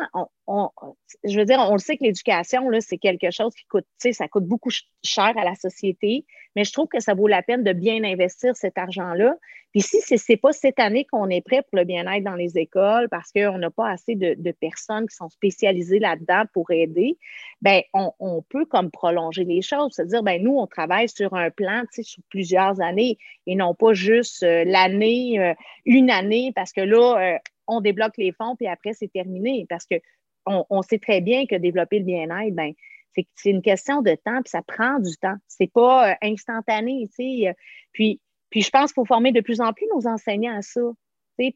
je 1.25 1.37
veux 1.37 1.43
dire, 1.43 1.59
on 1.59 1.73
le 1.73 1.79
sait 1.79 1.97
que 1.97 2.05
l'éducation, 2.05 2.69
c'est 2.79 2.97
quelque 2.97 3.31
chose 3.31 3.53
qui 3.53 3.65
coûte, 3.65 3.85
ça 3.97 4.29
coûte 4.29 4.45
beaucoup 4.45 4.69
cher 5.03 5.33
à 5.35 5.43
la 5.43 5.55
société, 5.55 6.23
mais 6.55 6.63
je 6.63 6.71
trouve 6.73 6.87
que 6.87 6.99
ça 6.99 7.13
vaut 7.13 7.27
la 7.27 7.41
peine 7.41 7.63
de 7.63 7.73
bien 7.73 8.03
investir 8.03 8.55
cet 8.55 8.77
argent-là. 8.77 9.35
Puis 9.71 9.81
si 9.81 10.01
ce 10.01 10.15
n'est 10.29 10.37
pas 10.37 10.51
cette 10.51 10.79
année 10.79 11.05
qu'on 11.05 11.29
est 11.29 11.41
prêt 11.41 11.61
pour 11.61 11.77
le 11.77 11.85
bien-être 11.85 12.23
dans 12.23 12.35
les 12.35 12.57
écoles 12.57 13.07
parce 13.09 13.31
qu'on 13.31 13.57
n'a 13.57 13.69
pas 13.69 13.89
assez 13.89 14.15
de, 14.15 14.51
personnes 14.51 15.07
qui 15.07 15.15
sont 15.15 15.29
spécialisées 15.29 15.99
là-dedans 15.99 16.43
pour 16.53 16.71
aider, 16.71 17.17
ben 17.61 17.81
on, 17.93 18.43
peut 18.49 18.65
comme 18.65 18.91
prolonger 18.91 19.45
les 19.45 19.61
choses. 19.61 19.93
C'est-à-dire, 19.93 20.23
ben 20.23 20.43
nous, 20.43 20.57
on 20.57 20.67
travaille 20.67 21.07
sur 21.07 21.33
un 21.33 21.49
plan, 21.49 21.83
sur 21.91 22.23
plusieurs 22.29 22.81
années 22.81 23.17
et 23.47 23.55
non 23.55 23.73
pas 23.73 23.93
juste 23.93 24.43
euh, 24.43 24.65
l'année, 24.65 25.39
euh, 25.39 25.53
une 25.85 26.09
année, 26.09 26.51
parce 26.53 26.73
que 26.73 26.81
là, 26.81 27.35
euh, 27.35 27.37
on 27.67 27.79
débloque 27.79 28.17
les 28.17 28.33
fonds, 28.33 28.55
puis 28.57 28.67
après, 28.67 28.93
c'est 28.93 29.11
terminé. 29.11 29.65
Parce 29.69 29.85
qu'on 29.85 30.65
on 30.69 30.81
sait 30.81 30.99
très 30.99 31.21
bien 31.21 31.45
que 31.45 31.55
développer 31.55 31.99
le 31.99 32.05
bien-être, 32.05 32.53
ben, 32.53 32.73
c'est 33.13 33.49
une 33.49 33.61
question 33.61 34.01
de 34.01 34.11
temps, 34.11 34.41
puis 34.41 34.49
ça 34.49 34.61
prend 34.61 34.99
du 34.99 35.15
temps. 35.17 35.35
C'est 35.47 35.71
pas 35.71 36.11
euh, 36.11 36.15
instantané, 36.21 37.09
tu 37.15 37.43
sais. 37.43 37.55
Puis, 37.91 38.21
puis 38.49 38.61
je 38.61 38.69
pense 38.69 38.91
qu'il 38.91 39.01
faut 39.01 39.05
former 39.05 39.31
de 39.31 39.41
plus 39.41 39.61
en 39.61 39.73
plus 39.73 39.85
nos 39.93 40.07
enseignants 40.07 40.57
à 40.57 40.61
ça. 40.61 40.81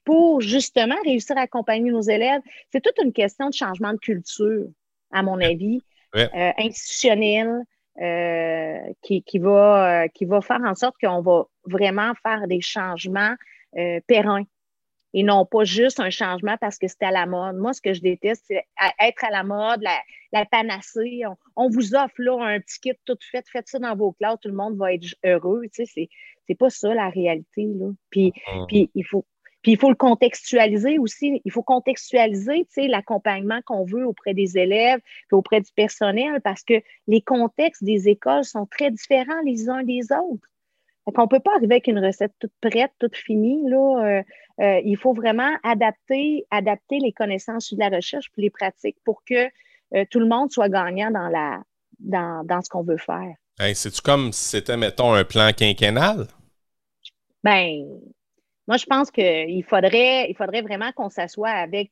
Pour 0.03 0.41
justement 0.41 0.95
réussir 1.05 1.37
à 1.37 1.41
accompagner 1.41 1.91
nos 1.91 2.01
élèves, 2.01 2.41
c'est 2.71 2.81
toute 2.81 2.97
une 3.03 3.13
question 3.13 3.49
de 3.49 3.53
changement 3.53 3.93
de 3.93 3.99
culture, 3.99 4.65
à 5.11 5.21
mon 5.21 5.39
avis, 5.39 5.79
euh, 6.15 6.27
institutionnel, 6.57 7.61
euh, 8.01 8.79
qui, 9.03 9.21
qui, 9.21 9.37
va, 9.37 10.07
qui 10.09 10.25
va 10.25 10.41
faire 10.41 10.61
en 10.65 10.73
sorte 10.73 10.95
qu'on 10.99 11.21
va 11.21 11.43
vraiment 11.65 12.13
faire 12.23 12.47
des 12.47 12.61
changements 12.61 13.35
pérennes 14.07 14.45
et 15.15 15.23
non 15.23 15.45
pas 15.45 15.63
juste 15.63 16.01
un 16.01 16.09
changement 16.09 16.57
parce 16.59 16.77
que 16.77 16.89
c'est 16.89 17.01
à 17.01 17.09
la 17.09 17.25
mode. 17.25 17.55
Moi, 17.55 17.71
ce 17.71 17.81
que 17.81 17.93
je 17.93 18.01
déteste, 18.01 18.43
c'est 18.47 18.65
être 18.99 19.23
à 19.23 19.31
la 19.31 19.43
mode, 19.43 19.81
la, 20.33 20.45
panacée. 20.45 21.21
On, 21.55 21.69
vous 21.69 21.95
offre 21.95 22.15
là 22.17 22.37
un 22.43 22.59
petit 22.59 22.81
kit 22.81 22.93
tout 23.05 23.17
fait, 23.31 23.45
faites 23.49 23.69
ça 23.69 23.79
dans 23.79 23.95
vos 23.95 24.11
classes, 24.11 24.39
tout 24.41 24.49
le 24.49 24.55
monde 24.55 24.75
va 24.75 24.93
être 24.93 25.07
heureux. 25.23 25.61
Tu 25.73 25.85
sais, 25.85 26.09
c'est 26.45 26.55
pas 26.55 26.69
ça 26.69 26.93
la 26.93 27.09
réalité. 27.09 27.63
Là. 27.63 27.91
Puis, 28.09 28.33
mm-hmm. 28.33 28.65
puis 28.67 28.91
il 28.93 29.05
faut. 29.05 29.25
Puis 29.61 29.71
il 29.71 29.79
faut 29.79 29.89
le 29.89 29.95
contextualiser 29.95 30.99
aussi. 30.99 31.41
Il 31.43 31.51
faut 31.51 31.63
contextualiser 31.63 32.67
l'accompagnement 32.87 33.61
qu'on 33.65 33.83
veut 33.83 34.05
auprès 34.05 34.35
des 34.35 34.59
élèves 34.59 34.99
et 35.31 35.33
auprès 35.33 35.59
du 35.59 35.71
personnel 35.71 36.39
parce 36.43 36.61
que 36.61 36.75
les 37.07 37.21
contextes 37.21 37.83
des 37.83 38.07
écoles 38.07 38.43
sont 38.43 38.67
très 38.67 38.91
différents 38.91 39.41
les 39.43 39.67
uns 39.67 39.81
des 39.81 40.11
autres. 40.11 40.47
On 41.05 41.21
ne 41.21 41.27
peut 41.27 41.39
pas 41.39 41.55
arriver 41.55 41.75
avec 41.75 41.87
une 41.87 42.03
recette 42.03 42.33
toute 42.39 42.53
prête, 42.61 42.91
toute 42.99 43.15
finie. 43.15 43.61
Là. 43.69 44.03
Euh, 44.03 44.23
euh, 44.61 44.81
il 44.83 44.97
faut 44.97 45.13
vraiment 45.13 45.51
adapter, 45.63 46.45
adapter 46.49 46.99
les 46.99 47.11
connaissances 47.11 47.73
de 47.73 47.79
la 47.79 47.95
recherche 47.95 48.31
et 48.37 48.41
les 48.41 48.49
pratiques 48.49 48.97
pour 49.03 49.23
que 49.23 49.45
euh, 49.93 50.05
tout 50.09 50.19
le 50.19 50.27
monde 50.27 50.51
soit 50.51 50.69
gagnant 50.69 51.11
dans, 51.11 51.29
la, 51.29 51.61
dans, 51.99 52.43
dans 52.43 52.61
ce 52.61 52.69
qu'on 52.69 52.83
veut 52.83 52.97
faire. 52.97 53.35
C'est-tu 53.73 54.01
comme 54.01 54.33
si 54.33 54.49
c'était, 54.49 54.77
mettons, 54.77 55.13
un 55.13 55.23
plan 55.23 55.51
quinquennal? 55.55 56.27
Ben, 57.43 57.85
moi, 58.67 58.77
je 58.77 58.85
pense 58.85 59.11
qu'il 59.11 59.63
faudrait, 59.63 60.29
il 60.29 60.35
faudrait 60.35 60.63
vraiment 60.63 60.91
qu'on 60.93 61.09
s'assoie 61.09 61.49
avec, 61.49 61.91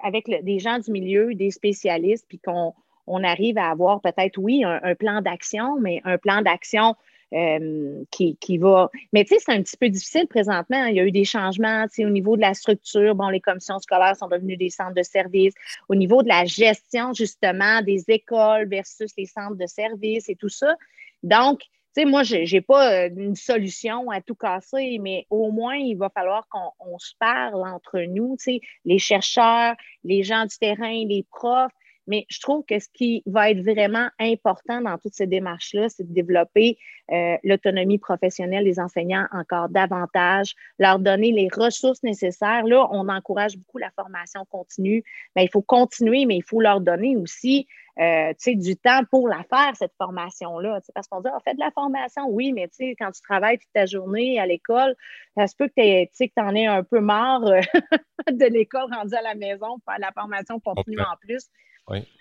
avec 0.00 0.26
des 0.42 0.58
gens 0.58 0.80
du 0.80 0.90
milieu, 0.90 1.32
des 1.34 1.52
spécialistes, 1.52 2.26
puis 2.28 2.40
qu'on 2.40 2.74
on 3.06 3.22
arrive 3.22 3.56
à 3.56 3.70
avoir 3.70 4.00
peut-être, 4.02 4.36
oui, 4.36 4.64
un 4.64 4.94
plan 4.96 5.22
d'action, 5.22 5.78
mais 5.80 6.02
un 6.04 6.18
plan 6.18 6.42
d'action 6.42 6.94
euh, 7.34 8.04
qui, 8.10 8.36
qui, 8.36 8.58
va. 8.58 8.90
Mais 9.12 9.24
tu 9.24 9.34
sais, 9.34 9.40
c'est 9.44 9.52
un 9.52 9.62
petit 9.62 9.76
peu 9.76 9.88
difficile 9.88 10.26
présentement. 10.28 10.86
Il 10.86 10.96
y 10.96 11.00
a 11.00 11.04
eu 11.04 11.12
des 11.12 11.24
changements 11.24 11.86
au 11.98 12.08
niveau 12.08 12.36
de 12.36 12.40
la 12.40 12.54
structure. 12.54 13.14
Bon, 13.14 13.28
les 13.28 13.40
commissions 13.40 13.78
scolaires 13.78 14.16
sont 14.16 14.28
devenues 14.28 14.56
des 14.56 14.70
centres 14.70 14.94
de 14.94 15.02
services. 15.02 15.54
Au 15.88 15.94
niveau 15.94 16.22
de 16.22 16.28
la 16.28 16.44
gestion, 16.46 17.12
justement, 17.12 17.82
des 17.82 18.04
écoles 18.08 18.68
versus 18.68 19.12
les 19.18 19.26
centres 19.26 19.56
de 19.56 19.66
services 19.66 20.28
et 20.28 20.36
tout 20.36 20.48
ça. 20.48 20.74
Donc, 21.22 21.60
tu 21.60 22.02
sais, 22.02 22.04
moi, 22.04 22.22
je 22.22 22.36
n'ai 22.36 22.60
pas 22.60 22.92
euh, 22.92 23.10
une 23.16 23.36
solution 23.36 24.10
à 24.10 24.20
tout 24.20 24.34
casser, 24.34 24.98
mais 25.00 25.26
au 25.30 25.50
moins, 25.50 25.76
il 25.76 25.96
va 25.96 26.08
falloir 26.10 26.46
qu'on 26.48 26.98
se 26.98 27.12
parle 27.18 27.66
entre 27.66 27.98
nous, 28.00 28.36
tu 28.38 28.52
sais, 28.52 28.60
les 28.84 28.98
chercheurs, 28.98 29.74
les 30.04 30.22
gens 30.22 30.44
du 30.44 30.56
terrain, 30.56 31.04
les 31.04 31.26
profs, 31.30 31.72
Mais 32.08 32.26
je 32.28 32.40
trouve 32.40 32.64
que 32.64 32.78
ce 32.78 32.88
qui 32.92 33.22
va 33.26 33.50
être 33.50 33.60
vraiment 33.60 34.08
important 34.18 34.80
dans 34.80 34.98
toutes 34.98 35.14
ces 35.14 35.26
démarches-là, 35.26 35.88
c'est 35.88 36.08
de 36.08 36.12
développer 36.12 36.78
euh, 37.12 37.36
l'autonomie 37.44 37.98
professionnelle 37.98 38.64
des 38.64 38.80
enseignants 38.80 39.26
encore 39.32 39.68
davantage, 39.68 40.54
leur 40.78 40.98
donner 40.98 41.32
les 41.32 41.48
ressources 41.52 42.02
nécessaires. 42.02 42.64
Là, 42.64 42.88
on 42.90 43.08
encourage 43.08 43.56
beaucoup 43.56 43.78
la 43.78 43.90
formation 43.90 44.44
continue, 44.46 45.04
mais 45.36 45.44
il 45.44 45.50
faut 45.50 45.62
continuer, 45.62 46.26
mais 46.26 46.36
il 46.36 46.44
faut 46.44 46.60
leur 46.60 46.80
donner 46.80 47.16
aussi 47.16 47.66
euh, 47.98 48.32
du 48.46 48.76
temps 48.76 49.00
pour 49.10 49.28
la 49.28 49.42
faire, 49.50 49.74
cette 49.74 49.94
formation-là. 49.98 50.80
Parce 50.94 51.08
qu'on 51.08 51.20
dit, 51.20 51.28
ah, 51.32 51.38
fait 51.44 51.54
de 51.54 51.60
la 51.60 51.70
formation, 51.72 52.28
oui, 52.28 52.52
mais 52.52 52.68
quand 52.98 53.10
tu 53.10 53.22
travailles 53.22 53.58
toute 53.58 53.72
ta 53.74 53.86
journée 53.86 54.38
à 54.38 54.46
l'école, 54.46 54.94
ça 55.36 55.46
se 55.46 55.56
peut 55.56 55.68
que 55.68 56.04
tu 56.04 56.30
en 56.36 56.54
aies 56.54 56.66
un 56.66 56.84
peu 56.84 57.00
marre 57.00 57.44
euh, 57.44 57.60
de 58.30 58.44
l'école 58.46 58.92
rendue 58.92 59.14
à 59.14 59.22
la 59.22 59.34
maison 59.34 59.78
pour 59.78 59.92
faire 59.92 60.00
la 60.00 60.12
formation 60.12 60.60
continue 60.60 61.00
en 61.00 61.16
plus. 61.20 61.48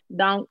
Donc, 0.10 0.48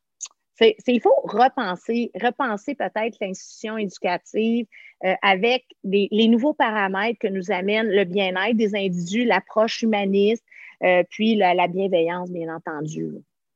il 0.60 1.00
faut 1.00 1.14
repenser, 1.24 2.10
repenser 2.20 2.74
peut-être 2.74 3.16
l'institution 3.20 3.76
éducative 3.76 4.66
euh, 5.04 5.14
avec 5.22 5.64
les 5.84 6.28
nouveaux 6.28 6.54
paramètres 6.54 7.18
que 7.20 7.28
nous 7.28 7.50
amène 7.50 7.88
le 7.88 8.04
bien-être 8.04 8.56
des 8.56 8.74
individus, 8.74 9.24
l'approche 9.24 9.82
humaniste, 9.82 10.44
euh, 10.82 11.02
puis 11.10 11.36
la, 11.36 11.68
bienveillance, 11.68 12.30
bien 12.30 12.54
entendu. 12.54 13.12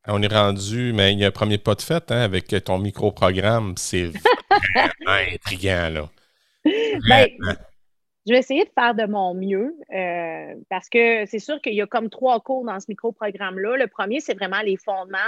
On 0.06 0.22
est 0.22 0.32
rendu, 0.32 0.92
mais 0.94 1.12
il 1.12 1.18
y 1.18 1.24
a 1.24 1.28
un 1.28 1.32
premier 1.32 1.58
pas 1.58 1.74
de 1.74 1.82
fait 1.82 2.10
hein, 2.10 2.20
avec 2.20 2.54
ton 2.64 2.78
micro-programme. 2.78 3.74
C'est 3.76 4.06
vraiment 4.74 5.32
intriguant, 5.32 5.90
là. 5.90 6.10
Ben, 7.08 7.28
je 8.26 8.32
vais 8.32 8.38
essayer 8.38 8.64
de 8.64 8.70
faire 8.74 8.94
de 8.94 9.06
mon 9.06 9.34
mieux 9.34 9.74
euh, 9.94 10.54
parce 10.68 10.88
que 10.88 11.24
c'est 11.26 11.38
sûr 11.38 11.60
qu'il 11.62 11.74
y 11.74 11.80
a 11.80 11.86
comme 11.86 12.10
trois 12.10 12.40
cours 12.40 12.64
dans 12.64 12.78
ce 12.78 12.86
micro-programme-là. 12.88 13.76
Le 13.76 13.86
premier, 13.86 14.20
c'est 14.20 14.34
vraiment 14.34 14.60
les 14.60 14.76
fondements 14.76 15.18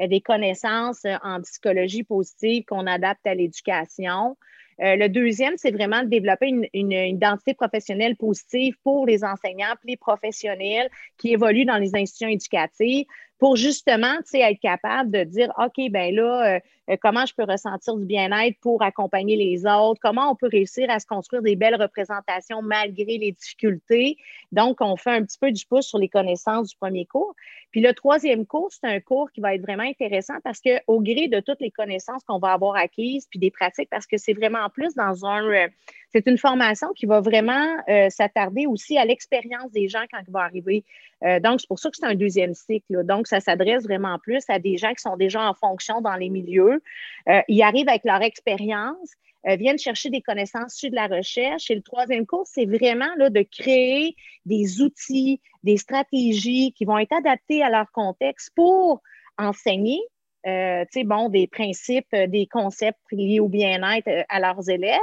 euh, 0.00 0.06
des 0.06 0.20
connaissances 0.20 1.04
euh, 1.04 1.16
en 1.22 1.42
psychologie 1.42 2.04
positive 2.04 2.64
qu'on 2.64 2.86
adapte 2.86 3.26
à 3.26 3.34
l'éducation. 3.34 4.36
le 4.78 5.08
deuxième, 5.08 5.54
c'est 5.56 5.72
vraiment 5.72 6.02
de 6.02 6.08
développer 6.08 6.46
une, 6.46 6.66
une, 6.72 6.92
identité 6.92 7.52
professionnelle 7.52 8.16
positive 8.16 8.76
pour 8.82 9.06
les 9.06 9.24
enseignants, 9.24 9.74
les 9.84 9.96
professionnels 9.96 10.88
qui 11.18 11.32
évoluent 11.32 11.66
dans 11.66 11.78
les 11.78 11.94
institutions 11.96 12.28
éducatives 12.28 13.06
pour 13.38 13.56
justement 13.56 14.14
être 14.34 14.60
capable 14.60 15.10
de 15.10 15.24
dire 15.24 15.52
OK, 15.58 15.90
ben 15.90 16.14
là, 16.14 16.56
euh, 16.56 16.60
euh, 16.90 16.96
comment 17.00 17.24
je 17.26 17.34
peux 17.34 17.44
ressentir 17.44 17.96
du 17.96 18.04
bien-être 18.04 18.58
pour 18.60 18.82
accompagner 18.82 19.36
les 19.36 19.66
autres, 19.66 20.00
comment 20.02 20.30
on 20.30 20.34
peut 20.34 20.48
réussir 20.50 20.90
à 20.90 20.98
se 20.98 21.06
construire 21.06 21.42
des 21.42 21.54
belles 21.54 21.80
représentations 21.80 22.62
malgré 22.62 23.18
les 23.18 23.32
difficultés? 23.32 24.16
Donc, 24.52 24.78
on 24.80 24.96
fait 24.96 25.10
un 25.10 25.24
petit 25.24 25.38
peu 25.38 25.52
du 25.52 25.64
pouce 25.66 25.86
sur 25.86 25.98
les 25.98 26.08
connaissances 26.08 26.70
du 26.70 26.76
premier 26.76 27.06
cours. 27.06 27.34
Puis 27.70 27.80
le 27.80 27.92
troisième 27.92 28.46
cours, 28.46 28.70
c'est 28.72 28.86
un 28.88 29.00
cours 29.00 29.30
qui 29.30 29.40
va 29.40 29.54
être 29.54 29.62
vraiment 29.62 29.84
intéressant 29.84 30.34
parce 30.42 30.60
qu'au 30.60 31.00
gré 31.00 31.28
de 31.28 31.40
toutes 31.40 31.60
les 31.60 31.70
connaissances 31.70 32.24
qu'on 32.24 32.38
va 32.38 32.52
avoir 32.52 32.76
acquises, 32.76 33.26
puis 33.28 33.38
des 33.38 33.50
pratiques, 33.50 33.90
parce 33.90 34.06
que 34.06 34.16
c'est 34.16 34.32
vraiment 34.32 34.68
plus 34.70 34.94
dans 34.94 35.26
un... 35.26 35.68
Euh, 36.08 36.20
c'est 36.20 36.26
une 36.26 36.38
formation 36.38 36.88
qui 36.94 37.06
va 37.06 37.20
vraiment 37.20 37.76
s'attarder 38.10 38.66
aussi 38.66 38.96
à 38.96 39.04
l'expérience 39.04 39.70
des 39.72 39.88
gens 39.88 40.04
quand 40.10 40.20
ils 40.26 40.32
vont 40.32 40.40
arriver. 40.40 40.84
donc, 41.42 41.60
c'est 41.60 41.68
pour 41.68 41.78
ça 41.78 41.90
que 41.90 41.96
c'est 41.96 42.06
un 42.06 42.14
deuxième 42.14 42.54
cycle. 42.54 43.04
Donc, 43.04 43.26
ça 43.26 43.40
s'adresse 43.40 43.84
vraiment 43.84 44.18
plus 44.18 44.44
à 44.48 44.58
des 44.58 44.78
gens 44.78 44.92
qui 44.94 45.02
sont 45.02 45.16
déjà 45.16 45.42
en 45.48 45.54
fonction 45.54 46.00
dans 46.00 46.14
les 46.14 46.30
milieux. 46.30 46.80
Euh, 47.28 47.40
ils 47.48 47.62
arrivent 47.62 47.88
avec 47.88 48.04
leur 48.04 48.22
expérience, 48.22 49.12
euh, 49.46 49.56
viennent 49.56 49.78
chercher 49.78 50.10
des 50.10 50.22
connaissances 50.22 50.74
sur 50.74 50.90
de 50.90 50.94
la 50.94 51.06
recherche. 51.06 51.70
Et 51.70 51.74
le 51.74 51.82
troisième 51.82 52.26
cours, 52.26 52.46
c'est 52.46 52.66
vraiment 52.66 53.08
là, 53.16 53.30
de 53.30 53.42
créer 53.42 54.16
des 54.46 54.80
outils, 54.80 55.40
des 55.62 55.76
stratégies 55.76 56.72
qui 56.72 56.84
vont 56.84 56.98
être 56.98 57.12
adaptés 57.12 57.62
à 57.62 57.70
leur 57.70 57.90
contexte 57.92 58.50
pour 58.54 59.02
enseigner, 59.36 60.00
euh, 60.46 60.84
bon, 61.04 61.28
des 61.28 61.46
principes, 61.46 62.14
des 62.14 62.46
concepts 62.46 62.98
liés 63.12 63.40
au 63.40 63.48
bien-être 63.48 64.08
à 64.28 64.40
leurs 64.40 64.68
élèves 64.70 64.98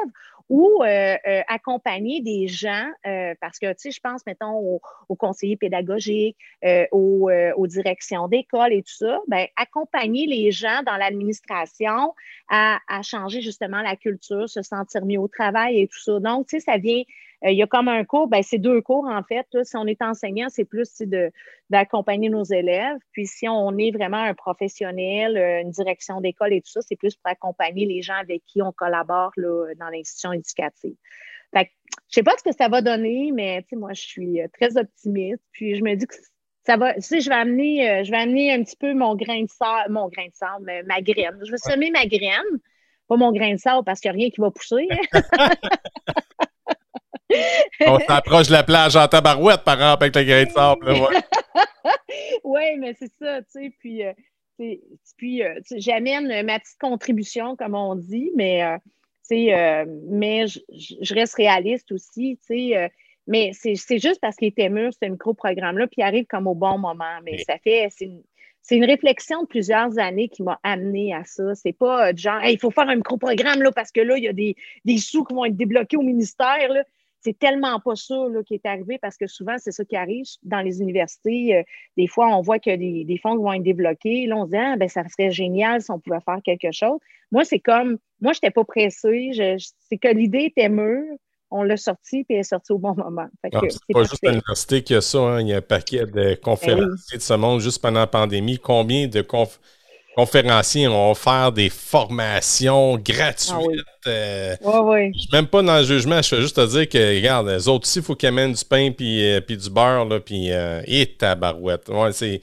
ou 0.49 0.83
euh, 0.83 1.15
euh, 1.27 1.41
accompagner 1.47 2.21
des 2.21 2.47
gens, 2.47 2.87
euh, 3.07 3.33
parce 3.41 3.57
que, 3.57 3.67
tu 3.73 3.75
sais, 3.77 3.91
je 3.91 3.99
pense, 3.99 4.25
mettons, 4.27 4.79
aux, 5.09 5.15
conseillers 5.15 5.57
pédagogiques, 5.57 6.37
aux, 6.91 7.31
aux, 7.55 7.67
directions 7.67 8.27
d'école 8.27 8.73
et 8.73 8.83
tout 8.83 8.93
ça, 8.93 9.19
ben, 9.27 9.47
accompagner 9.55 10.27
les 10.27 10.51
gens 10.51 10.83
dans 10.85 10.97
l'administration 10.97 12.13
à, 12.49 12.79
à, 12.87 13.01
changer 13.01 13.41
justement 13.41 13.81
la 13.81 13.95
culture, 13.95 14.47
se 14.49 14.61
sentir 14.61 15.05
mieux 15.05 15.19
au 15.19 15.27
travail 15.27 15.79
et 15.79 15.87
tout 15.87 15.99
ça. 15.99 16.19
Donc, 16.19 16.47
tu 16.47 16.59
sais, 16.59 16.65
ça 16.65 16.77
vient 16.77 17.01
euh, 17.01 17.03
il 17.51 17.57
y 17.57 17.63
a 17.63 17.67
comme 17.67 17.87
un 17.87 18.03
cours, 18.03 18.27
ben, 18.27 18.41
c'est 18.41 18.57
deux 18.57 18.81
cours 18.81 19.05
en 19.05 19.21
fait. 19.23 19.45
Si 19.63 19.77
on 19.77 19.85
est 19.85 20.01
enseignant, 20.01 20.47
c'est 20.49 20.65
plus 20.65 21.01
d'accompagner 21.69 22.29
nos 22.29 22.43
élèves. 22.43 22.97
Puis 23.11 23.27
si 23.27 23.47
on 23.47 23.77
est 23.77 23.91
vraiment 23.91 24.17
un 24.17 24.33
professionnel, 24.33 25.37
euh, 25.37 25.61
une 25.61 25.69
direction 25.69 26.21
d'école 26.21 26.53
et 26.53 26.61
tout 26.61 26.71
ça, 26.71 26.81
c'est 26.81 26.95
plus 26.95 27.15
pour 27.15 27.29
accompagner 27.29 27.85
les 27.85 28.01
gens 28.01 28.15
avec 28.15 28.43
qui 28.45 28.61
on 28.61 28.71
collabore 28.71 29.31
dans 29.37 29.89
l'institution 29.89 30.33
éducative. 30.33 30.95
Fait 31.53 31.69
je 32.09 32.15
sais 32.15 32.23
pas 32.23 32.33
ce 32.37 32.43
que 32.43 32.55
ça 32.55 32.67
va 32.67 32.81
donner, 32.81 33.31
mais 33.33 33.65
moi, 33.73 33.93
je 33.93 34.01
suis 34.01 34.41
euh, 34.41 34.47
très 34.53 34.77
optimiste. 34.77 35.43
Puis 35.51 35.75
je 35.75 35.83
me 35.83 35.95
dis 35.95 36.07
que 36.07 36.15
ça 36.65 36.77
va, 36.77 36.95
tu 36.95 37.21
je 37.21 37.29
vais 37.29 37.35
amener, 37.35 38.03
je 38.03 38.09
vais 38.09 38.17
amener 38.17 38.51
un 38.51 38.63
petit 38.63 38.75
peu 38.75 38.93
mon 38.95 39.15
grain 39.15 39.43
de 39.43 39.49
sable, 39.49 39.91
mon 39.91 40.09
grain 40.09 40.25
de 40.25 40.33
sable, 40.33 40.83
ma 40.87 40.99
graine. 41.01 41.39
Je 41.43 41.51
vais 41.51 41.57
semer 41.57 41.91
ma 41.91 42.07
graine, 42.07 42.59
pas 43.07 43.17
mon 43.17 43.31
grain 43.31 43.53
de 43.53 43.59
sable 43.59 43.83
parce 43.85 43.99
qu'il 43.99 44.09
n'y 44.11 44.17
a 44.17 44.19
rien 44.19 44.29
qui 44.31 44.41
va 44.41 44.49
pousser. 44.49 44.87
On 47.87 47.99
s'approche 47.99 48.47
de 48.47 48.53
la 48.53 48.63
plage 48.63 48.95
en 48.95 49.07
tabarouette, 49.07 49.63
par 49.63 49.75
exemple, 49.75 50.03
avec 50.03 50.15
le 50.15 50.23
grain 50.23 50.43
de 50.43 50.49
sable. 50.49 50.93
oui, 52.43 52.61
mais 52.79 52.95
c'est 52.97 53.11
ça, 53.19 53.41
tu 53.41 53.47
sais. 53.49 53.73
Puis, 53.79 54.03
euh, 54.03 54.13
puis 55.17 55.43
euh, 55.43 55.59
j'amène 55.77 56.45
ma 56.45 56.59
petite 56.59 56.79
contribution, 56.79 57.55
comme 57.55 57.75
on 57.75 57.95
dit, 57.95 58.31
mais, 58.35 58.63
euh, 58.63 59.85
mais 60.09 60.45
je, 60.47 61.13
reste 61.13 61.35
réaliste 61.35 61.91
aussi, 61.91 62.39
tu 62.47 62.71
sais. 62.71 62.91
mais 63.27 63.51
c'est 63.53 63.99
juste 63.99 64.19
parce 64.21 64.35
qu'il 64.35 64.47
était 64.47 64.69
mûr, 64.69 64.91
ce 64.93 65.09
micro-programme-là, 65.09 65.87
puis 65.87 65.97
il 65.97 66.03
arrive 66.03 66.25
comme 66.25 66.47
au 66.47 66.55
bon 66.55 66.77
moment. 66.77 67.19
Mais 67.23 67.39
ça 67.39 67.57
fait, 67.57 67.89
c'est 67.89 68.75
une, 68.75 68.85
réflexion 68.85 69.43
de 69.43 69.47
plusieurs 69.47 69.99
années 69.99 70.29
qui 70.29 70.41
m'a 70.43 70.59
amené 70.63 71.13
à 71.13 71.23
ça. 71.23 71.53
C'est 71.55 71.73
pas 71.73 72.15
genre, 72.15 72.43
il 72.45 72.59
faut 72.59 72.71
faire 72.71 72.87
un 72.87 72.95
micro-programme 72.95 73.61
là, 73.61 73.71
parce 73.71 73.91
que 73.91 74.01
là, 74.01 74.17
il 74.17 74.23
y 74.23 74.27
a 74.27 74.33
des, 74.33 74.55
des, 74.85 74.97
sous 74.97 75.23
qui 75.23 75.33
vont 75.33 75.45
être 75.45 75.57
débloqués 75.57 75.97
au 75.97 76.01
ministère. 76.01 76.69
Là 76.69 76.83
c'est 77.25 77.37
tellement 77.39 77.79
pas 77.79 77.95
ça 77.95 78.15
qui 78.45 78.53
est 78.53 78.65
arrivé 78.65 78.99
parce 79.01 79.17
que 79.17 79.25
souvent, 79.25 79.55
c'est 79.57 79.71
ça 79.71 79.83
qui 79.83 79.95
arrive 79.95 80.25
dans 80.43 80.61
les 80.61 80.79
universités. 80.79 81.55
Euh, 81.55 81.63
des 81.97 82.05
fois, 82.05 82.27
on 82.27 82.41
voit 82.41 82.59
que 82.59 82.75
des, 82.75 83.03
des, 83.03 83.17
fonds 83.17 83.35
vont 83.35 83.51
être 83.51 83.63
débloqués. 83.63 84.27
Là, 84.27 84.37
on 84.37 84.45
se 84.45 84.51
dit, 84.51 84.57
ah, 84.57 84.75
ben, 84.77 84.87
ça 84.87 85.01
serait 85.09 85.31
génial 85.31 85.81
si 85.81 85.89
on 85.89 85.99
pouvait 85.99 86.19
faire 86.23 86.37
quelque 86.43 86.71
chose. 86.71 86.99
Moi, 87.31 87.43
c'est 87.43 87.59
comme, 87.59 87.97
moi, 88.21 88.33
je 88.33 88.37
n'étais 88.37 88.51
pas 88.51 88.63
pressée. 88.63 89.31
c'est 89.89 89.97
que 89.97 90.07
l'idée 90.09 90.43
était 90.55 90.69
mûre. 90.69 91.17
On 91.49 91.63
l'a 91.63 91.77
sorti, 91.77 92.23
puis 92.23 92.35
elle 92.35 92.39
est 92.39 92.43
sortie 92.43 92.73
au 92.73 92.79
bon 92.79 92.95
moment. 92.95 93.27
c'est 93.43 93.49
pas 93.93 94.03
juste 94.03 94.19
l'université 94.23 94.83
qui 94.83 94.93
a 94.93 95.01
ça. 95.01 95.19
Hein. 95.19 95.41
Il 95.41 95.47
y 95.47 95.53
a 95.53 95.57
un 95.57 95.61
paquet 95.61 96.05
de 96.05 96.35
conférenciers 96.35 97.17
de 97.17 97.23
ce 97.23 97.33
monde 97.33 97.61
juste 97.61 97.81
pendant 97.81 98.01
la 98.01 98.07
pandémie. 98.07 98.59
Combien 98.59 99.07
de 99.07 99.21
conférences 99.21 99.61
conférenciers 100.15 100.87
ont 100.87 101.11
offert 101.11 101.51
des 101.51 101.69
formations 101.69 102.97
gratuites. 102.97 103.83
Ah 104.05 104.09
euh, 104.09 104.55
oui. 104.63 105.11
Je 105.13 105.19
suis 105.19 105.29
même 105.33 105.47
pas 105.47 105.61
dans 105.61 105.77
le 105.77 105.83
jugement, 105.83 106.21
je 106.21 106.29
fais 106.29 106.41
juste 106.41 106.55
te 106.55 106.65
dire 106.67 106.87
que, 106.87 107.15
regarde, 107.17 107.47
les 107.47 107.67
autres 107.67 107.85
aussi, 107.85 107.99
il 107.99 108.05
faut 108.05 108.15
qu'ils 108.15 108.29
amènent 108.29 108.53
du 108.53 108.63
pain 108.63 108.91
puis, 108.91 109.25
euh, 109.25 109.41
puis 109.41 109.57
du 109.57 109.69
beurre, 109.69 110.05
là, 110.05 110.19
puis 110.19 110.51
euh, 110.51 110.81
et 110.87 111.05
tabarouette. 111.17 111.89
Ouais, 111.89 112.11
c'est, 112.13 112.41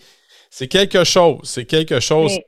c'est 0.51 0.69
quelque 0.69 1.05
chose. 1.05 1.41
C'est 1.45 1.65
quelque 1.65 1.99
chose. 2.01 2.39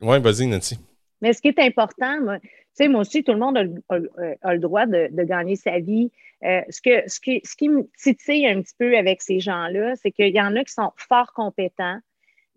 Oui, 0.00 0.18
vas-y, 0.20 0.46
Nancy. 0.46 0.78
Mais 1.20 1.32
ce 1.32 1.40
qui 1.40 1.48
est 1.48 1.58
important, 1.60 2.18
tu 2.40 2.48
sais, 2.74 2.88
moi 2.88 3.02
aussi, 3.02 3.22
tout 3.22 3.32
le 3.32 3.38
monde 3.38 3.56
a, 3.56 4.52
le 4.52 4.58
droit 4.58 4.86
de, 4.86 5.08
gagner 5.22 5.54
sa 5.54 5.78
vie. 5.78 6.10
ce, 6.42 6.82
que, 6.82 7.08
ce, 7.08 7.20
qui, 7.20 7.40
ce 7.44 7.54
qui 7.54 7.68
me 7.68 7.88
titille 8.02 8.48
un 8.48 8.60
petit 8.60 8.74
peu 8.76 8.96
avec 8.96 9.22
ces 9.22 9.38
gens-là, 9.38 9.94
c'est 10.02 10.10
qu'il 10.10 10.34
y 10.34 10.40
en 10.40 10.56
a 10.56 10.64
qui 10.64 10.72
sont 10.72 10.90
fort 10.96 11.32
compétents, 11.34 12.00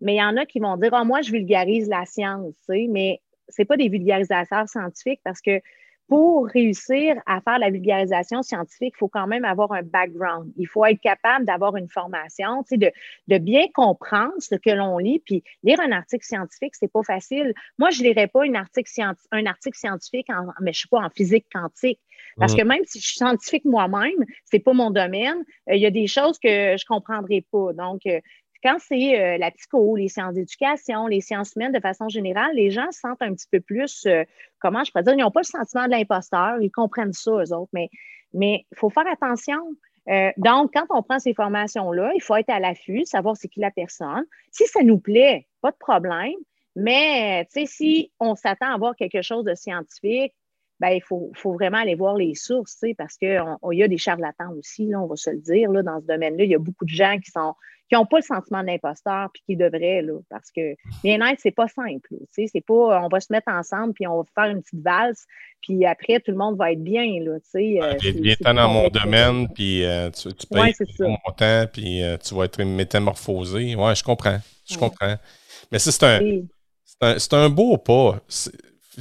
mais 0.00 0.14
il 0.14 0.18
y 0.18 0.22
en 0.22 0.36
a 0.36 0.46
qui 0.46 0.60
vont 0.60 0.76
dire 0.76 0.92
Ah, 0.92 1.04
moi, 1.04 1.22
je 1.22 1.32
vulgarise 1.32 1.88
la 1.88 2.04
science, 2.04 2.54
mais 2.68 3.20
ce 3.48 3.62
pas 3.62 3.76
des 3.76 3.88
vulgarisateurs 3.88 4.68
scientifiques 4.68 5.20
parce 5.24 5.40
que 5.40 5.60
pour 6.08 6.46
réussir 6.46 7.16
à 7.26 7.40
faire 7.40 7.58
la 7.58 7.70
vulgarisation 7.70 8.42
scientifique, 8.42 8.94
il 8.96 8.98
faut 8.98 9.08
quand 9.08 9.26
même 9.26 9.44
avoir 9.44 9.72
un 9.72 9.82
background. 9.82 10.52
Il 10.56 10.68
faut 10.68 10.84
être 10.84 11.00
capable 11.00 11.44
d'avoir 11.44 11.76
une 11.76 11.88
formation, 11.88 12.64
de, 12.70 12.92
de 13.26 13.38
bien 13.38 13.66
comprendre 13.74 14.32
ce 14.38 14.54
que 14.54 14.70
l'on 14.70 14.98
lit. 14.98 15.20
Puis 15.24 15.42
lire 15.64 15.80
un 15.80 15.90
article 15.90 16.24
scientifique, 16.24 16.74
c'est 16.76 16.90
pas 16.90 17.02
facile. 17.02 17.52
Moi, 17.78 17.90
je 17.90 18.02
lirais 18.02 18.28
pas 18.28 18.44
un 18.44 18.54
article, 18.54 18.90
un 19.32 19.46
article 19.46 19.76
scientifique, 19.76 20.28
en, 20.30 20.46
mais 20.60 20.72
je 20.72 20.78
suis 20.78 20.88
pas 20.88 21.00
en 21.00 21.10
physique 21.10 21.46
quantique. 21.52 22.00
Parce 22.38 22.54
mm. 22.54 22.56
que 22.56 22.62
même 22.62 22.82
si 22.84 23.00
je 23.00 23.06
suis 23.06 23.16
scientifique 23.16 23.64
moi-même, 23.64 24.24
c'est 24.44 24.60
pas 24.60 24.74
mon 24.74 24.90
domaine. 24.90 25.38
Euh, 25.68 25.74
il 25.74 25.80
y 25.80 25.86
a 25.86 25.90
des 25.90 26.06
choses 26.06 26.38
que 26.38 26.76
je 26.76 26.84
comprendrai 26.84 27.44
pas. 27.50 27.72
Donc, 27.72 28.02
euh, 28.06 28.20
quand 28.62 28.76
c'est 28.78 29.20
euh, 29.20 29.38
la 29.38 29.50
psycho, 29.50 29.96
les 29.96 30.08
sciences 30.08 30.34
d'éducation, 30.34 31.06
les 31.06 31.20
sciences 31.20 31.54
humaines 31.54 31.72
de 31.72 31.80
façon 31.80 32.08
générale, 32.08 32.54
les 32.54 32.70
gens 32.70 32.90
se 32.90 33.00
sentent 33.00 33.22
un 33.22 33.32
petit 33.34 33.46
peu 33.50 33.60
plus, 33.60 34.06
euh, 34.06 34.24
comment 34.58 34.84
je 34.84 34.90
pourrais 34.90 35.04
dire, 35.04 35.14
ils 35.14 35.22
n'ont 35.22 35.30
pas 35.30 35.40
le 35.40 35.44
sentiment 35.44 35.84
de 35.86 35.90
l'imposteur, 35.90 36.60
ils 36.60 36.70
comprennent 36.70 37.12
ça, 37.12 37.32
eux 37.32 37.52
autres, 37.52 37.70
mais 37.72 37.90
il 38.32 38.76
faut 38.76 38.90
faire 38.90 39.06
attention. 39.06 39.60
Euh, 40.08 40.30
donc, 40.36 40.72
quand 40.72 40.86
on 40.90 41.02
prend 41.02 41.18
ces 41.18 41.34
formations-là, 41.34 42.12
il 42.14 42.22
faut 42.22 42.36
être 42.36 42.50
à 42.50 42.60
l'affût, 42.60 43.04
savoir 43.04 43.36
c'est 43.36 43.48
qui 43.48 43.60
la 43.60 43.70
personne. 43.70 44.24
Si 44.52 44.66
ça 44.66 44.82
nous 44.82 44.98
plaît, 44.98 45.46
pas 45.60 45.72
de 45.72 45.76
problème, 45.76 46.34
Mais, 46.78 47.46
tu 47.46 47.60
sais, 47.60 47.66
si 47.66 48.12
on 48.20 48.34
s'attend 48.34 48.72
à 48.72 48.76
voir 48.76 48.94
quelque 48.96 49.22
chose 49.22 49.44
de 49.44 49.54
scientifique, 49.54 50.34
ben, 50.80 50.90
il 50.90 51.02
faut, 51.02 51.32
vraiment 51.44 51.78
aller 51.78 51.94
voir 51.94 52.16
les 52.16 52.34
sources, 52.34 52.80
parce 52.98 53.16
qu'il 53.16 53.42
y 53.72 53.82
a 53.82 53.88
des 53.88 53.98
charlatans 53.98 54.52
aussi, 54.58 54.86
là, 54.86 55.00
on 55.00 55.06
va 55.06 55.16
se 55.16 55.30
le 55.30 55.38
dire, 55.38 55.70
là, 55.70 55.82
dans 55.82 56.00
ce 56.00 56.06
domaine-là. 56.06 56.44
Il 56.44 56.50
y 56.50 56.54
a 56.54 56.58
beaucoup 56.58 56.84
de 56.84 56.90
gens 56.90 57.18
qui 57.18 57.30
sont 57.30 57.54
qui 57.88 57.94
n'ont 57.94 58.06
pas 58.06 58.16
le 58.16 58.22
sentiment 58.22 58.64
d'imposteur 58.64 59.28
puis 59.32 59.42
qui 59.46 59.56
devraient, 59.56 60.02
là, 60.02 60.18
parce 60.28 60.50
que 60.50 60.74
bien-être, 61.04 61.38
c'est 61.40 61.52
pas 61.52 61.68
simple. 61.68 62.08
C'est 62.30 62.64
pas 62.66 63.00
on 63.00 63.08
va 63.08 63.20
se 63.20 63.32
mettre 63.32 63.48
ensemble 63.48 63.94
puis 63.94 64.06
on 64.06 64.18
va 64.18 64.24
faire 64.34 64.50
une 64.50 64.62
petite 64.62 64.82
valse, 64.82 65.24
puis 65.62 65.86
après, 65.86 66.20
tout 66.20 66.32
le 66.32 66.36
monde 66.36 66.56
va 66.56 66.72
être 66.72 66.82
bien. 66.82 67.06
Là, 67.22 67.38
sais 67.44 67.78
euh, 67.80 67.94
bien 68.14 68.34
dans 68.40 68.68
mon 68.68 68.88
domaine, 68.88 69.48
puis 69.54 69.84
euh, 69.84 70.10
tu, 70.10 70.32
tu 70.34 70.46
payes 70.48 70.74
mon 71.00 71.32
temps, 71.36 71.66
puis 71.72 72.02
euh, 72.02 72.16
tu 72.16 72.34
vas 72.34 72.44
être 72.44 72.62
métamorphosé. 72.62 73.76
Ouais, 73.76 73.94
je 73.94 74.02
comprends. 74.02 74.38
Je 74.68 74.76
comprends. 74.76 75.14
Mais 75.70 75.78
c'est 75.78 76.02
un, 76.02 76.20
c'est 77.18 77.34
un, 77.34 77.44
un, 77.44 77.48
beau 77.48 77.76
pas. 77.78 78.20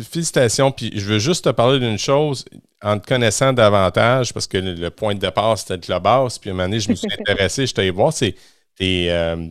Félicitations. 0.04 0.72
Puis 0.72 0.91
je 0.93 1.06
veux 1.06 1.20
juste 1.20 1.46
te 1.46 1.50
parler 1.50 1.80
d'une 1.80 1.98
chose 1.98 2.46
en 2.82 3.00
te 3.00 3.08
connaissant 3.08 3.54
davantage, 3.54 4.34
parce 4.34 4.48
que 4.48 4.58
le, 4.58 4.89
point 4.91 5.16
de 5.16 5.20
départ, 5.20 5.58
c'était 5.58 5.78
de 5.78 5.91
la 5.91 6.00
base. 6.00 6.38
Puis 6.38 6.50
à 6.50 6.54
un 6.54 6.56
moment 6.56 6.68
donné, 6.68 6.80
je 6.80 6.89
me 6.89 6.96
suis 6.96 7.08
intéressé, 7.20 7.66
je 7.66 7.74
t'allais 7.74 7.89
voir, 7.89 8.14
c'est 8.14 8.36
euh, 8.82 9.48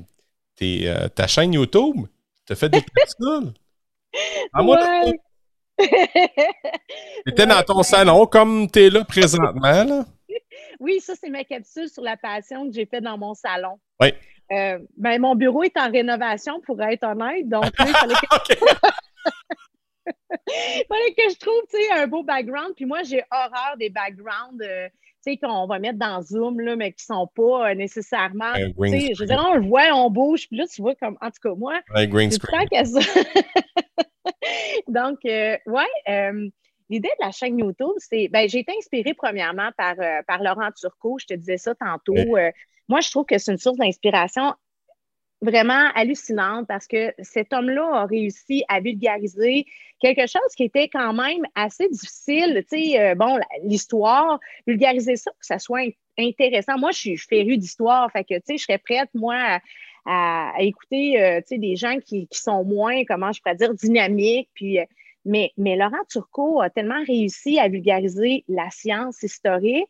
euh, 0.62 1.08
ta 1.08 1.26
chaîne 1.26 1.52
YouTube? 1.52 2.06
Tu 2.46 2.52
as 2.52 2.56
fait 2.56 2.68
des 2.68 2.82
capsules? 2.96 3.52
Moi, 4.54 4.78
ouais. 4.78 5.20
Tu 7.26 7.32
étais 7.32 7.46
dans 7.46 7.62
ton 7.64 7.82
salon 7.82 8.26
comme 8.26 8.70
tu 8.70 8.84
es 8.84 8.90
là 8.90 9.02
présentement. 9.04 9.84
Là. 9.84 10.04
Oui, 10.78 11.00
ça, 11.00 11.14
c'est 11.20 11.30
ma 11.30 11.42
capsule 11.42 11.88
sur 11.88 12.02
la 12.02 12.16
passion 12.16 12.66
que 12.68 12.72
j'ai 12.72 12.86
fait 12.86 13.00
dans 13.00 13.18
mon 13.18 13.34
salon. 13.34 13.80
Oui. 14.00 14.12
Euh, 14.52 14.78
ben, 14.96 15.20
mon 15.20 15.34
bureau 15.34 15.62
est 15.64 15.76
en 15.76 15.90
rénovation, 15.90 16.60
pour 16.60 16.80
être 16.82 17.04
honnête. 17.04 17.48
Donc, 17.48 17.64
il 17.80 17.86
fallait 17.86 18.14
que... 18.14 18.54
Fallait 20.88 21.14
que 21.16 21.30
je 21.30 21.38
trouve 21.38 21.62
un 21.92 22.06
beau 22.06 22.22
background. 22.22 22.74
Puis 22.76 22.84
moi, 22.84 23.02
j'ai 23.02 23.22
horreur 23.30 23.76
des 23.78 23.90
backgrounds 23.90 24.60
euh, 24.62 24.88
qu'on 25.42 25.66
va 25.66 25.78
mettre 25.78 25.98
dans 25.98 26.22
Zoom, 26.22 26.60
là, 26.60 26.76
mais 26.76 26.92
qui 26.92 27.04
ne 27.10 27.16
sont 27.16 27.26
pas 27.34 27.70
euh, 27.70 27.74
nécessairement. 27.74 28.54
Je 28.54 29.18
veux 29.18 29.26
dire, 29.26 29.42
on 29.44 29.54
le 29.54 29.66
voit, 29.66 29.88
on 29.94 30.10
bouge, 30.10 30.48
puis 30.48 30.58
là, 30.58 30.66
tu 30.66 30.82
vois 30.82 30.94
comme. 30.94 31.16
En 31.20 31.30
tout 31.30 31.40
cas, 31.42 31.54
moi. 31.54 31.80
Un 31.94 32.06
green 32.06 32.30
screen. 32.30 32.68
ça. 32.84 33.00
Donc, 34.88 35.18
euh, 35.24 35.56
ouais. 35.66 36.50
L'idée 36.90 37.08
de 37.18 37.24
la 37.24 37.30
chaîne 37.30 37.58
YouTube, 37.58 37.94
c'est, 37.96 38.28
ben, 38.28 38.46
j'ai 38.46 38.58
été 38.58 38.72
inspirée 38.76 39.14
premièrement 39.14 39.70
par, 39.76 39.94
par 40.26 40.42
Laurent 40.42 40.68
Turcot, 40.78 41.16
je 41.18 41.26
te 41.26 41.34
disais 41.34 41.56
ça 41.56 41.74
tantôt. 41.74 42.14
moi, 42.88 43.00
je 43.00 43.10
trouve 43.10 43.24
que 43.24 43.38
c'est 43.38 43.52
une 43.52 43.58
source 43.58 43.78
d'inspiration 43.78 44.54
vraiment 45.40 45.90
hallucinante 45.94 46.66
parce 46.66 46.86
que 46.86 47.12
cet 47.20 47.52
homme-là 47.52 48.02
a 48.02 48.06
réussi 48.06 48.64
à 48.68 48.80
vulgariser 48.80 49.66
quelque 50.00 50.26
chose 50.26 50.54
qui 50.56 50.64
était 50.64 50.88
quand 50.88 51.12
même 51.12 51.42
assez 51.54 51.88
difficile. 51.88 52.64
Tu 52.70 52.78
sais, 52.78 53.00
euh, 53.00 53.14
bon, 53.14 53.38
l'histoire, 53.62 54.38
vulgariser 54.66 55.16
ça 55.16 55.30
que 55.32 55.46
ça 55.46 55.58
soit 55.58 55.94
intéressant. 56.18 56.78
Moi, 56.78 56.90
je 56.92 56.98
suis 56.98 57.16
férue 57.16 57.56
d'histoire, 57.56 58.10
fait 58.12 58.24
que, 58.24 58.34
tu 58.34 58.42
sais, 58.46 58.56
je 58.58 58.64
serais 58.64 58.78
prête, 58.78 59.08
moi, 59.14 59.60
à, 60.06 60.52
écouter, 60.58 61.20
euh, 61.22 61.40
tu 61.40 61.48
sais, 61.48 61.58
des 61.58 61.76
gens 61.76 61.98
qui, 62.04 62.28
sont 62.30 62.64
moins, 62.64 63.04
comment 63.04 63.32
je 63.32 63.40
pourrais 63.40 63.56
dire, 63.56 63.74
dynamiques, 63.74 64.50
puis... 64.54 64.78
Euh, 64.78 64.84
mais, 65.26 65.52
mais 65.56 65.74
Laurent 65.74 66.04
Turcot 66.10 66.60
a 66.60 66.68
tellement 66.68 67.02
réussi 67.06 67.58
à 67.58 67.68
vulgariser 67.68 68.44
la 68.46 68.68
science 68.68 69.22
historique 69.22 69.88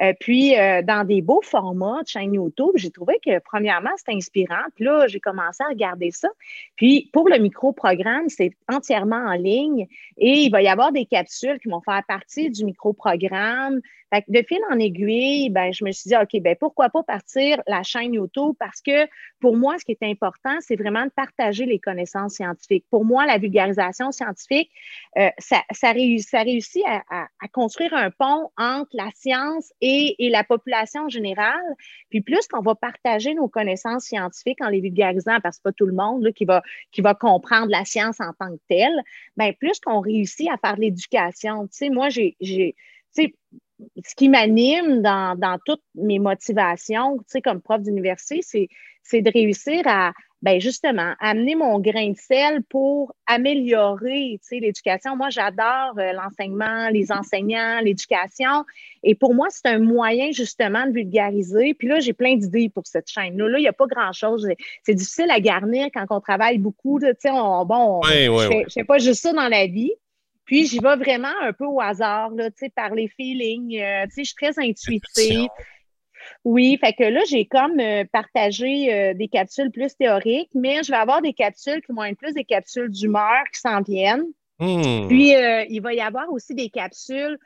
euh, 0.00 0.12
puis, 0.18 0.58
euh, 0.58 0.82
dans 0.82 1.06
des 1.06 1.22
beaux 1.22 1.42
formats 1.42 2.02
de 2.02 2.08
chaîne 2.08 2.34
YouTube, 2.34 2.72
j'ai 2.76 2.90
trouvé 2.90 3.18
que, 3.24 3.38
premièrement, 3.40 3.90
c'était 3.96 4.16
inspirant. 4.16 4.64
Puis 4.74 4.84
là, 4.84 5.06
j'ai 5.08 5.20
commencé 5.20 5.62
à 5.62 5.68
regarder 5.68 6.10
ça. 6.10 6.28
Puis, 6.76 7.10
pour 7.12 7.28
le 7.28 7.38
micro-programme, 7.38 8.28
c'est 8.28 8.52
entièrement 8.68 9.24
en 9.26 9.34
ligne 9.34 9.86
et 10.18 10.44
il 10.44 10.50
va 10.50 10.62
y 10.62 10.68
avoir 10.68 10.92
des 10.92 11.06
capsules 11.06 11.58
qui 11.60 11.68
vont 11.68 11.80
faire 11.80 12.02
partie 12.06 12.50
du 12.50 12.64
micro-programme. 12.64 13.80
Fait 14.12 14.24
de 14.28 14.42
fil 14.46 14.60
en 14.70 14.78
aiguille, 14.78 15.48
ben, 15.48 15.72
je 15.72 15.84
me 15.84 15.92
suis 15.92 16.08
dit, 16.08 16.16
OK, 16.16 16.38
ben, 16.42 16.54
pourquoi 16.54 16.90
pas 16.90 17.02
partir 17.02 17.62
la 17.66 17.82
chaîne 17.82 18.12
YouTube? 18.12 18.54
Parce 18.58 18.82
que 18.82 19.08
pour 19.40 19.56
moi, 19.56 19.78
ce 19.78 19.86
qui 19.86 19.92
est 19.92 20.02
important, 20.02 20.54
c'est 20.60 20.76
vraiment 20.76 21.04
de 21.04 21.10
partager 21.10 21.64
les 21.64 21.78
connaissances 21.78 22.34
scientifiques. 22.34 22.84
Pour 22.90 23.06
moi, 23.06 23.24
la 23.24 23.38
vulgarisation 23.38 24.12
scientifique, 24.12 24.70
euh, 25.16 25.30
ça, 25.38 25.62
ça, 25.70 25.92
réussit, 25.92 26.82
à, 27.08 27.26
construire 27.52 27.94
un 27.94 28.10
pont 28.10 28.50
entre 28.58 28.90
la 28.92 29.08
science 29.14 29.72
et, 29.82 30.30
la 30.30 30.44
population 30.44 31.08
générale. 31.08 31.60
Puis 32.08 32.20
plus 32.20 32.46
qu'on 32.46 32.62
va 32.62 32.74
partager 32.74 33.34
nos 33.34 33.48
connaissances 33.48 34.04
scientifiques 34.04 34.62
en 34.62 34.68
les 34.68 34.80
vulgarisant, 34.80 35.40
parce 35.42 35.58
que 35.58 35.64
pas 35.64 35.72
tout 35.72 35.86
le 35.86 35.92
monde 35.92 36.32
qui, 36.32 36.44
va, 36.44 36.62
qui 36.92 37.02
va 37.02 37.14
comprendre 37.14 37.68
la 37.68 37.84
science 37.84 38.20
en 38.20 38.32
tant 38.38 38.54
que 38.54 38.60
telle, 38.68 38.96
bien, 39.36 39.52
plus 39.52 39.80
qu'on 39.80 40.00
réussit 40.00 40.48
à 40.48 40.56
faire 40.56 40.76
l'éducation. 40.76 41.64
Tu 41.64 41.76
sais, 41.76 41.90
moi, 41.90 42.08
j'ai, 42.08 42.36
sais, 43.10 43.34
ce 44.04 44.14
qui 44.14 44.28
m'anime 44.28 45.02
dans, 45.02 45.36
dans, 45.36 45.58
toutes 45.66 45.82
mes 45.96 46.18
motivations, 46.18 47.18
tu 47.18 47.24
sais, 47.26 47.42
comme 47.42 47.60
prof 47.60 47.82
d'université, 47.82 48.40
c'est, 48.42 48.68
c'est 49.02 49.22
de 49.22 49.30
réussir 49.30 49.82
à, 49.86 50.12
ben 50.42 50.60
justement, 50.60 51.14
amener 51.20 51.54
mon 51.54 51.78
grain 51.78 52.10
de 52.10 52.16
sel 52.16 52.62
pour 52.64 53.14
améliorer, 53.26 54.40
tu 54.42 54.48
sais, 54.48 54.58
l'éducation. 54.58 55.16
Moi, 55.16 55.30
j'adore 55.30 55.94
euh, 55.98 56.12
l'enseignement, 56.12 56.88
les 56.88 57.12
enseignants, 57.12 57.80
l'éducation. 57.80 58.64
Et 59.04 59.14
pour 59.14 59.34
moi, 59.34 59.46
c'est 59.50 59.68
un 59.68 59.78
moyen, 59.78 60.32
justement, 60.32 60.84
de 60.86 60.92
vulgariser. 60.92 61.74
Puis 61.74 61.86
là, 61.86 62.00
j'ai 62.00 62.12
plein 62.12 62.36
d'idées 62.36 62.68
pour 62.68 62.86
cette 62.86 63.08
chaîne-là. 63.08 63.48
Là, 63.48 63.58
il 63.58 63.62
n'y 63.62 63.68
a 63.68 63.72
pas 63.72 63.86
grand-chose. 63.86 64.48
C'est 64.82 64.94
difficile 64.94 65.30
à 65.30 65.38
garnir 65.38 65.88
quand 65.94 66.06
on 66.10 66.20
travaille 66.20 66.58
beaucoup. 66.58 66.98
Tu 66.98 67.06
sais, 67.20 67.30
bon, 67.30 68.00
je 68.02 68.64
ne 68.64 68.68
fais, 68.68 68.84
pas 68.84 68.98
juste 68.98 69.22
ça 69.22 69.32
dans 69.32 69.48
la 69.48 69.66
vie. 69.66 69.92
Puis 70.44 70.66
j'y 70.66 70.80
vais 70.80 70.96
vraiment 70.96 71.32
un 71.42 71.52
peu 71.52 71.66
au 71.66 71.80
hasard, 71.80 72.30
là, 72.30 72.50
par 72.74 72.94
les 72.94 73.06
feelings. 73.06 73.80
Euh, 73.80 74.06
je 74.16 74.24
suis 74.24 74.34
très 74.34 74.58
intuitive. 74.58 75.48
Oui, 76.44 76.78
fait 76.80 76.92
que 76.92 77.04
là, 77.04 77.20
j'ai 77.28 77.46
comme 77.46 77.78
euh, 77.80 78.04
partagé 78.12 78.92
euh, 78.92 79.14
des 79.14 79.28
capsules 79.28 79.70
plus 79.70 79.96
théoriques, 79.96 80.50
mais 80.54 80.82
je 80.82 80.90
vais 80.90 80.98
avoir 80.98 81.22
des 81.22 81.32
capsules 81.32 81.80
qui 81.82 81.92
vont 81.92 82.04
être 82.04 82.18
plus 82.18 82.34
des 82.34 82.44
capsules 82.44 82.90
d'humeur 82.90 83.44
qui 83.52 83.60
s'en 83.60 83.80
viennent. 83.82 84.26
Hmm. 84.58 85.08
Puis, 85.08 85.32
il 85.32 85.80
va 85.80 85.94
y 85.94 86.00
avoir 86.00 86.30
aussi 86.32 86.54
des 86.54 86.68
capsules 86.68 87.38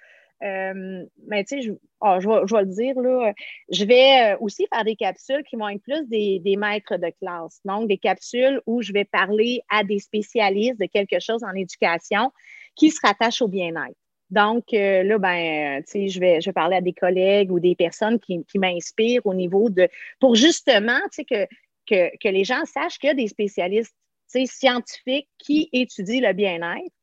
mais 0.43 1.45
tu 1.45 1.63
sais, 1.63 1.71
oh, 2.03 2.17
je, 2.21 2.29
vais, 2.29 2.61
le 2.61 2.67
dire, 2.67 3.01
là, 3.01 3.33
je 3.71 3.85
vais 3.87 4.37
aussi 4.39 4.67
faire 4.71 4.85
des 4.85 4.95
capsules 4.95 5.43
qui 5.45 5.57
vont 5.57 5.67
être 5.71 5.83
plus 5.83 6.07
des, 6.09 6.41
des, 6.45 6.57
maîtres 6.57 6.99
de 6.99 7.11
classe. 7.19 7.59
Donc, 7.65 7.89
des 7.89 7.97
capsules 7.97 8.61
où 8.67 8.83
je 8.83 8.93
vais 8.93 9.07
parler 9.07 9.63
à 9.71 9.83
des 9.83 9.99
spécialistes 9.99 10.79
de 10.79 10.85
quelque 10.85 11.21
chose 11.21 11.43
en 11.43 11.55
éducation 11.55 12.33
qui 12.75 12.91
se 12.91 13.01
rattache 13.03 13.41
au 13.41 13.49
bien-être. 13.49 13.97
Donc, 14.31 14.65
euh, 14.75 15.03
là, 15.05 15.19
ben, 15.19 15.83
sais, 15.87 16.09
je 16.09 16.19
vais, 16.19 16.41
je 16.41 16.47
vais 16.51 16.53
parler 16.53 16.77
à 16.77 16.81
des 16.81 16.93
collègues 16.93 17.53
ou 17.53 17.61
des 17.61 17.77
personnes 17.77 18.19
qui, 18.19 18.45
qui 18.45 18.59
m'inspirent 18.59 19.25
au 19.25 19.35
niveau 19.35 19.71
de, 19.71 19.89
pour 20.19 20.35
justement, 20.35 20.99
tu 21.13 21.25
que, 21.25 21.47
que, 21.89 22.11
que 22.19 22.29
les 22.29 22.45
gens 22.45 22.65
sachent 22.65 22.99
qu'il 22.99 23.09
y 23.09 23.11
a 23.11 23.15
des 23.15 23.29
spécialistes, 23.29 23.95
scientifiques 24.29 25.29
qui 25.39 25.69
étudient 25.73 26.29
le 26.29 26.33
bien-être 26.35 26.96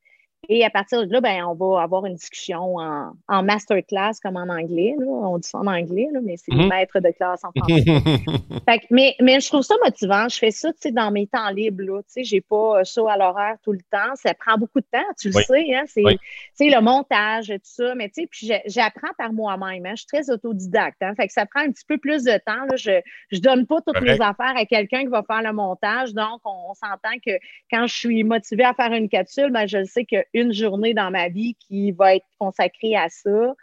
et 0.49 0.65
à 0.65 0.69
partir 0.69 1.07
de 1.07 1.11
là, 1.11 1.21
ben, 1.21 1.43
on 1.45 1.53
va 1.53 1.81
avoir 1.81 2.05
une 2.05 2.15
discussion 2.15 2.75
en, 2.77 3.13
en 3.29 3.43
masterclass 3.43 4.13
comme 4.21 4.35
en 4.35 4.49
anglais. 4.49 4.93
Là. 4.99 5.05
On 5.05 5.37
dit 5.37 5.47
ça 5.47 5.59
en 5.59 5.67
anglais, 5.67 6.07
là, 6.11 6.19
mais 6.21 6.35
c'est 6.37 6.53
mm 6.53 6.63
maître 6.67 6.99
de 6.99 7.11
classe 7.11 7.41
en 7.43 7.51
français. 7.55 8.81
mais, 8.89 9.15
mais 9.21 9.39
je 9.39 9.47
trouve 9.47 9.61
ça 9.61 9.75
motivant. 9.83 10.27
Je 10.29 10.37
fais 10.37 10.51
ça 10.51 10.69
dans 10.91 11.11
mes 11.11 11.27
temps 11.27 11.49
libres. 11.49 12.01
Je 12.15 12.35
n'ai 12.35 12.41
pas 12.41 12.83
ça 12.83 13.01
à 13.09 13.17
l'horaire 13.17 13.55
tout 13.63 13.71
le 13.71 13.81
temps. 13.91 14.15
Ça 14.15 14.33
prend 14.33 14.57
beaucoup 14.57 14.79
de 14.79 14.85
temps, 14.91 15.03
tu 15.19 15.29
le 15.29 15.33
sais. 15.33 15.65
Hein? 15.73 15.83
C'est 15.87 16.69
le 16.69 16.81
montage, 16.81 17.47
tout 17.47 17.59
ça. 17.63 17.95
Mais 17.95 18.09
puis 18.09 18.51
j'apprends 18.65 19.13
par 19.17 19.33
moi-même. 19.33 19.85
Hein? 19.85 19.93
Je 19.95 20.01
suis 20.01 20.07
très 20.07 20.29
autodidacte. 20.29 21.01
Hein? 21.01 21.13
Fait 21.15 21.27
que 21.27 21.33
ça 21.33 21.45
prend 21.45 21.61
un 21.61 21.71
petit 21.71 21.85
peu 21.85 21.97
plus 21.97 22.23
de 22.23 22.37
temps. 22.45 22.65
Là. 22.69 22.75
Je 22.75 23.01
ne 23.31 23.39
donne 23.39 23.65
pas 23.65 23.81
toutes 23.85 24.01
les 24.01 24.21
affaires 24.21 24.55
à 24.55 24.65
quelqu'un 24.65 25.01
qui 25.01 25.07
va 25.07 25.23
faire 25.23 25.41
le 25.41 25.53
montage. 25.53 26.13
Donc, 26.13 26.41
on, 26.45 26.73
s'entend 26.73 27.17
que 27.25 27.31
quand 27.71 27.87
je 27.87 27.93
suis 27.93 28.23
motivée 28.23 28.63
à 28.63 28.73
faire 28.73 28.91
une 28.93 29.09
capsule, 29.09 29.51
ben, 29.51 29.67
je 29.67 29.83
sais 29.83 30.05
que 30.05 30.17
une 30.34 30.53
journée 30.53 30.93
dans 30.93 31.11
ma 31.11 31.29
vie 31.29 31.55
qui 31.55 31.91
va 31.91 32.15
être 32.15 32.25
consacrée 32.39 32.95
à 32.95 33.07
ça. 33.09 33.53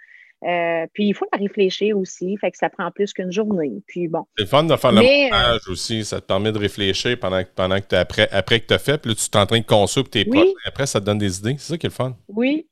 Euh, 0.42 0.86
puis 0.94 1.08
il 1.08 1.14
faut 1.14 1.26
la 1.32 1.38
réfléchir 1.38 1.98
aussi, 1.98 2.34
fait 2.38 2.50
que 2.50 2.56
ça 2.56 2.70
prend 2.70 2.90
plus 2.90 3.12
qu'une 3.12 3.30
journée. 3.30 3.82
Puis 3.86 4.08
bon. 4.08 4.24
C'est 4.38 4.44
le 4.44 4.48
fun 4.48 4.64
de 4.64 4.74
faire 4.74 4.92
le 4.92 5.02
montage 5.02 5.68
aussi, 5.68 6.04
ça 6.04 6.20
te 6.20 6.26
permet 6.26 6.50
de 6.50 6.58
réfléchir 6.58 7.18
pendant, 7.20 7.42
pendant 7.54 7.78
que 7.78 7.86
tu 7.86 7.94
après, 7.94 8.26
après 8.32 8.60
que 8.60 8.66
tu 8.66 8.74
as 8.74 8.78
fait, 8.78 8.98
puis 8.98 9.10
là, 9.10 9.14
tu 9.16 9.26
es 9.26 9.36
en 9.36 9.46
train 9.46 9.60
de 9.60 9.66
construire 9.66 10.08
tes 10.08 10.26
oui. 10.26 10.54
après 10.64 10.86
ça 10.86 11.00
te 11.00 11.04
donne 11.04 11.18
des 11.18 11.38
idées. 11.38 11.56
C'est 11.58 11.72
ça 11.72 11.78
qui 11.78 11.86
est 11.86 11.90
le 11.90 11.94
fun. 11.94 12.16
Oui. 12.28 12.66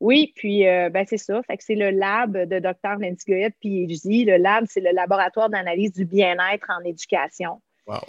Oui, 0.00 0.32
puis 0.34 0.66
euh, 0.66 0.90
ben, 0.90 1.04
c'est 1.08 1.16
ça. 1.16 1.40
Fait 1.46 1.56
que 1.56 1.62
c'est 1.62 1.76
le 1.76 1.90
lab 1.90 2.36
de 2.36 2.58
Dr. 2.58 2.98
Nancy 2.98 3.24
Goyette 3.24 3.54
PhD. 3.62 4.24
Le 4.26 4.36
lab, 4.36 4.64
c'est 4.68 4.80
le 4.80 4.90
laboratoire 4.92 5.48
d'analyse 5.48 5.92
du 5.92 6.04
bien-être 6.04 6.66
en 6.70 6.84
éducation. 6.84 7.62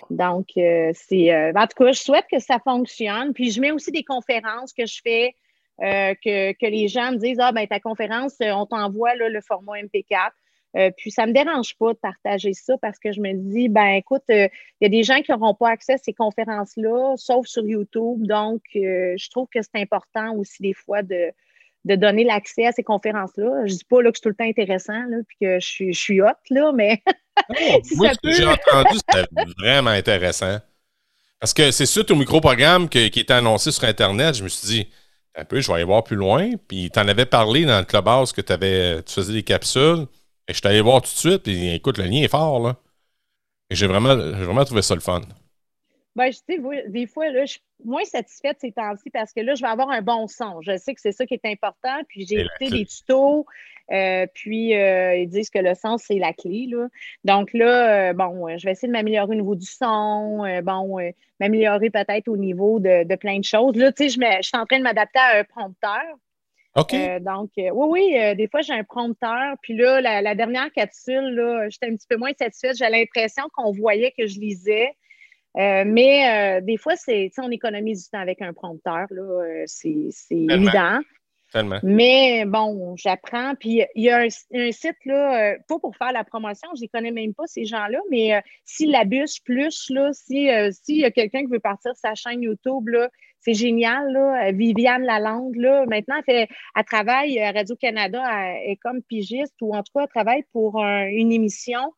Donc, 0.09 0.49
euh, 0.57 0.91
c'est. 0.93 1.33
Euh, 1.33 1.51
en 1.55 1.67
tout 1.67 1.83
cas, 1.83 1.91
je 1.91 1.99
souhaite 1.99 2.25
que 2.31 2.39
ça 2.39 2.59
fonctionne. 2.59 3.33
Puis, 3.33 3.51
je 3.51 3.61
mets 3.61 3.71
aussi 3.71 3.91
des 3.91 4.03
conférences 4.03 4.73
que 4.73 4.85
je 4.85 5.01
fais, 5.03 5.35
euh, 5.81 6.13
que, 6.23 6.51
que, 6.53 6.65
les 6.65 6.87
gens 6.87 7.11
me 7.11 7.17
disent 7.17 7.39
Ah, 7.39 7.51
ben 7.51 7.67
ta 7.67 7.79
conférence, 7.79 8.35
on 8.39 8.65
t'envoie 8.65 9.15
le 9.15 9.41
format 9.41 9.81
MP4. 9.81 10.31
Euh, 10.75 10.89
puis 10.97 11.11
ça 11.11 11.27
me 11.27 11.33
dérange 11.33 11.77
pas 11.77 11.93
de 11.93 11.99
partager 11.99 12.53
ça 12.53 12.75
parce 12.79 12.97
que 12.97 13.11
je 13.11 13.21
me 13.21 13.33
dis, 13.33 13.69
ben 13.69 13.91
écoute, 13.91 14.23
il 14.29 14.49
y 14.81 14.85
a 14.85 14.89
des 14.89 15.03
gens 15.03 15.21
qui 15.21 15.31
n'auront 15.31 15.53
pas 15.53 15.69
accès 15.69 15.93
à 15.93 15.97
ces 15.99 16.13
conférences-là, 16.13 17.13
sauf 17.15 17.45
sur 17.45 17.63
YouTube. 17.63 18.25
Donc, 18.25 18.61
je 18.73 19.29
trouve 19.29 19.47
que 19.53 19.61
c'est 19.61 19.79
important 19.79 20.33
aussi 20.35 20.63
des 20.63 20.73
fois 20.73 21.03
de, 21.03 21.31
de 21.85 21.95
donner 21.95 22.23
l'accès 22.23 22.65
à 22.65 22.71
ces 22.71 22.83
conférences-là. 22.83 23.65
Je 23.65 23.73
dis 23.73 23.85
pas 23.85 24.01
là, 24.01 24.11
que 24.11 24.17
c'est 24.17 24.23
tout 24.23 24.29
le 24.29 24.35
temps 24.35 24.45
intéressant, 24.45 25.05
là, 25.09 25.17
puis 25.27 25.37
que 25.41 25.59
je 25.59 25.65
suis, 25.65 25.93
je 25.93 25.99
suis 25.99 26.21
hot, 26.21 26.27
là, 26.49 26.71
mais. 26.73 27.01
Oh, 27.49 27.81
moi, 27.95 28.11
ce 28.13 28.19
que 28.19 28.31
j'ai 28.31 28.45
entendu, 28.45 28.95
c'était 28.95 29.27
vraiment 29.57 29.89
intéressant. 29.89 30.59
Parce 31.39 31.51
que 31.51 31.71
c'est 31.71 31.87
suite 31.87 32.11
au 32.11 32.15
micro-programme 32.15 32.87
qui 32.87 33.05
était 33.05 33.33
annoncé 33.33 33.71
sur 33.71 33.85
Internet, 33.85 34.35
je 34.35 34.43
me 34.43 34.49
suis 34.49 34.67
dit, 34.67 34.87
un 35.35 35.45
peu, 35.45 35.59
je 35.59 35.67
vais 35.67 35.73
aller 35.73 35.83
voir 35.83 36.03
plus 36.03 36.15
loin. 36.15 36.51
Puis 36.67 36.89
tu 36.93 36.99
en 36.99 37.07
avais 37.07 37.25
parlé 37.25 37.65
dans 37.65 37.79
le 37.79 37.85
clubhouse 37.85 38.31
que 38.31 38.53
avais, 38.53 39.01
tu 39.03 39.13
faisais 39.13 39.33
des 39.33 39.43
capsules. 39.43 40.05
Et 40.47 40.53
je 40.53 40.59
suis 40.59 40.67
allé 40.67 40.81
voir 40.81 41.01
tout 41.01 41.11
de 41.11 41.17
suite. 41.17 41.47
Et 41.47 41.75
écoute, 41.75 41.97
le 41.97 42.05
lien 42.05 42.21
est 42.21 42.27
fort, 42.27 42.59
là. 42.59 42.75
Et 43.69 43.75
j'ai 43.75 43.87
vraiment, 43.87 44.15
vraiment 44.15 44.65
trouvé 44.65 44.81
ça 44.81 44.93
le 44.93 45.01
fun. 45.01 45.21
Ben, 46.15 46.31
je 46.31 46.37
sais, 46.37 46.59
des 46.89 47.07
fois, 47.07 47.29
là, 47.29 47.45
je 47.45 47.53
suis 47.53 47.61
moins 47.83 48.05
satisfaite 48.05 48.57
ces 48.61 48.71
temps-ci 48.71 49.09
parce 49.09 49.33
que 49.33 49.41
là, 49.41 49.55
je 49.55 49.61
vais 49.61 49.69
avoir 49.69 49.89
un 49.89 50.01
bon 50.01 50.27
son. 50.27 50.61
Je 50.61 50.77
sais 50.77 50.93
que 50.93 51.01
c'est 51.01 51.11
ça 51.11 51.25
qui 51.25 51.33
est 51.33 51.45
important. 51.45 52.01
Puis 52.07 52.25
j'ai 52.27 52.41
écouté 52.41 52.69
des 52.69 52.85
tutos. 52.85 53.45
Euh, 53.91 54.27
puis 54.33 54.75
euh, 54.75 55.15
ils 55.15 55.27
disent 55.27 55.49
que 55.49 55.59
le 55.59 55.73
son, 55.75 55.97
c'est 55.97 56.19
la 56.19 56.31
clé. 56.33 56.67
Là. 56.69 56.87
Donc 57.23 57.51
là, 57.53 58.09
euh, 58.09 58.13
bon, 58.13 58.57
je 58.57 58.65
vais 58.65 58.71
essayer 58.71 58.87
de 58.87 58.93
m'améliorer 58.93 59.31
au 59.31 59.35
niveau 59.35 59.55
du 59.55 59.65
son. 59.65 60.45
bon, 60.63 60.99
m'améliorer 61.39 61.89
peut-être 61.89 62.27
au 62.27 62.37
niveau 62.37 62.79
de, 62.79 63.15
plein 63.15 63.39
de 63.39 63.43
choses. 63.43 63.75
Là, 63.75 63.91
tu 63.91 64.03
sais, 64.03 64.09
je, 64.09 64.37
je 64.41 64.47
suis 64.47 64.57
en 64.57 64.65
train 64.65 64.77
de 64.77 64.83
m'adapter 64.83 65.19
à 65.19 65.39
un 65.39 65.43
prompteur. 65.43 66.03
OK. 66.75 66.95
donc, 67.21 67.51
oui, 67.57 67.71
oui, 68.13 68.35
des 68.35 68.47
fois, 68.47 68.61
j'ai 68.61 68.73
un 68.73 68.83
prompteur. 68.83 69.55
Puis 69.61 69.75
là, 69.75 70.01
la, 70.01 70.21
la 70.21 70.33
dernière 70.33 70.71
capsule, 70.71 71.35
là, 71.35 71.69
j'étais 71.69 71.87
un 71.87 71.95
petit 71.95 72.07
peu 72.07 72.17
moins 72.17 72.31
satisfaite. 72.39 72.77
J'ai 72.77 72.89
l'impression 72.89 73.43
qu'on 73.53 73.71
voyait 73.71 74.11
que 74.17 74.25
je 74.27 74.39
lisais. 74.39 74.95
Euh, 75.57 75.83
mais 75.85 76.57
euh, 76.57 76.61
des 76.61 76.77
fois, 76.77 76.95
c'est, 76.95 77.31
on 77.37 77.51
économise 77.51 78.05
du 78.05 78.09
temps 78.09 78.19
avec 78.19 78.41
un 78.41 78.53
prompteur, 78.53 79.05
là, 79.11 79.21
euh, 79.21 79.63
c'est, 79.67 80.09
évident. 80.31 80.99
Mais 81.83 82.45
bon, 82.47 82.95
j'apprends. 82.97 83.53
Puis 83.53 83.83
il 83.93 84.03
y 84.03 84.09
a 84.09 84.21
un, 84.21 84.29
site, 84.71 84.97
là, 85.05 85.55
pas 85.67 85.77
pour 85.77 85.95
faire 85.95 86.11
la 86.11 86.23
promotion, 86.23 86.67
je 86.75 86.81
ne 86.81 86.87
connais 86.87 87.11
même 87.11 87.35
pas 87.35 87.45
ces 87.45 87.65
gens-là, 87.65 87.99
mais 88.09 88.41
si 88.65 88.87
l'abus 88.87 89.39
plus, 89.45 89.91
là, 89.91 90.09
si 90.13 90.49
s'il 90.71 90.97
y 90.97 91.05
a 91.05 91.11
quelqu'un 91.11 91.41
qui 91.41 91.51
veut 91.51 91.59
partir 91.59 91.91
sa 91.95 92.15
chaîne 92.15 92.41
YouTube, 92.41 92.87
là, 92.87 93.07
c'est 93.39 93.53
génial, 93.53 94.11
là. 94.11 94.51
Viviane 94.51 95.03
Lalande, 95.03 95.55
là, 95.55 95.85
maintenant, 95.85 96.15
elle, 96.25 96.47
fait, 96.47 96.47
elle 96.75 96.83
travaille 96.85 97.39
à 97.39 97.51
Radio-Canada, 97.51 98.23
elle 98.27 98.71
est 98.71 98.77
comme 98.77 99.03
pigiste, 99.03 99.53
ou 99.61 99.75
en 99.75 99.83
tout 99.83 99.91
cas, 99.93 100.05
elle 100.05 100.09
travaille 100.09 100.43
pour 100.53 100.83
une 100.83 101.31
émission 101.31 101.93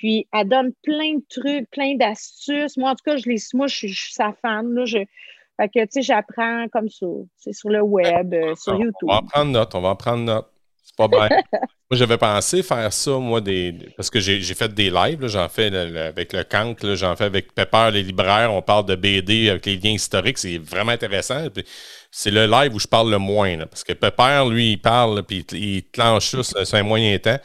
puis, 0.00 0.26
elle 0.32 0.48
donne 0.48 0.72
plein 0.82 1.16
de 1.16 1.24
trucs, 1.28 1.68
plein 1.70 1.94
d'astuces. 1.94 2.78
Moi, 2.78 2.88
en 2.88 2.94
tout 2.94 3.04
cas, 3.04 3.18
je 3.18 3.28
les, 3.28 3.36
moi, 3.52 3.66
je, 3.66 3.86
suis 3.86 4.12
sa 4.14 4.32
fan. 4.40 4.72
Là, 4.72 4.86
je, 4.86 4.96
fait 5.60 5.68
que, 5.68 5.80
tu 5.80 5.88
sais, 5.90 6.00
j'apprends 6.00 6.68
comme 6.72 6.88
ça. 6.88 7.04
C'est 7.36 7.52
sur 7.52 7.68
le 7.68 7.82
web, 7.82 8.32
euh, 8.32 8.54
sur 8.54 8.76
YouTube. 8.76 8.94
On 9.02 9.12
va 9.12 9.18
en 9.18 9.22
prendre 9.26 9.50
note, 9.50 9.74
on 9.74 9.80
va 9.82 9.88
en 9.90 9.96
prendre 9.96 10.24
note. 10.24 10.46
C'est 10.82 10.96
pas 10.96 11.06
bien. 11.06 11.28
moi, 11.52 11.68
j'avais 11.92 12.16
pensé 12.16 12.62
faire 12.62 12.90
ça, 12.90 13.10
moi, 13.18 13.42
des, 13.42 13.74
parce 13.94 14.08
que 14.08 14.20
j'ai 14.20 14.40
fait 14.54 14.72
des 14.72 14.88
lives. 14.88 15.26
J'en 15.26 15.50
fais 15.50 15.66
avec 15.66 16.32
le 16.32 16.44
Kank, 16.44 16.78
j'en 16.94 17.14
fais 17.14 17.24
avec 17.24 17.52
Pepper, 17.52 17.90
les 17.92 18.02
libraires. 18.02 18.54
On 18.54 18.62
parle 18.62 18.86
de 18.86 18.94
BD 18.94 19.50
avec 19.50 19.66
les 19.66 19.76
liens 19.76 19.90
historiques. 19.90 20.38
C'est 20.38 20.56
vraiment 20.56 20.92
intéressant. 20.92 21.44
C'est 22.10 22.30
le 22.30 22.46
live 22.46 22.74
où 22.74 22.78
je 22.78 22.88
parle 22.88 23.10
le 23.10 23.18
moins. 23.18 23.58
parce 23.66 23.84
que 23.84 23.92
Pepper, 23.92 24.44
lui, 24.48 24.72
il 24.72 24.78
parle, 24.78 25.24
puis 25.24 25.44
il, 25.52 25.82
planche 25.82 26.40
ça, 26.40 26.64
c'est 26.64 26.78
un 26.78 26.84
moyen 26.84 27.18
temps. 27.18 27.38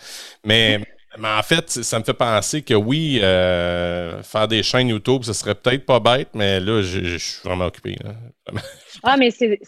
Mais 0.46 0.80
mais 1.18 1.30
en 1.30 1.44
fait, 1.44 1.70
ça 1.70 2.00
me 2.00 2.04
fait 2.04 2.14
penser 2.14 2.62
que 2.62 2.74
oui, 2.74 3.20
euh, 3.22 4.22
faire 4.24 4.48
des 4.48 4.64
chaînes 4.64 4.90
YouTube, 4.90 5.24
ce 5.24 5.34
serait 5.34 5.56
peut-être 5.56 5.86
pas 5.86 6.00
bête, 6.00 6.30
mais 6.34 6.60
là, 6.60 6.82
je, 6.82 7.18
suis 7.18 7.42
vraiment 7.44 7.66
occupé. 7.66 7.96
ah, 9.04 9.18
mais 9.18 9.32
c'est 9.32 9.60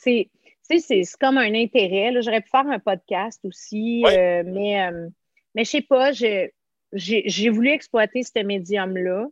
c'est 0.70 1.04
comme 1.20 1.38
un 1.38 1.54
intérêt. 1.56 2.12
J'aurais 2.22 2.42
pu 2.42 2.50
faire 2.50 2.68
un 2.68 2.80
podcast 2.80 3.40
aussi, 3.46 4.04
euh, 4.06 4.44
mais, 4.46 4.82
euh, 4.82 5.08
mais 5.56 5.64
je 5.64 5.70
sais 5.70 5.82
pas, 5.82 6.12
j'ai 6.12 7.50
voulu 7.50 7.70
exploiter 7.70 8.24
ce 8.24 8.44
médium-là. 8.44 9.28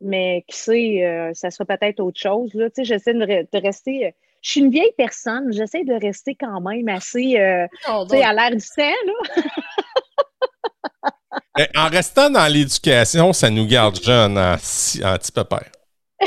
mais 0.00 0.44
qui 0.48 0.56
sait, 0.56 1.30
ça 1.34 1.50
sera 1.50 1.64
peut-être 1.64 2.00
autre 2.00 2.20
chose. 2.20 2.50
J'essaie 2.78 3.14
de, 3.14 3.24
de, 3.24 3.62
rester. 3.62 4.12
je 4.42 4.50
suis 4.50 4.60
une 4.60 4.70
vieille 4.70 4.94
personne, 4.98 5.52
j'essaie 5.52 5.84
de 5.84 5.94
rester 5.94 6.34
quand 6.34 6.60
même 6.60 6.88
assez 6.88 7.36
oh, 7.88 8.06
à 8.12 8.32
l'air 8.34 8.50
du 8.50 8.66
temps. 8.66 8.82
Là. 9.06 9.42
en 11.76 11.88
restant 11.88 12.30
dans 12.30 12.46
l'éducation, 12.46 13.32
ça 13.32 13.50
nous 13.50 13.66
garde 13.66 14.02
jeunes 14.02 14.38
en, 14.38 14.56
petit 14.56 15.32
pépère. 15.32 15.70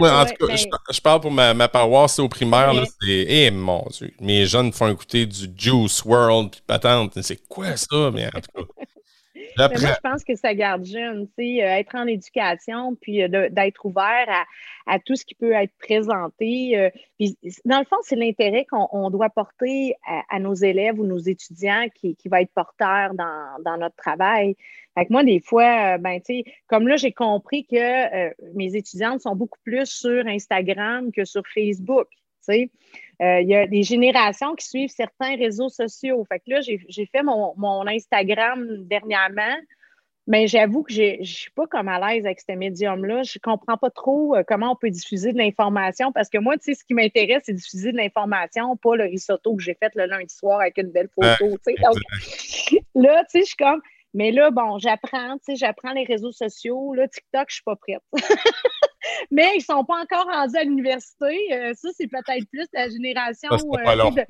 en 0.00 0.26
tout 0.26 0.46
cas, 0.46 0.56
je, 0.90 1.00
parle 1.00 1.20
pour 1.20 1.30
ma, 1.30 1.68
paroisse 1.68 2.18
au 2.18 2.28
primaire, 2.28 2.72
c'est 3.00 3.26
Eh 3.28 3.50
mon 3.50 3.86
Dieu, 3.90 4.12
mes 4.20 4.46
jeunes 4.46 4.72
font 4.72 4.90
écouter 4.90 5.26
du 5.26 5.48
Juice 5.56 6.04
World 6.04 6.50
puis 6.50 6.62
patente. 6.66 7.20
C'est 7.22 7.48
quoi 7.48 7.76
ça? 7.76 8.10
Mais 8.12 8.26
en 8.26 8.40
tout 8.40 8.64
cas. 8.64 8.84
Moi, 9.56 9.68
je 9.74 10.00
pense 10.02 10.24
que 10.24 10.34
ça 10.34 10.54
garde 10.54 10.84
jeune, 10.84 11.26
tu 11.28 11.32
sais, 11.38 11.62
euh, 11.62 11.78
être 11.78 11.94
en 11.94 12.06
éducation, 12.06 12.94
puis 12.94 13.22
euh, 13.22 13.48
d'être 13.50 13.84
ouvert 13.84 14.26
à, 14.86 14.98
tout 14.98 15.16
ce 15.16 15.24
qui 15.24 15.34
peut 15.34 15.52
être 15.52 15.72
présenté. 15.78 16.78
Euh, 16.78 16.90
puis, 17.18 17.36
dans 17.64 17.78
le 17.78 17.84
fond, 17.84 17.96
c'est 18.02 18.16
l'intérêt 18.16 18.66
qu'on 18.66 19.10
doit 19.10 19.30
porter 19.30 19.94
à, 20.30 20.38
nos 20.38 20.54
élèves 20.54 20.98
ou 20.98 21.06
nos 21.06 21.18
étudiants 21.18 21.86
qui, 21.94 22.16
va 22.26 22.42
être 22.42 22.52
porteur 22.52 23.12
dans, 23.14 23.76
notre 23.78 23.96
travail. 23.96 24.56
Fait 24.94 25.10
moi, 25.10 25.24
des 25.24 25.40
fois, 25.40 25.98
ben, 25.98 26.20
tu 26.20 26.36
sais, 26.36 26.44
comme 26.66 26.88
là, 26.88 26.96
j'ai 26.96 27.12
compris 27.12 27.66
que 27.66 28.54
mes 28.54 28.76
étudiantes 28.76 29.20
sont 29.20 29.36
beaucoup 29.36 29.58
plus 29.64 29.86
sur 29.86 30.26
Instagram 30.26 31.12
que 31.12 31.24
sur 31.24 31.42
Facebook, 31.46 32.08
tu 32.10 32.20
sais. 32.40 32.70
Euh, 33.22 33.40
il 33.40 33.48
y 33.48 33.54
a 33.54 33.66
des 33.66 33.82
générations 33.82 34.54
qui 34.54 34.66
suivent 34.66 34.90
certains 34.90 35.36
réseaux 35.36 35.68
sociaux. 35.68 36.24
Fait 36.28 36.38
que 36.38 36.50
là, 36.50 36.60
j'ai 36.60 37.06
fait 37.06 37.22
mon, 37.22 37.86
Instagram 37.86 38.66
dernièrement, 38.86 39.56
mais 40.26 40.46
j'avoue 40.48 40.82
que 40.82 40.92
je 40.92 41.20
ne 41.20 41.24
suis 41.24 41.50
pas 41.52 41.66
comme 41.66 41.88
à 41.88 41.98
l'aise 41.98 42.26
avec 42.26 42.40
ce 42.40 42.52
médium-là. 42.52 43.22
Je 43.22 43.38
ne 43.38 43.40
comprends 43.40 43.78
pas 43.78 43.90
trop 43.90 44.36
euh, 44.36 44.42
comment 44.46 44.72
on 44.72 44.76
peut 44.76 44.90
diffuser 44.90 45.32
de 45.32 45.38
l'information 45.38 46.12
parce 46.12 46.28
que 46.28 46.38
moi, 46.38 46.58
tu 46.58 46.64
sais, 46.64 46.74
ce 46.74 46.84
qui 46.84 46.94
m'intéresse, 46.94 47.44
c'est 47.46 47.54
diffuser 47.54 47.92
de 47.92 47.96
l'information, 47.96 48.76
pas 48.76 48.96
le 48.96 49.04
risotto 49.04 49.54
que 49.56 49.62
j'ai 49.62 49.74
fait 49.74 49.92
le 49.94 50.06
lundi 50.06 50.34
soir 50.34 50.60
avec 50.60 50.76
une 50.76 50.90
belle 50.90 51.08
photo. 51.14 51.56
là, 52.94 53.24
tu 53.24 53.30
sais, 53.30 53.40
je 53.40 53.44
suis 53.44 53.56
comme. 53.56 53.80
Mais 54.14 54.30
là, 54.30 54.50
bon, 54.50 54.78
j'apprends, 54.78 55.34
tu 55.38 55.44
sais, 55.44 55.56
j'apprends 55.56 55.92
les 55.92 56.04
réseaux 56.04 56.32
sociaux. 56.32 56.94
Là, 56.94 57.06
TikTok, 57.06 57.46
je 57.48 57.54
suis 57.54 57.64
pas 57.64 57.76
prête. 57.76 58.02
mais 59.30 59.48
ils 59.54 59.58
ne 59.58 59.64
sont 59.64 59.84
pas 59.84 60.00
encore 60.02 60.26
rendus 60.26 60.56
à 60.56 60.64
l'université. 60.64 61.52
Euh, 61.52 61.72
ça, 61.74 61.88
c'est 61.96 62.08
peut-être 62.08 62.48
plus 62.50 62.66
la 62.72 62.88
génération. 62.88 63.50
Euh, 63.52 64.10
de, 64.10 64.22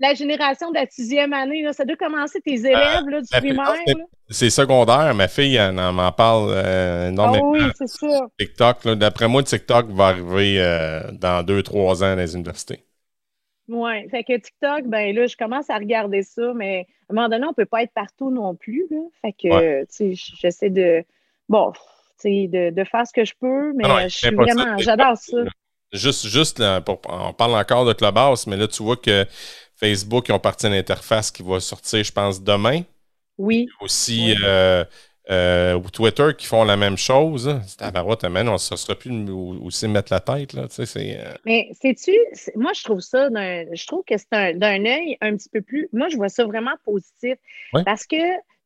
la 0.00 0.14
génération 0.14 0.70
de 0.70 0.74
la 0.74 0.86
sixième 0.86 1.32
année. 1.32 1.62
Là. 1.62 1.72
Ça 1.72 1.84
doit 1.84 1.96
commencer 1.96 2.40
tes 2.40 2.58
euh, 2.64 2.70
élèves 2.70 3.08
là, 3.08 3.20
du 3.20 3.28
primaire. 3.28 4.06
C'est 4.28 4.50
secondaire. 4.50 5.14
Ma 5.14 5.28
fille 5.28 5.60
m'en 5.72 6.12
parle 6.12 6.50
énormément. 7.08 7.52
Ah 7.54 7.58
oui, 7.58 7.72
c'est 7.76 7.88
ça. 7.88 8.26
TikTok. 8.38 8.88
D'après 8.88 9.28
moi, 9.28 9.42
TikTok 9.42 9.90
va 9.90 10.08
arriver 10.08 10.58
dans 11.12 11.44
deux, 11.44 11.62
trois 11.62 12.02
ans 12.02 12.14
dans 12.14 12.20
les 12.20 12.34
universités. 12.34 12.84
Oui, 13.68 14.08
fait 14.10 14.24
que 14.24 14.36
TikTok, 14.36 14.86
ben 14.86 15.14
là, 15.14 15.26
je 15.26 15.36
commence 15.36 15.70
à 15.70 15.78
regarder 15.78 16.22
ça, 16.22 16.52
mais 16.54 16.86
à 17.08 17.12
un 17.12 17.14
moment 17.14 17.28
donné, 17.28 17.44
on 17.44 17.50
ne 17.50 17.54
peut 17.54 17.64
pas 17.64 17.82
être 17.82 17.92
partout 17.92 18.30
non 18.30 18.54
plus. 18.54 18.86
Là. 18.90 18.98
Fait 19.22 19.32
que, 19.32 19.82
tu 19.82 19.86
sais, 19.88 20.12
j'essaie 20.14 20.70
de. 20.70 21.04
Bon, 21.48 21.72
de, 22.24 22.70
de, 22.70 22.84
faire 22.84 23.06
ce 23.06 23.12
que 23.12 23.24
je 23.24 23.32
peux, 23.40 23.72
mais 23.74 23.84
ah 23.86 24.08
je 24.08 24.16
suis 24.16 24.34
vraiment, 24.34 24.78
j'adore 24.78 25.16
ça. 25.16 25.38
Juste, 25.92 26.26
juste 26.26 26.62
on 27.06 27.34
parle 27.34 27.54
encore 27.54 27.84
de 27.84 27.92
Clubhouse, 27.92 28.46
mais 28.46 28.56
là, 28.56 28.66
tu 28.66 28.82
vois 28.82 28.96
que 28.96 29.26
Facebook, 29.76 30.26
ils 30.28 30.32
ont 30.32 30.38
parti 30.38 30.64
à 30.64 30.70
l'interface 30.70 31.30
qui 31.30 31.42
va 31.42 31.60
sortir, 31.60 32.02
je 32.02 32.12
pense, 32.12 32.42
demain. 32.42 32.80
Oui. 33.36 33.68
Aussi, 33.80 34.34
euh, 34.42 34.84
euh, 35.30 35.74
ou 35.74 35.90
Twitter 35.90 36.30
qui 36.38 36.46
font 36.46 36.64
la 36.64 36.76
même 36.76 36.96
chose. 36.96 37.60
C'est 37.66 37.82
à 37.82 38.04
on 38.04 38.08
ne 38.08 38.56
sera 38.56 38.94
plus 38.94 39.30
aussi 39.30 39.88
mettre 39.88 40.12
la 40.12 40.20
tête. 40.20 40.52
Là, 40.52 40.66
euh. 40.78 41.34
Mais 41.44 41.68
sais-tu, 41.80 42.12
moi 42.54 42.72
je 42.74 42.84
trouve 42.84 43.00
ça, 43.00 43.28
je 43.28 43.86
trouve 43.86 44.02
que 44.06 44.14
c'est 44.16 44.54
d'un 44.54 44.84
œil 44.84 45.16
un 45.20 45.36
petit 45.36 45.48
peu 45.48 45.62
plus. 45.62 45.88
Moi, 45.92 46.08
je 46.08 46.16
vois 46.16 46.28
ça 46.28 46.44
vraiment 46.44 46.74
positif. 46.84 47.34
Parce 47.84 48.06
que 48.06 48.16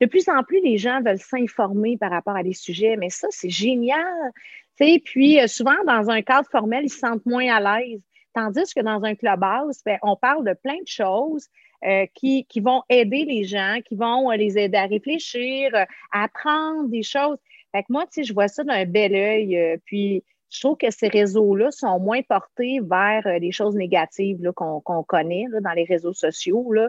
de 0.00 0.06
plus 0.06 0.28
en 0.28 0.42
plus, 0.42 0.60
les 0.60 0.78
gens 0.78 1.00
veulent 1.02 1.18
s'informer 1.18 1.96
par 1.96 2.10
rapport 2.10 2.36
à 2.36 2.42
des 2.42 2.52
sujets, 2.52 2.96
mais 2.96 3.10
ça, 3.10 3.28
c'est 3.30 3.50
génial. 3.50 4.32
Puis 4.76 5.40
euh, 5.40 5.46
souvent, 5.46 5.76
dans 5.86 6.10
un 6.10 6.22
cadre 6.22 6.48
formel, 6.50 6.84
ils 6.84 6.90
se 6.90 6.98
sentent 6.98 7.24
moins 7.24 7.48
à 7.48 7.80
l'aise. 7.80 8.00
Tandis 8.34 8.74
que 8.74 8.82
dans 8.82 9.02
un 9.04 9.14
clubhouse, 9.14 9.80
ben, 9.84 9.98
on 10.02 10.16
parle 10.16 10.44
de 10.44 10.52
plein 10.54 10.76
de 10.76 10.88
choses. 10.88 11.48
Euh, 11.84 12.06
qui, 12.14 12.46
vont 12.60 12.82
aider 12.88 13.26
les 13.26 13.44
gens, 13.44 13.80
qui 13.84 13.96
vont 13.96 14.32
euh, 14.32 14.36
les 14.36 14.58
aider 14.58 14.78
à 14.78 14.86
réfléchir, 14.86 15.70
à 16.10 16.24
apprendre 16.24 16.88
des 16.88 17.02
choses. 17.02 17.36
Fait 17.70 17.82
que 17.82 17.88
moi, 17.90 18.06
je 18.16 18.32
vois 18.32 18.48
ça 18.48 18.64
d'un 18.64 18.86
bel 18.86 19.14
œil. 19.14 19.78
puis, 19.84 20.24
je 20.50 20.60
trouve 20.60 20.76
que 20.76 20.90
ces 20.90 21.08
réseaux-là 21.08 21.70
sont 21.70 21.98
moins 21.98 22.22
portés 22.22 22.80
vers 22.80 23.26
euh, 23.26 23.38
les 23.38 23.52
choses 23.52 23.74
négatives 23.74 24.52
qu'on 24.54 25.02
connaît 25.02 25.46
dans 25.60 25.72
les 25.72 25.84
réseaux 25.84 26.12
sociaux. 26.12 26.72
Euh, 26.74 26.88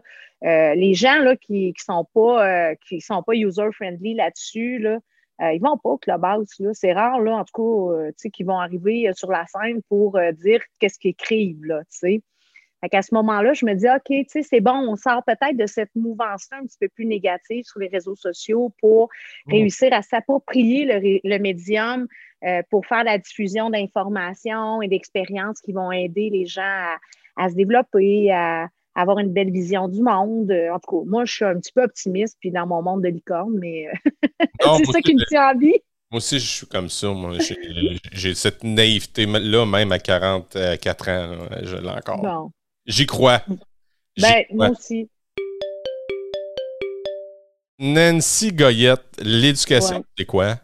les 0.75 0.93
gens 0.93 1.33
qui 1.41 1.69
ne 1.69 1.73
sont 1.83 2.05
pas, 2.13 2.75
qui 2.75 3.01
sont 3.01 3.23
pas 3.23 3.33
user-friendly 3.33 4.13
là-dessus, 4.13 4.79
là, 4.79 4.99
ils 5.53 5.61
vont 5.61 5.77
pas 5.77 5.89
au 5.89 5.97
clubhouse. 5.97 6.61
C'est 6.73 6.93
rare, 6.93 7.19
en 7.19 7.43
tout 7.45 8.11
cas, 8.15 8.29
qu'ils 8.29 8.45
vont 8.45 8.59
arriver 8.59 9.11
sur 9.13 9.31
la 9.31 9.45
scène 9.45 9.81
pour 9.89 10.19
dire 10.33 10.61
qu'est-ce 10.79 10.99
qu'ils 10.99 11.11
écrivent. 11.11 11.83
Sais 12.83 12.95
à 12.95 13.01
ce 13.01 13.13
moment-là, 13.15 13.53
je 13.53 13.65
me 13.65 13.73
dis, 13.73 13.87
OK, 13.87 14.03
tu 14.07 14.25
sais, 14.27 14.43
c'est 14.43 14.61
bon, 14.61 14.73
on 14.87 14.95
sort 14.95 15.23
peut-être 15.25 15.57
de 15.57 15.65
cette 15.65 15.93
mouvance-là 15.95 16.59
un 16.61 16.65
petit 16.65 16.77
peu 16.79 16.87
plus 16.89 17.05
négative 17.05 17.63
sur 17.65 17.79
les 17.79 17.87
réseaux 17.87 18.15
sociaux 18.15 18.73
pour 18.79 19.09
mmh. 19.47 19.51
réussir 19.51 19.93
à 19.93 20.01
s'approprier 20.01 21.21
le, 21.23 21.39
médium 21.39 22.07
euh, 22.43 22.61
pour 22.69 22.85
faire 22.85 23.03
la 23.03 23.17
diffusion 23.17 23.69
d'informations 23.69 24.81
et 24.81 24.87
d'expériences 24.87 25.59
qui 25.61 25.73
vont 25.73 25.91
aider 25.91 26.29
les 26.31 26.45
gens 26.45 26.95
à, 27.35 27.49
se 27.49 27.55
développer, 27.55 28.31
à, 28.31 28.67
avoir 28.95 29.19
une 29.19 29.31
belle 29.31 29.51
vision 29.51 29.87
du 29.87 30.01
monde. 30.01 30.51
En 30.51 30.79
tout 30.79 30.99
cas, 30.99 31.09
moi, 31.09 31.25
je 31.25 31.33
suis 31.33 31.45
un 31.45 31.59
petit 31.59 31.71
peu 31.71 31.83
optimiste, 31.83 32.37
puis 32.39 32.51
dans 32.51 32.67
mon 32.67 32.81
monde 32.81 33.03
de 33.03 33.09
licorne, 33.09 33.55
mais 33.59 33.87
c'est 34.77 34.85
ça 34.85 35.01
qui 35.01 35.15
me 35.15 35.25
tient 35.27 35.51
en 35.51 35.57
vie. 35.57 35.79
Moi 36.09 36.19
aussi, 36.19 36.39
je 36.39 36.47
suis 36.47 36.67
comme 36.67 36.89
ça. 36.89 37.13
J'ai 38.13 38.33
cette 38.33 38.63
naïveté-là, 38.63 39.65
même 39.65 39.91
à 39.91 39.99
44 39.99 41.09
ans. 41.09 41.37
Je 41.63 41.75
l'ai 41.75 41.89
encore. 41.89 42.21
Bon. 42.21 42.51
J'y 42.87 43.05
crois. 43.05 43.41
Ben, 44.19 44.45
moi 44.51 44.69
aussi. 44.69 45.09
Nancy 47.77 48.53
Goyette, 48.53 49.21
l'éducation, 49.21 50.03
c'est 50.17 50.25
quoi? 50.25 50.55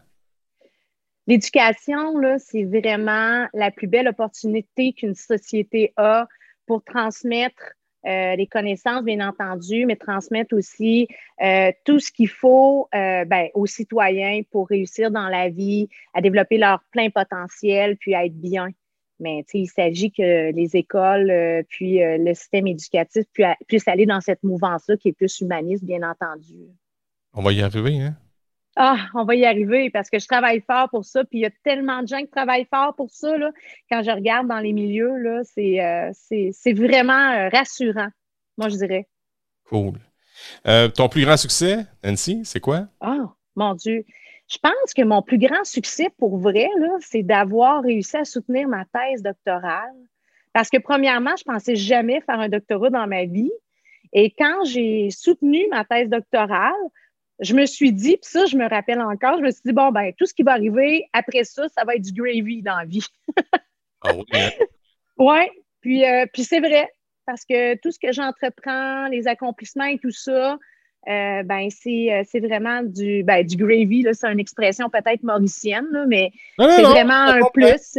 L'éducation, 1.26 2.18
là, 2.18 2.38
c'est 2.38 2.64
vraiment 2.64 3.46
la 3.52 3.70
plus 3.70 3.86
belle 3.86 4.08
opportunité 4.08 4.94
qu'une 4.94 5.14
société 5.14 5.92
a 5.96 6.26
pour 6.66 6.82
transmettre 6.82 7.62
euh, 8.06 8.36
les 8.36 8.46
connaissances, 8.46 9.04
bien 9.04 9.26
entendu, 9.26 9.86
mais 9.86 9.96
transmettre 9.96 10.54
aussi 10.54 11.08
euh, 11.42 11.72
tout 11.84 12.00
ce 12.00 12.10
qu'il 12.10 12.28
faut 12.28 12.88
euh, 12.94 13.24
ben, 13.24 13.48
aux 13.54 13.66
citoyens 13.66 14.42
pour 14.50 14.68
réussir 14.68 15.10
dans 15.10 15.28
la 15.28 15.50
vie, 15.50 15.88
à 16.14 16.20
développer 16.20 16.58
leur 16.58 16.82
plein 16.90 17.10
potentiel, 17.10 17.96
puis 17.96 18.14
à 18.14 18.24
être 18.24 18.38
bien. 18.38 18.68
Mais 19.24 19.42
il 19.54 19.66
s'agit 19.66 20.12
que 20.12 20.52
les 20.52 20.76
écoles, 20.76 21.30
euh, 21.30 21.62
puis 21.66 22.02
euh, 22.02 22.18
le 22.18 22.34
système 22.34 22.66
éducatif 22.66 23.24
puissent 23.66 23.88
aller 23.88 24.04
dans 24.04 24.20
cette 24.20 24.42
mouvance-là 24.42 24.98
qui 24.98 25.08
est 25.08 25.12
plus 25.12 25.40
humaniste, 25.40 25.82
bien 25.82 26.02
entendu. 26.02 26.52
On 27.32 27.42
va 27.42 27.54
y 27.54 27.62
arriver, 27.62 28.02
hein? 28.02 28.14
Ah, 28.76 28.98
on 29.14 29.24
va 29.24 29.34
y 29.34 29.46
arriver 29.46 29.88
parce 29.88 30.10
que 30.10 30.18
je 30.18 30.26
travaille 30.26 30.60
fort 30.60 30.90
pour 30.90 31.06
ça. 31.06 31.24
Puis 31.24 31.38
il 31.38 31.42
y 31.42 31.46
a 31.46 31.50
tellement 31.64 32.02
de 32.02 32.08
gens 32.08 32.18
qui 32.18 32.28
travaillent 32.28 32.66
fort 32.68 32.94
pour 32.94 33.10
ça. 33.10 33.38
Là. 33.38 33.50
Quand 33.90 34.02
je 34.02 34.10
regarde 34.10 34.46
dans 34.46 34.58
les 34.58 34.74
milieux, 34.74 35.16
là, 35.16 35.40
c'est, 35.42 35.80
euh, 35.80 36.74
vraiment 36.74 37.48
rassurant, 37.48 38.08
moi, 38.58 38.68
je 38.68 38.76
dirais. 38.76 39.08
Cool. 39.70 39.94
ton 40.64 41.08
plus 41.08 41.24
grand 41.24 41.38
succès, 41.38 41.86
Nancy, 42.04 42.42
c'est 42.44 42.60
quoi? 42.60 42.88
Ah, 43.00 43.32
mon 43.56 43.72
Dieu. 43.72 44.04
Je 44.48 44.58
pense 44.58 44.94
que 44.94 45.02
mon 45.02 45.22
plus 45.22 45.38
grand 45.38 45.64
succès 45.64 46.08
pour 46.18 46.38
vrai, 46.38 46.68
c'est 47.00 47.22
d'avoir 47.22 47.82
réussi 47.82 48.16
à 48.16 48.24
soutenir 48.24 48.68
ma 48.68 48.84
thèse 48.84 49.22
doctorale. 49.22 49.94
Parce 50.52 50.70
que 50.70 50.78
premièrement, 50.78 51.34
je 51.36 51.44
pensais 51.44 51.76
jamais 51.76 52.20
faire 52.20 52.38
un 52.38 52.48
doctorat 52.48 52.90
dans 52.90 53.06
ma 53.06 53.24
vie. 53.24 53.52
Et 54.12 54.30
quand 54.30 54.64
j'ai 54.64 55.10
soutenu 55.10 55.66
ma 55.70 55.84
thèse 55.84 56.08
doctorale, 56.08 56.72
je 57.40 57.54
me 57.54 57.66
suis 57.66 57.92
dit, 57.92 58.16
puis 58.16 58.30
ça, 58.30 58.46
je 58.46 58.56
me 58.56 58.68
rappelle 58.68 59.00
encore, 59.00 59.38
je 59.38 59.42
me 59.42 59.50
suis 59.50 59.62
dit, 59.64 59.72
bon, 59.72 59.90
ben, 59.90 60.12
tout 60.16 60.26
ce 60.26 60.34
qui 60.34 60.44
va 60.44 60.52
arriver 60.52 61.08
après 61.12 61.42
ça, 61.42 61.68
ça 61.68 61.84
va 61.84 61.96
être 61.96 62.02
du 62.02 62.12
gravy 62.12 62.62
dans 62.62 62.76
la 62.76 62.84
vie. 62.84 63.04
ah 64.02 64.14
oui? 64.14 64.24
Hein? 64.32 64.50
Oui, 65.18 65.50
puis, 65.80 66.04
euh, 66.04 66.26
puis 66.32 66.44
c'est 66.44 66.60
vrai, 66.60 66.88
parce 67.26 67.44
que 67.44 67.76
tout 67.78 67.90
ce 67.90 67.98
que 67.98 68.12
j'entreprends, 68.12 69.08
les 69.08 69.26
accomplissements 69.26 69.84
et 69.84 69.98
tout 69.98 70.10
ça, 70.10 70.58
euh, 71.08 71.42
ben 71.42 71.68
euh, 71.68 72.22
c'est 72.26 72.40
vraiment 72.40 72.82
du, 72.82 73.22
ben, 73.24 73.44
du 73.44 73.56
gravy. 73.56 74.06
C'est 74.12 74.26
une 74.26 74.40
expression 74.40 74.88
peut-être 74.88 75.22
mauricienne, 75.22 76.06
mais 76.08 76.30
c'est 76.58 76.82
vraiment 76.82 77.14
un 77.14 77.40
plus. 77.52 77.98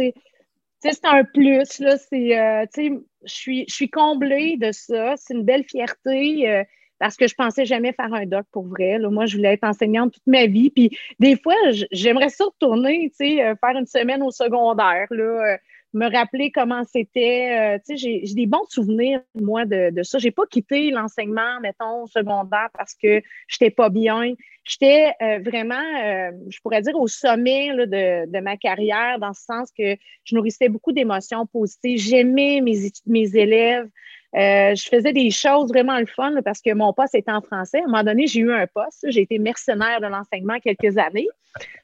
C'est 0.80 1.04
un 1.04 1.24
plus. 1.24 1.78
Là, 1.80 1.96
euh, 2.12 2.66
je 2.72 3.00
suis, 3.24 3.64
je 3.68 3.74
suis 3.74 3.90
comblée 3.90 4.56
de 4.56 4.72
ça. 4.72 5.14
C'est 5.16 5.34
une 5.34 5.44
belle 5.44 5.64
fierté 5.64 6.64
parce 6.98 7.16
que 7.16 7.26
je 7.26 7.34
pensais 7.34 7.64
jamais 7.64 7.92
faire 7.92 8.12
un 8.12 8.26
doc 8.26 8.46
pour 8.52 8.66
vrai. 8.66 8.98
Moi, 8.98 9.26
je 9.26 9.36
voulais 9.36 9.54
être 9.54 9.64
enseignante 9.64 10.14
toute 10.14 10.26
ma 10.26 10.46
vie. 10.46 10.70
Puis 10.70 10.90
des 11.18 11.36
fois, 11.36 11.54
j'aimerais 11.92 12.28
ça 12.28 12.44
retourner, 12.44 13.12
faire 13.18 13.76
une 13.76 13.86
semaine 13.86 14.22
au 14.22 14.30
secondaire. 14.30 15.06
Là, 15.10 15.58
me 15.96 16.14
rappeler 16.14 16.50
comment 16.50 16.84
c'était. 16.84 17.76
Euh, 17.76 17.78
tu 17.78 17.96
sais, 17.96 18.20
j'ai 18.22 18.34
des 18.34 18.46
bons 18.46 18.66
souvenirs, 18.68 19.22
moi, 19.34 19.64
de, 19.64 19.90
de 19.90 20.02
ça. 20.02 20.18
J'ai 20.18 20.30
pas 20.30 20.44
quitté 20.46 20.90
l'enseignement, 20.90 21.58
mettons, 21.62 22.06
secondaire 22.06 22.68
parce 22.76 22.94
que 22.94 23.22
j'étais 23.48 23.70
pas 23.70 23.88
bien. 23.88 24.34
J'étais 24.64 25.12
euh, 25.22 25.38
vraiment, 25.38 25.74
euh, 25.74 26.32
je 26.50 26.60
pourrais 26.60 26.82
dire, 26.82 26.96
au 26.96 27.08
sommet 27.08 27.70
de, 27.74 28.30
de, 28.30 28.40
ma 28.40 28.58
carrière, 28.58 29.18
dans 29.18 29.32
ce 29.32 29.42
sens 29.42 29.70
que 29.76 29.96
je 30.24 30.34
nourrissais 30.34 30.68
beaucoup 30.68 30.92
d'émotions 30.92 31.46
positives. 31.46 31.98
J'aimais 31.98 32.60
mes, 32.60 32.90
mes 33.06 33.36
élèves. 33.36 33.88
je 34.34 34.88
faisais 34.90 35.14
des 35.14 35.30
choses 35.30 35.70
vraiment 35.70 35.98
le 35.98 36.06
fun 36.06 36.34
parce 36.44 36.60
que 36.60 36.74
mon 36.74 36.92
poste 36.92 37.14
était 37.14 37.32
en 37.32 37.40
français. 37.40 37.78
À 37.78 37.84
un 37.84 37.86
moment 37.86 38.04
donné, 38.04 38.26
j'ai 38.26 38.40
eu 38.40 38.52
un 38.52 38.66
poste. 38.66 39.06
J'ai 39.08 39.22
été 39.22 39.38
mercenaire 39.38 40.02
de 40.02 40.08
l'enseignement 40.08 40.58
quelques 40.58 40.98
années, 40.98 41.28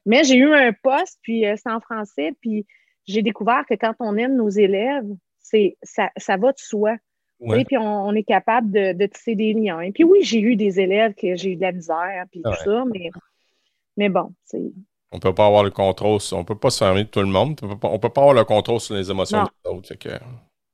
mais 0.05 0.23
j'ai 0.25 0.37
eu 0.37 0.53
un 0.53 0.73
poste, 0.75 1.19
puis 1.23 1.45
c'est 1.57 1.71
en 1.71 1.81
français. 1.81 2.35
Puis 2.43 2.67
j'ai 3.07 3.23
découvert 3.23 3.65
que 3.69 3.75
quand 3.75 3.95
on 4.01 4.17
aime 4.17 4.37
nos 4.37 4.49
élèves, 4.49 5.07
c'est 5.41 5.77
ça, 5.83 6.11
ça 6.17 6.37
va 6.37 6.53
de 6.53 6.59
soi. 6.59 6.97
Et 7.57 7.65
puis 7.65 7.77
on, 7.77 8.15
est 8.15 8.23
capable 8.23 8.71
de, 8.71 9.07
tisser 9.07 9.35
des 9.35 9.53
liens. 9.53 9.81
Et 9.81 9.91
puis 9.91 10.05
oui, 10.05 10.21
j'ai 10.23 10.41
eu 10.41 10.55
des 10.55 10.79
élèves 10.79 11.15
que 11.15 11.35
j'ai 11.35 11.53
eu 11.53 11.57
de 11.57 11.63
la 11.63 11.73
misère, 11.73 12.25
puis 12.31 12.41
tout 12.41 12.55
ça, 12.65 12.85
mais, 12.93 13.11
mais 13.97 14.09
bon, 14.09 14.33
c'est. 14.45 14.63
On 15.11 15.19
peut 15.19 15.35
pas 15.35 15.47
avoir 15.47 15.65
le 15.65 15.71
contrôle, 15.71 16.21
on 16.33 16.45
peut 16.45 16.57
pas 16.57 16.71
se 16.71 16.79
fermer 16.79 17.05
de 17.05 17.09
tout 17.09 17.21
le 17.21 17.27
monde, 17.27 17.59
on 17.63 17.69
peut 17.69 17.79
pas, 17.79 17.99
peut 17.99 18.09
pas 18.09 18.21
avoir 18.21 18.35
le 18.35 18.45
contrôle 18.45 18.81
sur 18.81 18.95
les 18.95 19.11
émotions 19.11 19.43
des 19.43 19.71
autres. 19.71 19.93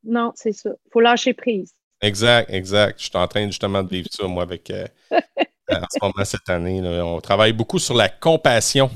Non, 0.04 0.30
c'est 0.34 0.52
ça. 0.52 0.70
Il 0.70 0.90
faut 0.92 1.00
lâcher 1.00 1.32
prise. 1.32 1.72
Exact, 2.00 2.48
exact. 2.50 3.00
Je 3.00 3.06
suis 3.06 3.16
en 3.16 3.26
train 3.26 3.46
justement 3.46 3.82
de 3.82 3.88
vivre 3.88 4.08
ça, 4.10 4.26
moi, 4.28 4.44
avec 4.44 4.70
euh, 4.70 4.86
en 5.10 5.86
ce 5.90 5.98
moment 6.00 6.24
cette 6.24 6.48
année. 6.48 6.80
On 7.02 7.20
travaille 7.20 7.52
beaucoup 7.52 7.78
sur 7.78 7.94
la 7.94 8.08
compassion. 8.08 8.90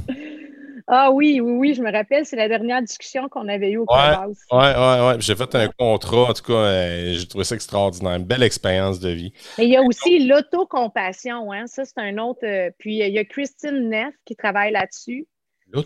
Ah 0.87 1.11
oui, 1.11 1.41
oui, 1.41 1.53
oui, 1.53 1.75
je 1.75 1.83
me 1.83 1.93
rappelle, 1.93 2.27
c'est 2.27 2.37
la 2.37 2.49
dernière 2.49 2.83
discussion 2.83 3.29
qu'on 3.29 3.49
avait 3.49 3.71
eue 3.71 3.79
au 3.79 3.87
Clubhouse. 3.87 4.39
Oui, 4.51 4.59
oui, 4.59 4.97
oui. 5.07 5.15
J'ai 5.21 5.37
fait 5.37 5.55
un 5.55 5.69
contrat, 5.69 6.31
en 6.31 6.33
tout 6.33 6.43
cas, 6.43 6.53
euh, 6.53 7.15
j'ai 7.15 7.27
trouvé 7.27 7.45
ça 7.45 7.55
extraordinaire. 7.55 8.17
Une 8.17 8.25
belle 8.25 8.43
expérience 8.43 9.01
de 9.01 9.11
vie. 9.11 9.33
Mais 9.59 9.67
il 9.67 9.71
y 9.71 9.77
a 9.77 9.83
aussi 9.83 10.27
l'autocompassion, 10.27 11.53
hein? 11.53 11.67
ça, 11.67 11.85
c'est 11.85 11.99
un 11.99 12.19
autre. 12.19 12.45
Euh, 12.45 12.71
puis 12.79 12.99
il 12.99 13.13
y 13.13 13.19
a 13.19 13.25
Christine 13.25 13.89
Neff 13.89 14.15
qui 14.25 14.37
travaille 14.37 14.73
là-dessus. 14.73 15.27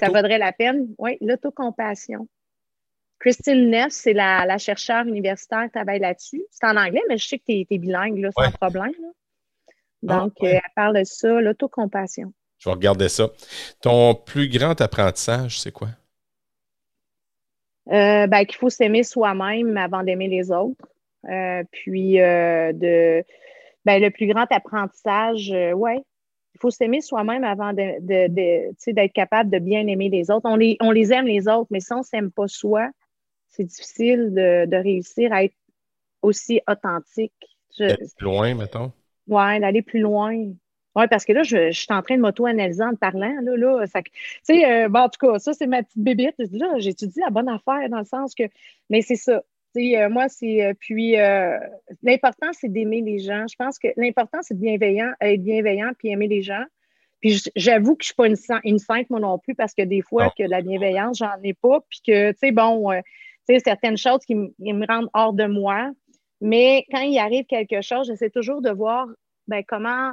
Ça 0.01 0.09
vaudrait 0.09 0.39
la 0.39 0.53
peine. 0.53 0.89
Oui, 0.99 1.17
l'autocompassion. 1.21 2.29
Christine 3.19 3.71
Neff, 3.71 3.93
c'est 3.93 4.13
la, 4.13 4.45
la, 4.45 4.59
chercheure 4.59 5.07
universitaire 5.07 5.65
qui 5.65 5.71
travaille 5.71 6.01
là-dessus. 6.01 6.45
C'est 6.51 6.67
en 6.67 6.77
anglais, 6.77 7.03
mais 7.09 7.19
je 7.19 7.27
sais 7.27 7.39
que 7.39 7.45
tu 7.47 7.67
es, 7.71 7.79
bilingue, 7.79 8.19
là, 8.19 8.31
sans 8.33 8.51
problème. 8.53 8.93
Ah, 10.09 10.19
Donc, 10.19 10.33
euh, 10.43 10.47
elle 10.47 10.61
parle 10.75 10.99
de 10.99 11.05
ça, 11.05 11.41
l'autocompassion. 11.41 12.33
Je 12.59 12.69
vais 12.69 12.75
regarder 12.75 13.09
ça. 13.09 13.29
Ton 13.83 14.15
plus 14.15 14.49
grand 14.49 14.81
apprentissage, 14.81 15.61
c'est 15.61 15.73
quoi? 15.73 15.89
Euh, 17.89 18.27
ben, 18.27 18.45
qu'il 18.45 18.57
faut 18.57 18.71
s'aimer 18.71 19.05
soi-même 19.05 19.77
avant 19.77 20.03
d'aimer 20.03 20.29
les 20.29 20.51
autres. 20.51 20.85
Euh, 21.29 21.63
puis, 21.71 22.21
euh, 22.21 22.73
de, 22.73 23.25
ben, 23.85 24.03
le 24.03 24.11
plus 24.11 24.27
grand 24.27 24.47
apprentissage, 24.51 25.51
ouais, 25.51 26.03
il 26.55 26.59
faut 26.61 26.71
s'aimer 26.71 27.01
soi-même 27.01 27.45
avant 27.45 27.73
d'être 27.73 28.05
de, 28.05 29.07
capable 29.09 29.51
de 29.51 29.59
bien 29.59 29.87
aimer 29.87 30.09
les 30.09 30.31
autres. 30.31 30.49
On 30.49 30.57
les, 30.57 30.77
on 30.81 30.91
les 30.91 31.13
aime 31.13 31.27
les 31.27 31.49
autres, 31.49 31.69
mais 31.71 31.81
si 31.81 31.93
on 31.93 31.99
ne 31.99 32.03
s'aime 32.03 32.33
pas 32.33 32.49
soi, 32.49 32.91
c'est 33.51 33.65
difficile 33.65 34.33
de, 34.35 34.77
réussir 34.77 35.33
à 35.33 35.45
être 35.45 35.55
aussi 36.23 36.61
authentique. 36.69 37.33
plus 37.77 37.97
loin, 38.21 38.55
mettons. 38.55 38.91
Oui, 39.29 39.61
d'aller 39.61 39.83
plus 39.83 40.01
loin. 40.01 40.35
Oui, 40.97 41.05
parce 41.11 41.27
que 41.27 41.35
là, 41.35 41.43
je, 41.43 41.71
suis 41.73 41.87
en 41.91 42.01
train 42.01 42.17
de 42.17 42.23
m'auto-analyser 42.23 42.83
en 42.83 42.95
parlant. 42.95 43.35
Là, 43.43 43.57
là, 43.57 43.87
tu 43.87 44.03
sais, 44.43 44.65
euh, 44.65 44.89
en 44.89 45.09
tout 45.11 45.27
cas, 45.27 45.39
ça, 45.39 45.53
c'est 45.53 45.67
ma 45.67 45.83
petite 45.83 46.03
bébite. 46.03 46.35
Là, 46.53 46.79
j'étudie 46.79 47.21
la 47.21 47.29
bonne 47.29 47.51
affaire 47.51 47.91
dans 47.91 47.99
le 47.99 48.07
sens 48.07 48.35
que. 48.35 48.45
Mais 48.89 49.03
c'est 49.03 49.17
ça. 49.17 49.43
Euh, 49.77 50.09
moi, 50.09 50.31
c'est. 50.31 50.65
Euh, 50.65 50.73
puis, 50.81 51.17
l'important, 52.03 52.47
c'est 52.53 52.73
d'aimer 52.73 53.03
les 53.03 53.19
gens. 53.19 53.45
Je 53.47 53.57
pense 53.59 53.79
que 53.79 53.89
l'important, 53.99 54.39
c'est 54.41 54.55
de 54.55 54.61
bienveillant, 54.61 55.13
être 55.21 55.43
bienveillant 55.43 55.93
puis 55.99 56.09
aimer 56.09 56.29
les 56.29 56.41
gens. 56.41 56.65
Puis, 57.21 57.43
j'avoue 57.55 57.95
que 57.95 58.05
je 58.05 58.13
ne 58.21 58.35
suis 58.35 58.49
pas 58.49 58.61
une, 58.65 58.73
une 58.73 58.79
sainte, 58.79 59.11
moi 59.11 59.21
non 59.21 59.39
plus, 59.39 59.55
parce 59.55 59.75
que 59.75 59.83
des 59.83 60.01
fois, 60.01 60.33
que 60.37 60.45
la 60.45 60.63
bienveillance, 60.63 61.19
j'en 61.19 61.37
ai 61.45 61.53
pas. 61.53 61.81
Puis 61.91 62.01
que, 62.07 62.31
tu 62.31 62.39
sais, 62.39 62.53
bon, 62.53 62.91
tu 63.47 63.55
sais, 63.55 63.59
certaines 63.59 63.99
choses 63.99 64.21
qui, 64.25 64.35
qui 64.35 64.73
me 64.73 64.87
rendent 64.87 65.11
hors 65.13 65.35
de 65.35 65.45
moi. 65.45 65.91
Mais 66.41 66.87
quand 66.91 67.01
il 67.01 67.19
arrive 67.19 67.45
quelque 67.45 67.83
chose, 67.83 68.07
j'essaie 68.07 68.31
toujours 68.31 68.63
de 68.63 68.71
voir 68.71 69.07
ben, 69.47 69.63
comment 69.67 70.13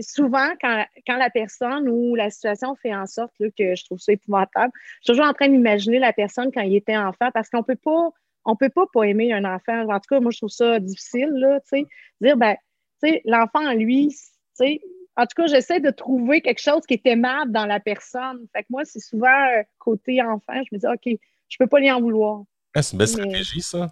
souvent, 0.00 0.48
quand, 0.60 0.84
quand, 1.06 1.16
la 1.16 1.30
personne 1.30 1.88
ou 1.88 2.14
la 2.14 2.30
situation 2.30 2.74
fait 2.76 2.94
en 2.94 3.06
sorte 3.06 3.32
que 3.38 3.74
je 3.74 3.84
trouve 3.84 3.98
ça 3.98 4.12
épouvantable, 4.12 4.72
je 4.74 5.04
suis 5.04 5.12
toujours 5.12 5.26
en 5.26 5.32
train 5.32 5.48
d'imaginer 5.48 5.98
la 5.98 6.12
personne 6.12 6.50
quand 6.52 6.62
il 6.62 6.76
était 6.76 6.96
enfant 6.96 7.30
parce 7.32 7.48
qu'on 7.50 7.62
peut 7.62 7.76
pas, 7.76 8.10
on 8.44 8.56
peut 8.56 8.70
pas 8.70 8.86
pas 8.92 9.02
aimer 9.04 9.32
un 9.32 9.44
enfant. 9.44 9.88
En 9.88 10.00
tout 10.00 10.08
cas, 10.08 10.20
moi, 10.20 10.30
je 10.30 10.38
trouve 10.38 10.50
ça 10.50 10.78
difficile, 10.80 11.30
là, 11.34 11.60
tu 11.60 11.68
sais. 11.68 11.86
Dire, 12.20 12.36
ben, 12.36 12.56
tu 13.02 13.08
sais, 13.08 13.22
l'enfant, 13.24 13.72
lui, 13.72 14.08
tu 14.08 14.16
sais, 14.54 14.80
en 15.16 15.22
tout 15.22 15.42
cas, 15.42 15.46
j'essaie 15.46 15.80
de 15.80 15.90
trouver 15.90 16.42
quelque 16.42 16.60
chose 16.60 16.82
qui 16.86 16.94
est 16.94 17.06
aimable 17.06 17.50
dans 17.50 17.66
la 17.66 17.80
personne. 17.80 18.46
Fait 18.52 18.62
que 18.62 18.66
moi, 18.70 18.84
c'est 18.84 19.00
souvent 19.00 19.28
euh, 19.28 19.62
côté 19.78 20.22
enfant, 20.22 20.62
je 20.70 20.74
me 20.74 20.78
dis, 20.78 20.86
OK, 20.86 21.18
je 21.48 21.56
peux 21.58 21.66
pas 21.66 21.80
lui 21.80 21.90
en 21.90 22.00
vouloir. 22.00 22.42
Ah, 22.74 22.82
c'est 22.82 22.92
une 22.92 22.98
belle 22.98 23.08
stratégie, 23.08 23.62
ça. 23.62 23.90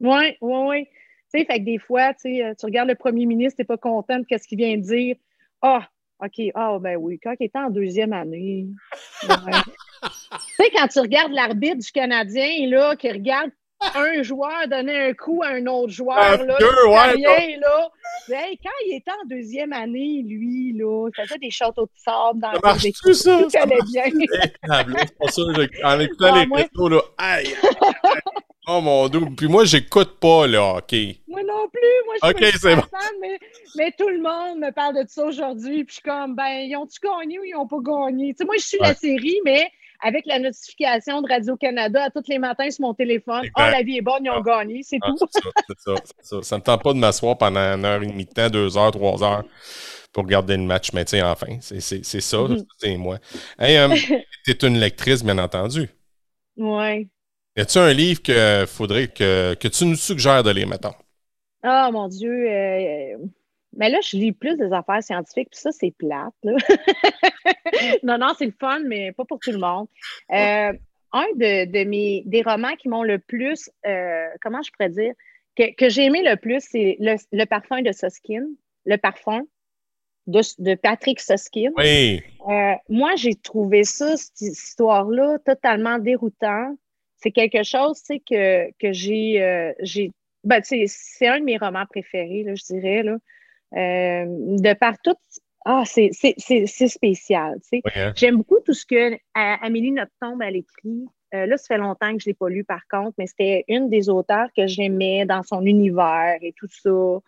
Oui, 0.00 0.36
oui, 0.40 0.68
oui. 0.68 0.88
Tu 1.32 1.40
sais, 1.40 1.46
fait 1.46 1.60
que 1.60 1.64
des 1.64 1.78
fois, 1.78 2.12
tu, 2.14 2.42
euh, 2.42 2.54
tu 2.58 2.66
regardes 2.66 2.88
le 2.88 2.94
premier 2.94 3.26
ministre, 3.26 3.56
tu 3.56 3.62
n'es 3.62 3.66
pas 3.66 3.78
content 3.78 4.18
de 4.18 4.26
ce 4.30 4.46
qu'il 4.46 4.58
vient 4.58 4.76
de 4.76 4.82
dire? 4.82 5.16
Ah, 5.62 5.88
OK, 6.20 6.44
ah, 6.54 6.78
ben 6.80 6.96
oui, 6.96 7.18
quand 7.22 7.34
il 7.40 7.46
était 7.46 7.58
en 7.58 7.70
deuxième 7.70 8.12
année. 8.12 8.66
tu 9.20 9.28
sais, 9.28 10.70
quand 10.76 10.88
tu 10.88 11.00
regardes 11.00 11.32
l'arbitre 11.32 11.78
du 11.78 11.90
Canadien, 11.90 12.68
là, 12.68 12.96
qui 12.96 13.10
regarde 13.10 13.50
un 13.94 14.22
joueur 14.22 14.68
donner 14.68 15.08
un 15.08 15.14
coup 15.14 15.42
à 15.42 15.48
un 15.48 15.66
autre 15.66 15.92
joueur. 15.92 16.44
Là, 16.44 16.56
ouais, 16.58 17.58
là. 17.58 17.90
quand 18.28 18.70
il 18.86 18.96
était 18.96 19.10
en 19.10 19.26
deuxième 19.26 19.72
année, 19.72 20.22
lui, 20.24 20.72
là, 20.74 21.08
il 21.08 21.22
faisait 21.22 21.38
des 21.38 21.50
châteaux 21.50 21.86
de 21.86 21.90
sable 21.96 22.40
dans 22.40 22.72
les 22.74 22.86
équipes. 22.86 23.14
Ça, 23.14 23.38
tout 23.42 23.48
allait 23.58 23.78
bien. 23.90 24.04
C'est 24.98 25.16
pour 25.16 25.30
ça 25.30 25.42
en 25.84 26.00
écoutant 26.00 26.32
ah, 26.34 26.40
les 26.40 26.46
moi... 26.46 26.90
là, 26.90 27.00
aïe! 27.18 27.54
Oh 28.68 28.80
mon 28.80 29.08
dieu. 29.08 29.20
Puis 29.36 29.48
moi, 29.48 29.64
j'écoute 29.64 30.18
pas 30.20 30.46
le 30.46 30.58
hockey. 30.58 31.18
Moi 31.26 31.40
non 31.42 31.68
plus. 31.68 31.80
Moi, 32.06 32.14
je 32.22 32.54
suis 32.54 32.68
okay, 32.68 32.76
bon. 32.76 32.82
mais, 33.20 33.38
mais, 33.76 33.94
tout 33.98 34.08
le 34.08 34.18
monde 34.18 34.60
me 34.60 34.70
parle 34.70 35.02
de 35.02 35.08
ça 35.08 35.24
aujourd'hui. 35.24 35.84
Puis 35.84 35.94
je 35.96 36.00
suis 36.00 36.02
comme, 36.02 36.36
ben, 36.36 36.60
ils 36.60 36.76
ont-tu 36.76 37.00
gagné 37.00 37.38
ou 37.40 37.44
ils 37.44 37.54
n'ont 37.54 37.66
pas 37.66 37.80
gagné? 37.80 38.32
Tu 38.32 38.38
sais, 38.38 38.44
moi, 38.44 38.54
je 38.58 38.64
suis 38.64 38.78
la 38.80 38.94
série, 38.94 39.40
mais 39.44 39.68
avec 40.00 40.26
la 40.26 40.38
notification 40.38 41.22
de 41.22 41.28
Radio-Canada 41.28 42.04
à 42.04 42.10
tous 42.10 42.28
les 42.28 42.38
matins 42.38 42.70
sur 42.70 42.82
mon 42.82 42.94
téléphone. 42.94 43.42
oh, 43.56 43.60
la 43.60 43.82
vie 43.82 43.98
est 43.98 44.02
bonne, 44.02 44.24
ils 44.24 44.30
ont 44.30 44.42
ah. 44.44 44.58
gagné, 44.58 44.82
c'est 44.82 44.98
ah, 45.00 45.10
tout. 45.18 45.26
C'est 45.32 45.78
ça, 45.78 45.94
ça, 46.20 46.42
ça. 46.42 46.56
me 46.58 46.62
tente 46.62 46.82
pas 46.82 46.92
de 46.92 46.98
m'asseoir 46.98 47.38
pendant 47.38 47.60
une 47.60 47.84
heure 47.84 48.02
et 48.02 48.06
demie 48.06 48.26
de 48.26 48.30
temps, 48.30 48.48
deux 48.48 48.76
heures, 48.76 48.92
trois 48.92 49.22
heures 49.22 49.44
pour 50.12 50.24
regarder 50.24 50.56
le 50.56 50.62
match, 50.62 50.92
mais 50.92 51.04
tu 51.04 51.12
sais, 51.12 51.22
enfin, 51.22 51.58
c'est 51.60 52.02
ça, 52.04 52.38
mhm. 52.38 52.64
c'est 52.78 52.96
moi. 52.96 53.18
Hey, 53.58 53.78
euh, 53.78 53.88
tu 54.44 54.50
es 54.50 54.66
une 54.66 54.78
lectrice, 54.78 55.24
bien 55.24 55.38
entendu. 55.38 55.88
Oui. 56.56 57.08
Y 57.56 57.60
a-tu 57.60 57.78
un 57.78 57.92
livre 57.92 58.22
que 58.22 58.64
faudrait 58.66 59.08
que, 59.08 59.54
que 59.54 59.68
tu 59.68 59.84
nous 59.84 59.96
suggères 59.96 60.42
de 60.42 60.50
lire, 60.50 60.66
mettons? 60.66 60.94
Ah, 61.62 61.90
mon 61.92 62.08
Dieu. 62.08 62.50
Euh, 62.50 63.18
mais 63.76 63.90
là, 63.90 63.98
je 64.02 64.16
lis 64.16 64.32
plus 64.32 64.56
des 64.56 64.72
affaires 64.72 65.02
scientifiques, 65.02 65.50
puis 65.50 65.60
ça, 65.60 65.70
c'est 65.70 65.92
plate. 65.96 66.34
non, 68.02 68.18
non, 68.18 68.32
c'est 68.36 68.46
le 68.46 68.54
fun, 68.58 68.80
mais 68.86 69.12
pas 69.12 69.24
pour 69.24 69.38
tout 69.38 69.52
le 69.52 69.58
monde. 69.58 69.86
Euh, 70.30 70.72
un 71.12 71.26
de, 71.36 71.84
mes 71.84 72.22
des 72.26 72.42
romans 72.42 72.74
qui 72.76 72.88
m'ont 72.88 73.02
le 73.02 73.18
plus, 73.18 73.70
euh, 73.86 74.26
comment 74.40 74.62
je 74.62 74.70
pourrais 74.72 74.90
dire, 74.90 75.12
que, 75.56 75.88
j'ai 75.90 76.04
aimé 76.04 76.22
le 76.24 76.36
plus, 76.36 76.60
c'est 76.60 76.96
le, 77.00 77.44
parfum 77.44 77.82
de 77.82 77.92
Soskin, 77.92 78.46
le 78.86 78.96
parfum 78.96 79.42
de, 80.26 80.74
Patrick 80.74 81.20
Soskin. 81.20 81.70
Oui. 81.76 82.22
moi, 82.88 83.14
j'ai 83.16 83.34
trouvé 83.34 83.84
ça, 83.84 84.16
cette 84.16 84.40
histoire-là, 84.40 85.38
totalement 85.44 85.98
déroutant 85.98 86.74
c'est 87.22 87.30
quelque 87.30 87.62
chose 87.62 88.02
que, 88.28 88.70
que 88.78 88.92
j'ai. 88.92 89.42
Euh, 89.42 89.72
ben, 90.44 90.60
c'est 90.62 91.26
un 91.26 91.38
de 91.38 91.44
mes 91.44 91.56
romans 91.56 91.86
préférés, 91.88 92.42
là, 92.42 92.54
je 92.54 92.64
dirais. 92.64 93.02
Là. 93.02 93.16
Euh, 93.74 94.24
de 94.26 94.74
partout. 94.74 95.14
Ah, 95.64 95.84
c'est 95.86 96.10
spécial. 96.12 97.60
Hein. 97.72 98.12
J'aime 98.16 98.38
beaucoup 98.38 98.58
tout 98.64 98.74
ce 98.74 98.84
que 98.84 99.16
Amélie 99.34 99.92
Nothomb 99.92 100.40
elle 100.40 100.56
écrit. 100.56 101.06
Euh, 101.34 101.46
là, 101.46 101.56
ça 101.56 101.76
fait 101.76 101.78
longtemps 101.78 102.12
que 102.12 102.18
je 102.18 102.28
ne 102.28 102.32
l'ai 102.32 102.34
pas 102.34 102.48
lu, 102.48 102.64
par 102.64 102.82
contre, 102.90 103.14
mais 103.16 103.26
c'était 103.26 103.64
une 103.68 103.88
des 103.88 104.10
auteurs 104.10 104.48
que 104.56 104.66
j'aimais 104.66 105.24
dans 105.24 105.42
son 105.44 105.64
univers 105.64 106.36
et 106.42 106.52
tout 106.58 106.66
ça. 106.68 107.20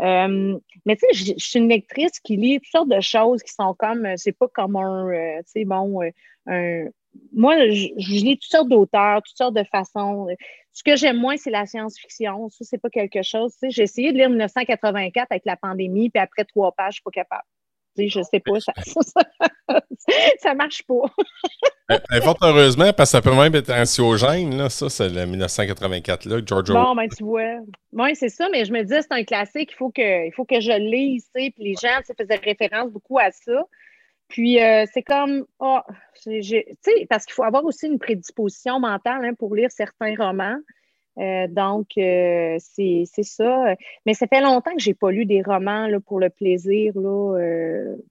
mais 0.00 0.96
tu 0.96 1.06
sais, 1.12 1.34
je 1.36 1.44
suis 1.44 1.58
une 1.58 1.68
lectrice 1.68 2.18
qui 2.20 2.36
lit 2.36 2.58
toutes 2.58 2.72
sortes 2.72 2.88
de 2.88 3.00
choses 3.00 3.42
qui 3.42 3.52
sont 3.52 3.74
comme, 3.74 4.08
c'est 4.16 4.32
pas 4.32 4.48
comme 4.48 4.76
un, 4.76 5.40
tu 5.42 5.50
sais, 5.50 5.64
bon, 5.66 6.00
un, 6.46 6.86
moi, 7.32 7.68
je, 7.68 7.88
lis 7.96 8.38
toutes 8.38 8.50
sortes 8.50 8.68
d'auteurs, 8.68 9.22
toutes 9.22 9.36
sortes 9.36 9.54
de 9.54 9.64
façons. 9.64 10.26
Ce 10.72 10.82
que 10.82 10.96
j'aime 10.96 11.18
moins, 11.18 11.36
c'est 11.36 11.50
la 11.50 11.66
science-fiction. 11.66 12.48
Ça, 12.50 12.64
c'est 12.64 12.78
pas 12.78 12.90
quelque 12.90 13.22
chose. 13.22 13.54
j'ai 13.62 13.82
essayé 13.82 14.12
de 14.12 14.18
lire 14.18 14.30
1984 14.30 15.26
avec 15.30 15.44
la 15.44 15.56
pandémie, 15.56 16.10
puis 16.10 16.20
après 16.20 16.44
trois 16.44 16.72
pages, 16.72 16.94
je 16.94 16.96
suis 16.96 17.02
pas 17.02 17.10
capable. 17.10 17.44
Je 17.96 18.08
je 18.08 18.22
sais 18.22 18.40
pas, 18.40 18.58
ça, 18.58 18.72
ça, 20.38 20.54
marche 20.54 20.82
pas. 20.82 20.94
Ben, 21.86 22.00
ben, 22.10 22.22
fort 22.22 22.38
heureusement, 22.40 22.94
parce 22.94 23.10
que 23.10 23.18
ça 23.18 23.20
peut 23.20 23.34
même 23.34 23.54
être 23.54 23.70
anxiogène, 23.70 24.56
là. 24.56 24.70
Ça, 24.70 24.88
c'est 24.88 25.10
le 25.10 25.26
1984-là, 25.26 26.40
George 26.46 26.70
Orwell. 26.70 26.82
Bon, 26.82 26.94
ben, 26.94 27.08
tu 27.14 27.22
vois. 27.22 27.58
Oui, 27.92 28.16
c'est 28.16 28.30
ça, 28.30 28.48
mais 28.50 28.64
je 28.64 28.72
me 28.72 28.82
dis, 28.84 28.94
c'est 28.94 29.12
un 29.12 29.22
classique, 29.22 29.70
il 29.70 29.76
faut 29.76 29.90
que, 29.90 30.26
il 30.26 30.32
faut 30.32 30.46
que 30.46 30.60
je 30.60 30.72
lise, 30.72 31.24
tu 31.24 31.42
sais. 31.42 31.50
Puis 31.54 31.62
les 31.62 31.74
gens, 31.74 32.00
ça 32.04 32.14
faisait 32.18 32.36
référence 32.36 32.90
beaucoup 32.90 33.18
à 33.18 33.30
ça. 33.32 33.66
Puis 34.28 34.60
euh, 34.60 34.84
c'est 34.92 35.02
comme, 35.02 35.44
oh, 35.58 35.80
tu 36.22 36.42
sais, 36.42 37.06
parce 37.08 37.24
qu'il 37.24 37.34
faut 37.34 37.44
avoir 37.44 37.64
aussi 37.64 37.86
une 37.86 37.98
prédisposition 37.98 38.80
mentale 38.80 39.24
hein, 39.24 39.34
pour 39.34 39.54
lire 39.54 39.70
certains 39.70 40.14
romans. 40.16 40.56
Euh, 41.18 41.46
donc, 41.46 41.90
euh, 41.96 42.56
c'est 42.58 43.04
ça. 43.22 43.74
Mais 44.04 44.14
ça 44.14 44.26
fait 44.26 44.40
longtemps 44.40 44.74
que 44.74 44.82
je 44.82 44.90
n'ai 44.90 44.94
pas 44.94 45.12
lu 45.12 45.26
des 45.26 45.42
romans 45.42 45.86
là, 45.86 46.00
pour 46.00 46.18
le 46.18 46.30
plaisir, 46.30 46.92
là, 46.96 47.38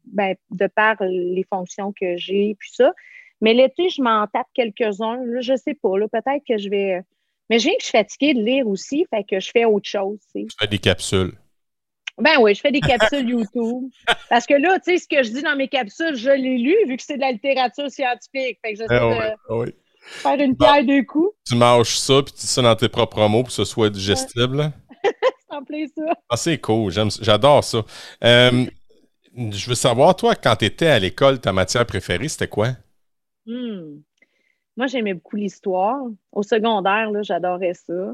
ben, 0.06 0.36
de 0.52 0.68
par 0.68 0.96
les 1.02 1.46
fonctions 1.50 1.92
que 1.92 2.16
j'ai, 2.16 2.56
puis 2.58 2.72
ça. 2.72 2.94
Mais 3.42 3.54
l'été, 3.54 3.90
je 3.90 4.02
m'en 4.02 4.26
tape 4.28 4.48
quelques-uns. 4.54 5.20
Je 5.42 5.56
sais 5.58 5.74
pas. 5.74 5.90
Peut-être 6.12 6.44
que 6.48 6.58
je 6.58 6.70
vais. 6.70 7.02
Mais 7.50 7.60
je 7.60 7.66
viens 7.66 7.74
que 7.74 7.82
je 7.82 7.88
suis 7.88 7.98
fatiguée 7.98 8.34
de 8.34 8.42
lire 8.42 8.68
aussi, 8.68 9.06
fait 9.10 9.26
que 9.26 9.42
je 9.42 9.52
fais 9.52 9.66
autre 9.66 9.90
chose. 9.90 10.20
Tu 10.34 10.48
fais 10.58 10.68
des 10.68 10.80
capsules. 10.80 11.34
Ben 12.24 12.40
oui, 12.40 12.56
je 12.56 12.62
fais 12.62 12.72
des 12.72 12.80
capsules 12.80 13.28
YouTube. 13.28 13.90
Parce 14.30 14.46
que 14.46 14.54
là, 14.54 14.80
tu 14.80 14.92
sais, 14.92 14.98
ce 14.98 15.08
que 15.10 15.24
je 15.24 15.30
dis 15.30 15.42
dans 15.42 15.58
mes 15.58 15.68
capsules, 15.68 16.16
je 16.16 16.30
l'ai 16.30 16.58
lu 16.58 16.74
vu 16.88 16.96
que 16.96 17.04
c'est 17.04 17.18
de 17.18 17.22
la 17.22 17.34
littérature 17.34 17.92
scientifique. 17.92 18.60
Fait 18.64 18.74
que 18.74 18.78
j'essaie 18.78 18.88
ah 18.90 19.10
de 19.10 19.36
ah 19.50 19.66
faire 20.02 20.40
une 20.40 20.56
pierre 20.56 20.86
deux 20.86 21.04
coups. 21.04 21.36
Tu 21.46 21.56
mâches 21.56 21.98
ça, 21.98 22.22
puis 22.24 22.34
tu 22.34 22.40
dis 22.40 22.48
ça 22.48 22.62
dans 22.62 22.76
tes 22.78 22.88
propres 22.88 23.28
mots 23.28 23.40
pour 23.40 23.48
que 23.48 23.54
ce 23.54 23.66
soit 23.66 23.90
digestible. 23.90 24.72
plein 25.68 25.86
ça. 25.88 26.14
Ah, 26.30 26.38
c'est 26.38 26.60
cool. 26.60 26.92
J'adore 26.92 27.64
ça. 27.64 27.84
Euh, 28.24 28.66
je 29.36 29.70
veux 29.70 29.76
savoir, 29.76 30.16
toi, 30.16 30.34
quand 30.36 30.56
tu 30.56 30.66
étais 30.66 30.88
à 30.88 31.00
l'école, 31.00 31.42
ta 31.42 31.52
matière 31.52 31.86
préférée, 31.86 32.30
c'était 32.30 32.48
quoi? 32.48 32.70
Hmm. 33.46 34.00
Moi, 34.78 34.88
j'aimais 34.88 35.14
beaucoup 35.14 35.36
l'histoire. 35.36 36.00
Au 36.32 36.42
secondaire, 36.42 37.12
j'adorais 37.22 37.74
ça. 37.74 38.14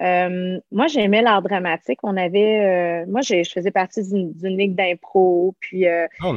Euh, 0.00 0.58
moi, 0.70 0.86
j'aimais 0.88 1.22
l'art 1.22 1.42
dramatique. 1.42 1.98
On 2.02 2.16
avait, 2.16 3.04
euh, 3.04 3.10
moi, 3.10 3.20
je 3.22 3.42
faisais 3.52 3.70
partie 3.70 4.02
d'une 4.02 4.56
ligue 4.56 4.74
d'impro, 4.74 5.54
puis 5.60 5.86
euh, 5.86 6.06
oh, 6.22 6.34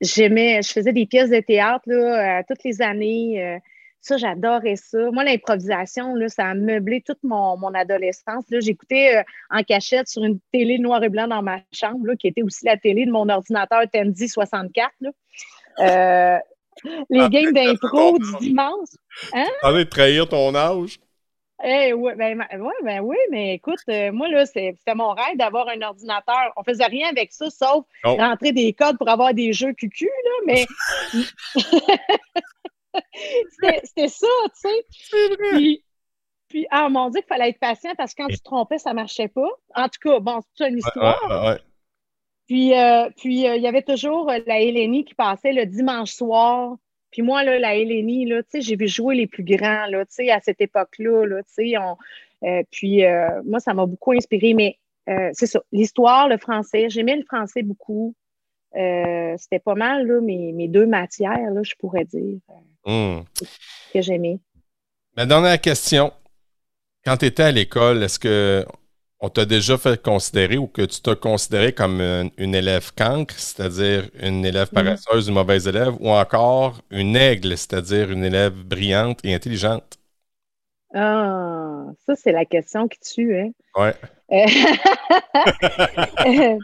j'aimais, 0.00 0.60
je 0.62 0.72
faisais 0.72 0.92
des 0.92 1.06
pièces 1.06 1.30
de 1.30 1.40
théâtre 1.40 1.84
là, 1.86 2.42
toutes 2.44 2.64
les 2.64 2.82
années. 2.82 3.58
ça, 4.00 4.18
j'adorais 4.18 4.76
ça. 4.76 5.10
Moi, 5.10 5.24
l'improvisation, 5.24 6.14
là, 6.14 6.28
ça 6.28 6.46
a 6.46 6.54
meublé 6.54 7.02
toute 7.04 7.22
mon, 7.22 7.56
mon 7.56 7.72
adolescence. 7.72 8.44
J'écoutais 8.50 9.22
en 9.50 9.62
cachette 9.62 10.08
sur 10.08 10.22
une 10.24 10.38
télé 10.52 10.78
noir 10.78 11.02
et 11.02 11.08
blanc 11.08 11.28
dans 11.28 11.42
ma 11.42 11.60
chambre, 11.72 12.14
qui 12.14 12.28
était 12.28 12.42
aussi 12.42 12.66
la 12.66 12.76
télé 12.76 13.06
de 13.06 13.10
mon 13.10 13.28
ordinateur 13.28 13.82
Tandy 13.92 14.28
64. 14.28 14.92
les 15.80 17.20
ah, 17.20 17.28
games 17.30 17.52
d'impro 17.54 18.18
du 18.18 18.48
dimanche. 18.48 18.90
Hein? 19.32 19.46
de 19.72 19.82
trahir 19.84 20.28
ton 20.28 20.54
âge. 20.54 20.98
Eh 21.64 21.94
oui, 21.94 22.12
ben, 22.16 22.38
ouais, 22.38 22.74
ben 22.82 23.00
oui, 23.00 23.16
mais 23.30 23.54
écoute, 23.54 23.78
euh, 23.88 24.12
moi, 24.12 24.28
là, 24.28 24.44
c'était 24.44 24.76
mon 24.94 25.14
rêve 25.14 25.36
d'avoir 25.36 25.68
un 25.68 25.80
ordinateur. 25.80 26.52
On 26.56 26.62
faisait 26.62 26.84
rien 26.84 27.08
avec 27.08 27.32
ça, 27.32 27.48
sauf 27.48 27.84
rentrer 28.04 28.52
des 28.52 28.74
codes 28.74 28.98
pour 28.98 29.08
avoir 29.08 29.32
des 29.32 29.54
jeux 29.54 29.72
QQ, 29.72 30.04
là, 30.04 30.30
mais 30.46 30.66
c'était 33.84 34.08
ça, 34.08 34.26
tu 34.62 34.68
sais. 34.68 35.36
Puis, 35.52 35.84
puis, 36.48 36.66
ah 36.70 36.88
mon 36.88 37.10
Dieu, 37.10 37.22
il 37.24 37.28
fallait 37.28 37.50
être 37.50 37.58
patient 37.58 37.92
parce 37.96 38.14
que 38.14 38.22
quand 38.22 38.28
tu 38.28 38.38
te 38.38 38.44
trompais, 38.44 38.78
ça 38.78 38.94
marchait 38.94 39.28
pas. 39.28 39.48
En 39.74 39.88
tout 39.88 40.00
cas, 40.02 40.20
bon, 40.20 40.40
c'est 40.54 40.68
une 40.68 40.78
histoire. 40.78 41.58
puis, 42.46 42.74
euh, 42.74 43.08
puis 43.16 43.48
euh, 43.48 43.56
il 43.56 43.62
y 43.62 43.66
avait 43.66 43.82
toujours 43.82 44.30
la 44.46 44.60
Hélénie 44.60 45.04
qui 45.04 45.14
passait 45.14 45.52
le 45.52 45.66
dimanche 45.66 46.12
soir 46.12 46.76
puis 47.10 47.22
moi, 47.22 47.44
là, 47.44 47.58
la 47.58 47.74
Hélénie, 47.74 48.26
là, 48.26 48.42
j'ai 48.52 48.76
vu 48.76 48.88
jouer 48.88 49.14
les 49.16 49.26
plus 49.26 49.44
grands 49.44 49.86
là, 49.86 50.00
à 50.00 50.40
cette 50.40 50.60
époque-là. 50.60 51.26
Là, 51.26 51.96
euh, 52.44 52.62
puis 52.70 53.04
euh, 53.04 53.42
moi, 53.44 53.60
ça 53.60 53.74
m'a 53.74 53.86
beaucoup 53.86 54.12
inspiré. 54.12 54.54
Mais 54.54 54.78
euh, 55.08 55.30
c'est 55.32 55.46
ça, 55.46 55.60
l'histoire, 55.72 56.28
le 56.28 56.38
français, 56.38 56.88
j'aimais 56.90 57.16
le 57.16 57.24
français 57.24 57.62
beaucoup. 57.62 58.14
C'était 58.74 59.58
pas 59.64 59.74
mal 59.74 60.06
là, 60.06 60.20
mes, 60.20 60.52
mes 60.52 60.68
deux 60.68 60.84
matières, 60.84 61.50
là, 61.50 61.62
je 61.62 61.72
pourrais 61.78 62.04
dire, 62.04 62.36
hmm. 62.84 63.20
que 63.94 64.02
j'aimais. 64.02 64.38
Ma 65.16 65.24
dernière 65.24 65.58
question. 65.58 66.12
Quand 67.02 67.16
tu 67.16 67.24
étais 67.24 67.44
à 67.44 67.52
l'école, 67.52 68.02
est-ce 68.02 68.18
que 68.18 68.66
on 69.20 69.30
t'a 69.30 69.44
déjà 69.44 69.78
fait 69.78 70.00
considérer 70.00 70.58
ou 70.58 70.66
que 70.66 70.82
tu 70.82 71.00
t'as 71.00 71.14
considéré 71.14 71.72
comme 71.72 72.00
une, 72.36 72.54
élève 72.54 72.92
cancre, 72.94 73.38
c'est-à-dire 73.38 74.10
une 74.20 74.44
élève 74.44 74.68
mm. 74.72 74.74
paresseuse, 74.74 75.28
une 75.28 75.34
mauvaise 75.34 75.66
élève, 75.66 75.94
ou 76.00 76.10
encore 76.10 76.80
une 76.90 77.16
aigle, 77.16 77.56
c'est-à-dire 77.56 78.10
une 78.10 78.24
élève 78.24 78.52
brillante 78.52 79.20
et 79.24 79.34
intelligente? 79.34 79.98
Ah, 80.94 81.84
ça, 82.06 82.14
c'est 82.14 82.32
la 82.32 82.44
question 82.44 82.88
qui 82.88 82.98
tue, 83.00 83.38
hein? 83.38 83.50
Ouais. 83.76 83.94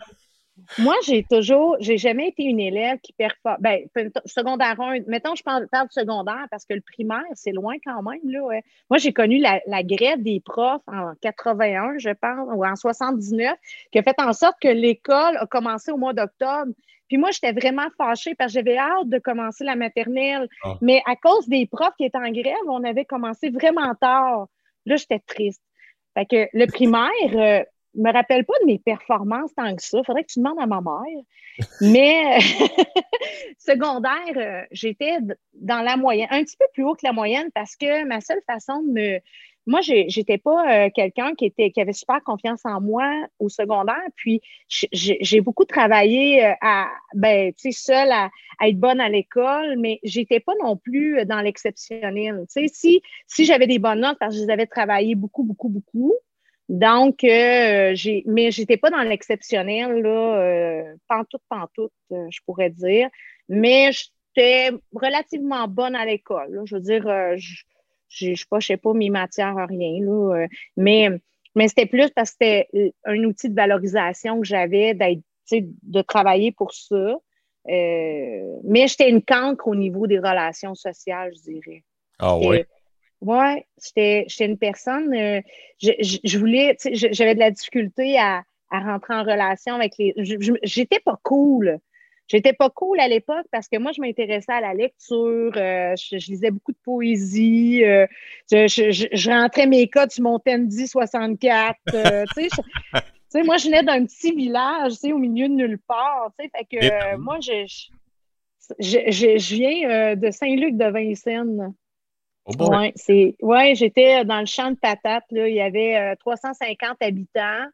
Moi, 0.78 0.94
j'ai 1.04 1.24
toujours, 1.24 1.76
j'ai 1.80 1.98
jamais 1.98 2.28
été 2.28 2.44
une 2.44 2.60
élève 2.60 2.98
qui 3.02 3.12
performe. 3.12 3.56
Ben, 3.60 3.86
secondaire 4.24 4.80
1, 4.80 5.00
mettons, 5.06 5.34
je 5.34 5.42
parle, 5.42 5.68
parle 5.68 5.88
de 5.88 5.92
secondaire 5.92 6.46
parce 6.50 6.64
que 6.64 6.74
le 6.74 6.80
primaire, 6.80 7.24
c'est 7.34 7.52
loin 7.52 7.74
quand 7.84 8.02
même. 8.02 8.20
Là, 8.24 8.60
Moi, 8.90 8.98
j'ai 8.98 9.12
connu 9.12 9.38
la, 9.38 9.82
grève 9.82 10.22
des 10.22 10.40
profs 10.40 10.82
en 10.86 11.12
81, 11.20 11.98
je 11.98 12.10
pense, 12.10 12.48
ou 12.54 12.64
en 12.64 12.76
79, 12.76 13.54
qui 13.90 13.98
a 13.98 14.02
fait 14.02 14.20
en 14.20 14.32
sorte 14.32 14.56
que 14.60 14.68
l'école 14.68 15.36
a 15.36 15.46
commencé 15.46 15.90
au 15.92 15.96
mois 15.96 16.12
d'octobre. 16.12 16.72
Puis 17.08 17.18
moi, 17.18 17.30
j'étais 17.30 17.52
vraiment 17.52 17.88
fâchée 17.98 18.34
parce 18.34 18.52
que 18.52 18.60
j'avais 18.60 18.78
hâte 18.78 19.08
de 19.08 19.18
commencer 19.18 19.64
la 19.64 19.76
maternelle. 19.76 20.48
Ah. 20.64 20.76
Mais 20.80 21.02
à 21.06 21.16
cause 21.16 21.46
des 21.48 21.66
profs 21.66 21.94
qui 21.98 22.04
étaient 22.04 22.16
en 22.16 22.30
grève, 22.30 22.54
on 22.68 22.84
avait 22.84 23.04
commencé 23.04 23.50
vraiment 23.50 23.94
tard. 24.00 24.46
Là, 24.86 24.96
j'étais 24.96 25.18
triste. 25.18 25.62
Fait 26.14 26.26
que 26.26 26.48
le 26.52 26.66
primaire, 26.66 27.10
euh, 27.34 27.64
me 27.94 28.12
rappelle 28.12 28.44
pas 28.44 28.54
de 28.62 28.66
mes 28.66 28.78
performances 28.78 29.54
tant 29.54 29.74
que 29.74 29.82
ça. 29.82 29.98
Il 29.98 30.04
faudrait 30.04 30.24
que 30.24 30.32
tu 30.32 30.40
demandes 30.40 30.60
à 30.60 30.66
ma 30.66 30.80
mère. 30.80 31.22
Mais 31.80 32.38
secondaire, 33.58 34.36
euh, 34.36 34.62
j'étais 34.70 35.18
dans 35.54 35.82
la 35.82 35.96
moyenne, 35.96 36.28
un 36.30 36.42
petit 36.42 36.56
peu 36.56 36.66
plus 36.72 36.84
haut 36.84 36.94
que 36.94 37.04
la 37.04 37.12
moyenne 37.12 37.50
parce 37.54 37.76
que 37.76 38.04
ma 38.06 38.20
seule 38.20 38.42
façon 38.46 38.82
de 38.82 38.92
me. 38.92 39.20
Moi, 39.64 39.80
j'étais 39.80 40.38
pas 40.38 40.86
euh, 40.86 40.90
quelqu'un 40.92 41.36
qui 41.36 41.52
qui 41.52 41.80
avait 41.80 41.92
super 41.92 42.20
confiance 42.24 42.62
en 42.64 42.80
moi 42.80 43.08
au 43.38 43.48
secondaire. 43.48 44.02
Puis 44.16 44.40
j'ai 44.68 45.40
beaucoup 45.40 45.64
travaillé 45.64 46.44
euh, 46.44 46.52
à 46.60 46.88
ben, 47.14 47.52
tu 47.52 47.70
sais, 47.70 47.92
seule 47.92 48.10
à, 48.10 48.28
être 48.60 48.76
bonne 48.76 49.00
à 49.00 49.08
l'école, 49.08 49.76
mais 49.78 50.00
j'étais 50.02 50.40
pas 50.40 50.54
non 50.60 50.76
plus 50.76 51.24
dans 51.26 51.40
l'exceptionnel. 51.40 52.44
Tu 52.52 52.66
sais, 52.66 52.74
si, 52.74 53.02
si 53.28 53.44
j'avais 53.44 53.68
des 53.68 53.78
bonnes 53.78 54.00
notes 54.00 54.18
parce 54.18 54.34
que 54.34 54.40
je 54.40 54.46
les 54.46 54.52
avais 54.52 54.66
travaillées 54.66 55.14
beaucoup, 55.14 55.44
beaucoup, 55.44 55.68
beaucoup, 55.68 56.12
donc, 56.68 57.24
euh, 57.24 57.92
j'ai, 57.94 58.22
mais 58.26 58.50
j'étais 58.50 58.76
pas 58.76 58.90
dans 58.90 59.02
l'exceptionnel, 59.02 60.00
là, 60.00 60.38
euh, 60.38 60.94
pantoute, 61.08 61.42
pantoute, 61.48 61.92
euh, 62.12 62.26
je 62.30 62.40
pourrais 62.46 62.70
dire. 62.70 63.08
Mais 63.48 63.90
j'étais 63.92 64.70
relativement 64.94 65.66
bonne 65.68 65.94
à 65.94 66.04
l'école. 66.04 66.62
Je 66.64 66.76
veux 66.76 66.80
dire, 66.80 67.06
euh, 67.08 67.36
je 68.08 68.30
ne 68.30 68.60
sais 68.60 68.76
pas 68.76 68.92
mes 68.92 69.10
matières, 69.10 69.56
rien. 69.68 70.00
Là, 70.00 70.46
mais 70.76 71.08
mais 71.54 71.68
c'était 71.68 71.86
plus 71.86 72.08
parce 72.10 72.30
que 72.30 72.36
c'était 72.40 72.94
un 73.04 73.22
outil 73.24 73.50
de 73.50 73.54
valorisation 73.54 74.40
que 74.40 74.46
j'avais 74.46 74.94
d'être, 74.94 75.20
de 75.50 76.00
travailler 76.00 76.52
pour 76.52 76.72
ça. 76.72 77.16
mais 77.66 78.86
j'étais 78.88 79.10
une 79.10 79.22
cancre 79.22 79.68
au 79.68 79.74
niveau 79.74 80.06
des 80.06 80.18
relations 80.18 80.74
sociales, 80.74 81.32
je 81.36 81.52
dirais. 81.52 81.84
Ah 82.18 82.38
oui? 82.38 82.64
Oui, 83.22 83.62
j'étais 83.80 84.26
une 84.40 84.58
personne, 84.58 85.14
euh, 85.14 85.40
je, 85.80 85.92
je, 86.24 86.38
voulais, 86.38 86.76
j'avais 86.92 87.36
de 87.36 87.38
la 87.38 87.52
difficulté 87.52 88.18
à, 88.18 88.42
à, 88.68 88.80
rentrer 88.80 89.14
en 89.14 89.22
relation 89.22 89.76
avec 89.76 89.92
les. 89.96 90.12
J'étais 90.64 90.98
pas 90.98 91.20
cool. 91.22 91.78
J'étais 92.26 92.52
pas 92.52 92.68
cool 92.68 92.98
à 92.98 93.06
l'époque 93.06 93.46
parce 93.52 93.68
que 93.68 93.78
moi, 93.78 93.92
je 93.94 94.00
m'intéressais 94.00 94.52
à 94.52 94.60
la 94.60 94.74
lecture, 94.74 95.52
euh, 95.56 95.94
je, 95.96 96.16
lisais 96.30 96.50
beaucoup 96.50 96.72
de 96.72 96.78
poésie, 96.82 97.84
euh, 97.84 98.06
je, 98.50 98.66
je, 98.66 99.30
rentrais 99.30 99.68
mes 99.68 99.88
codes 99.88 100.10
sur 100.10 100.24
mon 100.24 100.40
Tendi 100.40 100.88
64. 100.88 101.76
tu 101.92 102.48
sais, 103.28 103.42
moi, 103.44 103.56
je 103.56 103.66
venais 103.66 103.84
d'un 103.84 104.04
petit 104.04 104.34
village, 104.34 104.94
tu 104.94 104.98
sais, 104.98 105.12
au 105.12 105.18
milieu 105.18 105.48
de 105.48 105.54
nulle 105.54 105.78
part. 105.78 106.32
Tu 106.36 106.44
sais, 106.44 106.50
fait 106.56 106.64
que 106.64 107.16
moi, 107.18 107.38
je, 107.40 107.66
je, 108.80 109.54
viens 109.54 110.16
de 110.16 110.30
Saint-Luc 110.32 110.76
de 110.76 110.86
Vincennes. 110.86 111.72
Oh 112.44 112.52
oui, 113.08 113.36
ouais, 113.40 113.74
j'étais 113.76 114.24
dans 114.24 114.40
le 114.40 114.46
champ 114.46 114.70
de 114.70 114.76
patates. 114.76 115.30
Là. 115.30 115.48
Il 115.48 115.54
y 115.54 115.60
avait 115.60 116.16
350 116.16 116.90
euh, 116.90 117.06
habitants, 117.06 117.66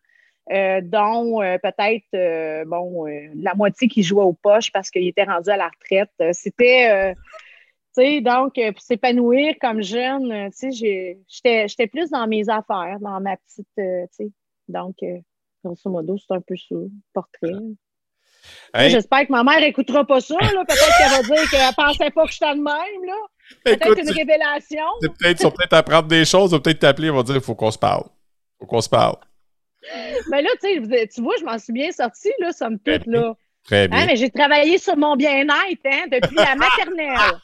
euh, 0.53 0.81
dont 0.83 1.43
euh, 1.43 1.57
peut-être 1.59 2.65
bon 2.67 3.07
la 3.35 3.55
moitié 3.55 3.89
qui 3.89 4.03
jouait 4.03 4.25
aux 4.25 4.35
poches 4.35 4.71
parce 4.71 4.91
qu'il 4.91 5.07
était 5.07 5.25
rendu 5.25 5.49
à 5.51 5.57
la 5.57 5.69
retraite. 5.69 6.13
C'était 6.33 7.15
tu 7.97 8.05
sais, 8.05 8.21
donc 8.21 8.55
pour 8.55 8.83
s'épanouir 8.83 9.55
comme 9.59 9.83
jeune, 9.83 10.51
tu 10.51 10.73
sais, 10.73 11.17
j'étais 11.67 11.87
plus 11.87 12.11
dans 12.11 12.27
mes 12.27 12.49
affaires, 12.51 12.99
dans 13.01 13.21
ma 13.21 13.37
petite, 13.37 13.67
tu 13.75 14.07
sais. 14.11 14.31
Donc, 14.69 14.97
grosso 15.65 15.89
modo, 15.89 16.19
c'est 16.19 16.35
un 16.35 16.43
peu 16.43 16.57
ça, 16.57 16.77
portrait. 17.15 17.55
J'espère 18.75 19.27
que 19.27 19.33
ma 19.33 19.43
mère 19.43 19.63
écoutera 19.63 20.05
pas 20.05 20.21
ça. 20.21 20.37
Peut-être 20.37 20.99
qu'elle 20.99 21.11
va 21.11 21.23
dire 21.23 21.51
qu'elle 21.51 21.75
pensait 21.75 22.11
pas 22.11 22.27
que 22.27 22.33
j'étais 22.33 22.55
de 22.55 22.61
même. 22.61 23.05
Là. 23.07 23.17
Peut-être 23.65 23.99
une 23.99 24.11
révélation. 24.11 24.85
Peut-être, 25.01 25.41
ils 25.41 25.45
vont 25.45 25.51
peut-être 25.51 25.73
apprendre 25.75 26.09
des 26.09 26.25
choses, 26.25 26.51
ils 26.51 26.55
vont 26.55 26.61
peut-être 26.61 26.81
t'appeler, 26.81 27.09
ils 27.09 27.13
vont 27.13 27.23
dire 27.23 27.37
il 27.37 27.41
faut 27.41 27.55
qu'on 27.55 27.71
se 27.71 27.79
parle. 27.79 28.05
Il 28.07 28.61
faut 28.61 28.67
qu'on 28.67 28.81
se 28.81 28.89
parle. 28.89 29.17
Mais 30.31 30.43
là, 30.43 30.51
tu 30.61 31.23
vois, 31.23 31.35
je 31.39 31.45
m'en 31.45 31.59
suis 31.59 31.73
bien 31.73 31.91
sortie, 31.93 32.33
là, 32.39 32.53
somme 32.53 32.79
toute, 32.79 33.07
là. 33.07 33.35
Très 33.65 33.85
hein, 33.85 33.89
bien. 33.89 34.07
mais 34.07 34.17
j'ai 34.17 34.31
travaillé 34.31 34.79
sur 34.79 34.97
mon 34.97 35.17
bien-être 35.17 35.81
hein, 35.85 36.07
depuis 36.11 36.37
la 36.37 36.55
maternelle. 36.57 37.39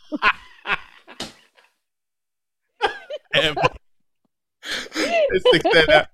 Eh 3.35 3.51
C'est 5.33 5.57
excellent. 5.57 6.05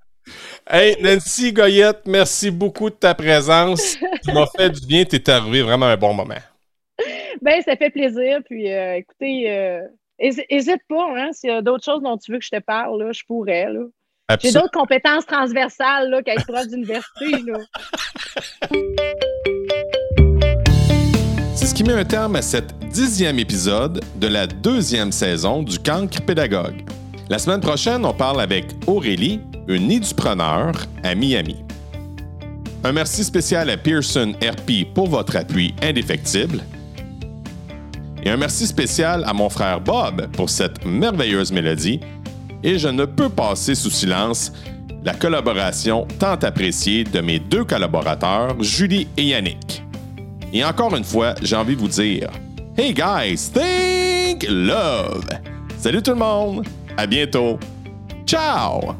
Hey, 0.68 0.96
Nancy 1.00 1.52
Goyette, 1.52 2.02
merci 2.06 2.50
beaucoup 2.50 2.90
de 2.90 2.94
ta 2.94 3.14
présence. 3.14 3.96
Tu 4.24 4.32
m'as 4.32 4.46
fait 4.56 4.70
du 4.70 4.86
bien, 4.86 5.04
tu 5.04 5.16
es 5.16 5.30
arrivé 5.30 5.62
vraiment 5.62 5.86
un 5.86 5.96
bon 5.96 6.14
moment. 6.14 6.34
Ben, 7.42 7.62
ça 7.62 7.76
fait 7.76 7.90
plaisir. 7.90 8.40
Puis, 8.44 8.72
euh, 8.72 8.96
écoutez, 8.96 9.50
euh, 9.50 9.80
hésite 10.18 10.82
pas, 10.88 11.06
hein, 11.16 11.30
s'il 11.32 11.50
y 11.50 11.52
a 11.52 11.62
d'autres 11.62 11.84
choses 11.84 12.02
dont 12.02 12.16
tu 12.18 12.32
veux 12.32 12.38
que 12.38 12.44
je 12.44 12.50
te 12.50 12.60
parle, 12.60 13.02
là, 13.02 13.12
je 13.12 13.22
pourrais. 13.26 13.72
Là. 13.72 13.80
J'ai 14.40 14.52
d'autres 14.52 14.70
compétences 14.70 15.26
transversales 15.26 16.10
là, 16.10 16.22
qu'être 16.22 16.46
prof 16.46 16.66
d'université. 16.68 17.26
C'est 21.54 21.66
ce 21.66 21.74
qui 21.74 21.82
met 21.82 21.94
un 21.94 22.04
terme 22.04 22.36
à 22.36 22.42
cet 22.42 22.78
dixième 22.90 23.38
épisode 23.38 24.00
de 24.16 24.28
la 24.28 24.46
deuxième 24.46 25.10
saison 25.10 25.62
du 25.62 25.78
Cancre 25.78 26.24
Pédagogue. 26.24 26.84
La 27.28 27.38
semaine 27.38 27.60
prochaine, 27.60 28.04
on 28.04 28.14
parle 28.14 28.40
avec 28.40 28.66
Aurélie, 28.86 29.40
une 29.68 29.90
édupreneur 29.90 30.72
à 31.02 31.14
Miami. 31.14 31.56
Un 32.82 32.92
merci 32.92 33.24
spécial 33.24 33.68
à 33.68 33.76
Pearson 33.76 34.32
RP 34.42 34.92
pour 34.94 35.08
votre 35.08 35.36
appui 35.36 35.74
indéfectible. 35.82 36.62
Et 38.22 38.30
un 38.30 38.36
merci 38.36 38.66
spécial 38.66 39.24
à 39.26 39.32
mon 39.32 39.48
frère 39.48 39.80
Bob 39.80 40.26
pour 40.32 40.50
cette 40.50 40.84
merveilleuse 40.84 41.52
mélodie. 41.52 42.00
Et 42.62 42.78
je 42.78 42.88
ne 42.88 43.06
peux 43.06 43.30
passer 43.30 43.74
sous 43.74 43.90
silence 43.90 44.52
la 45.02 45.14
collaboration 45.14 46.06
tant 46.18 46.34
appréciée 46.34 47.04
de 47.04 47.20
mes 47.20 47.38
deux 47.38 47.64
collaborateurs, 47.64 48.62
Julie 48.62 49.08
et 49.16 49.24
Yannick. 49.24 49.82
Et 50.52 50.62
encore 50.64 50.94
une 50.94 51.04
fois, 51.04 51.34
j'ai 51.42 51.56
envie 51.56 51.76
de 51.76 51.80
vous 51.80 51.88
dire 51.88 52.28
Hey 52.76 52.92
guys, 52.92 53.50
think 53.52 54.46
love! 54.48 55.24
Salut 55.78 56.02
tout 56.02 56.12
le 56.12 56.18
monde! 56.18 56.66
À 56.96 57.06
bientôt! 57.06 57.58
Ciao! 58.26 58.94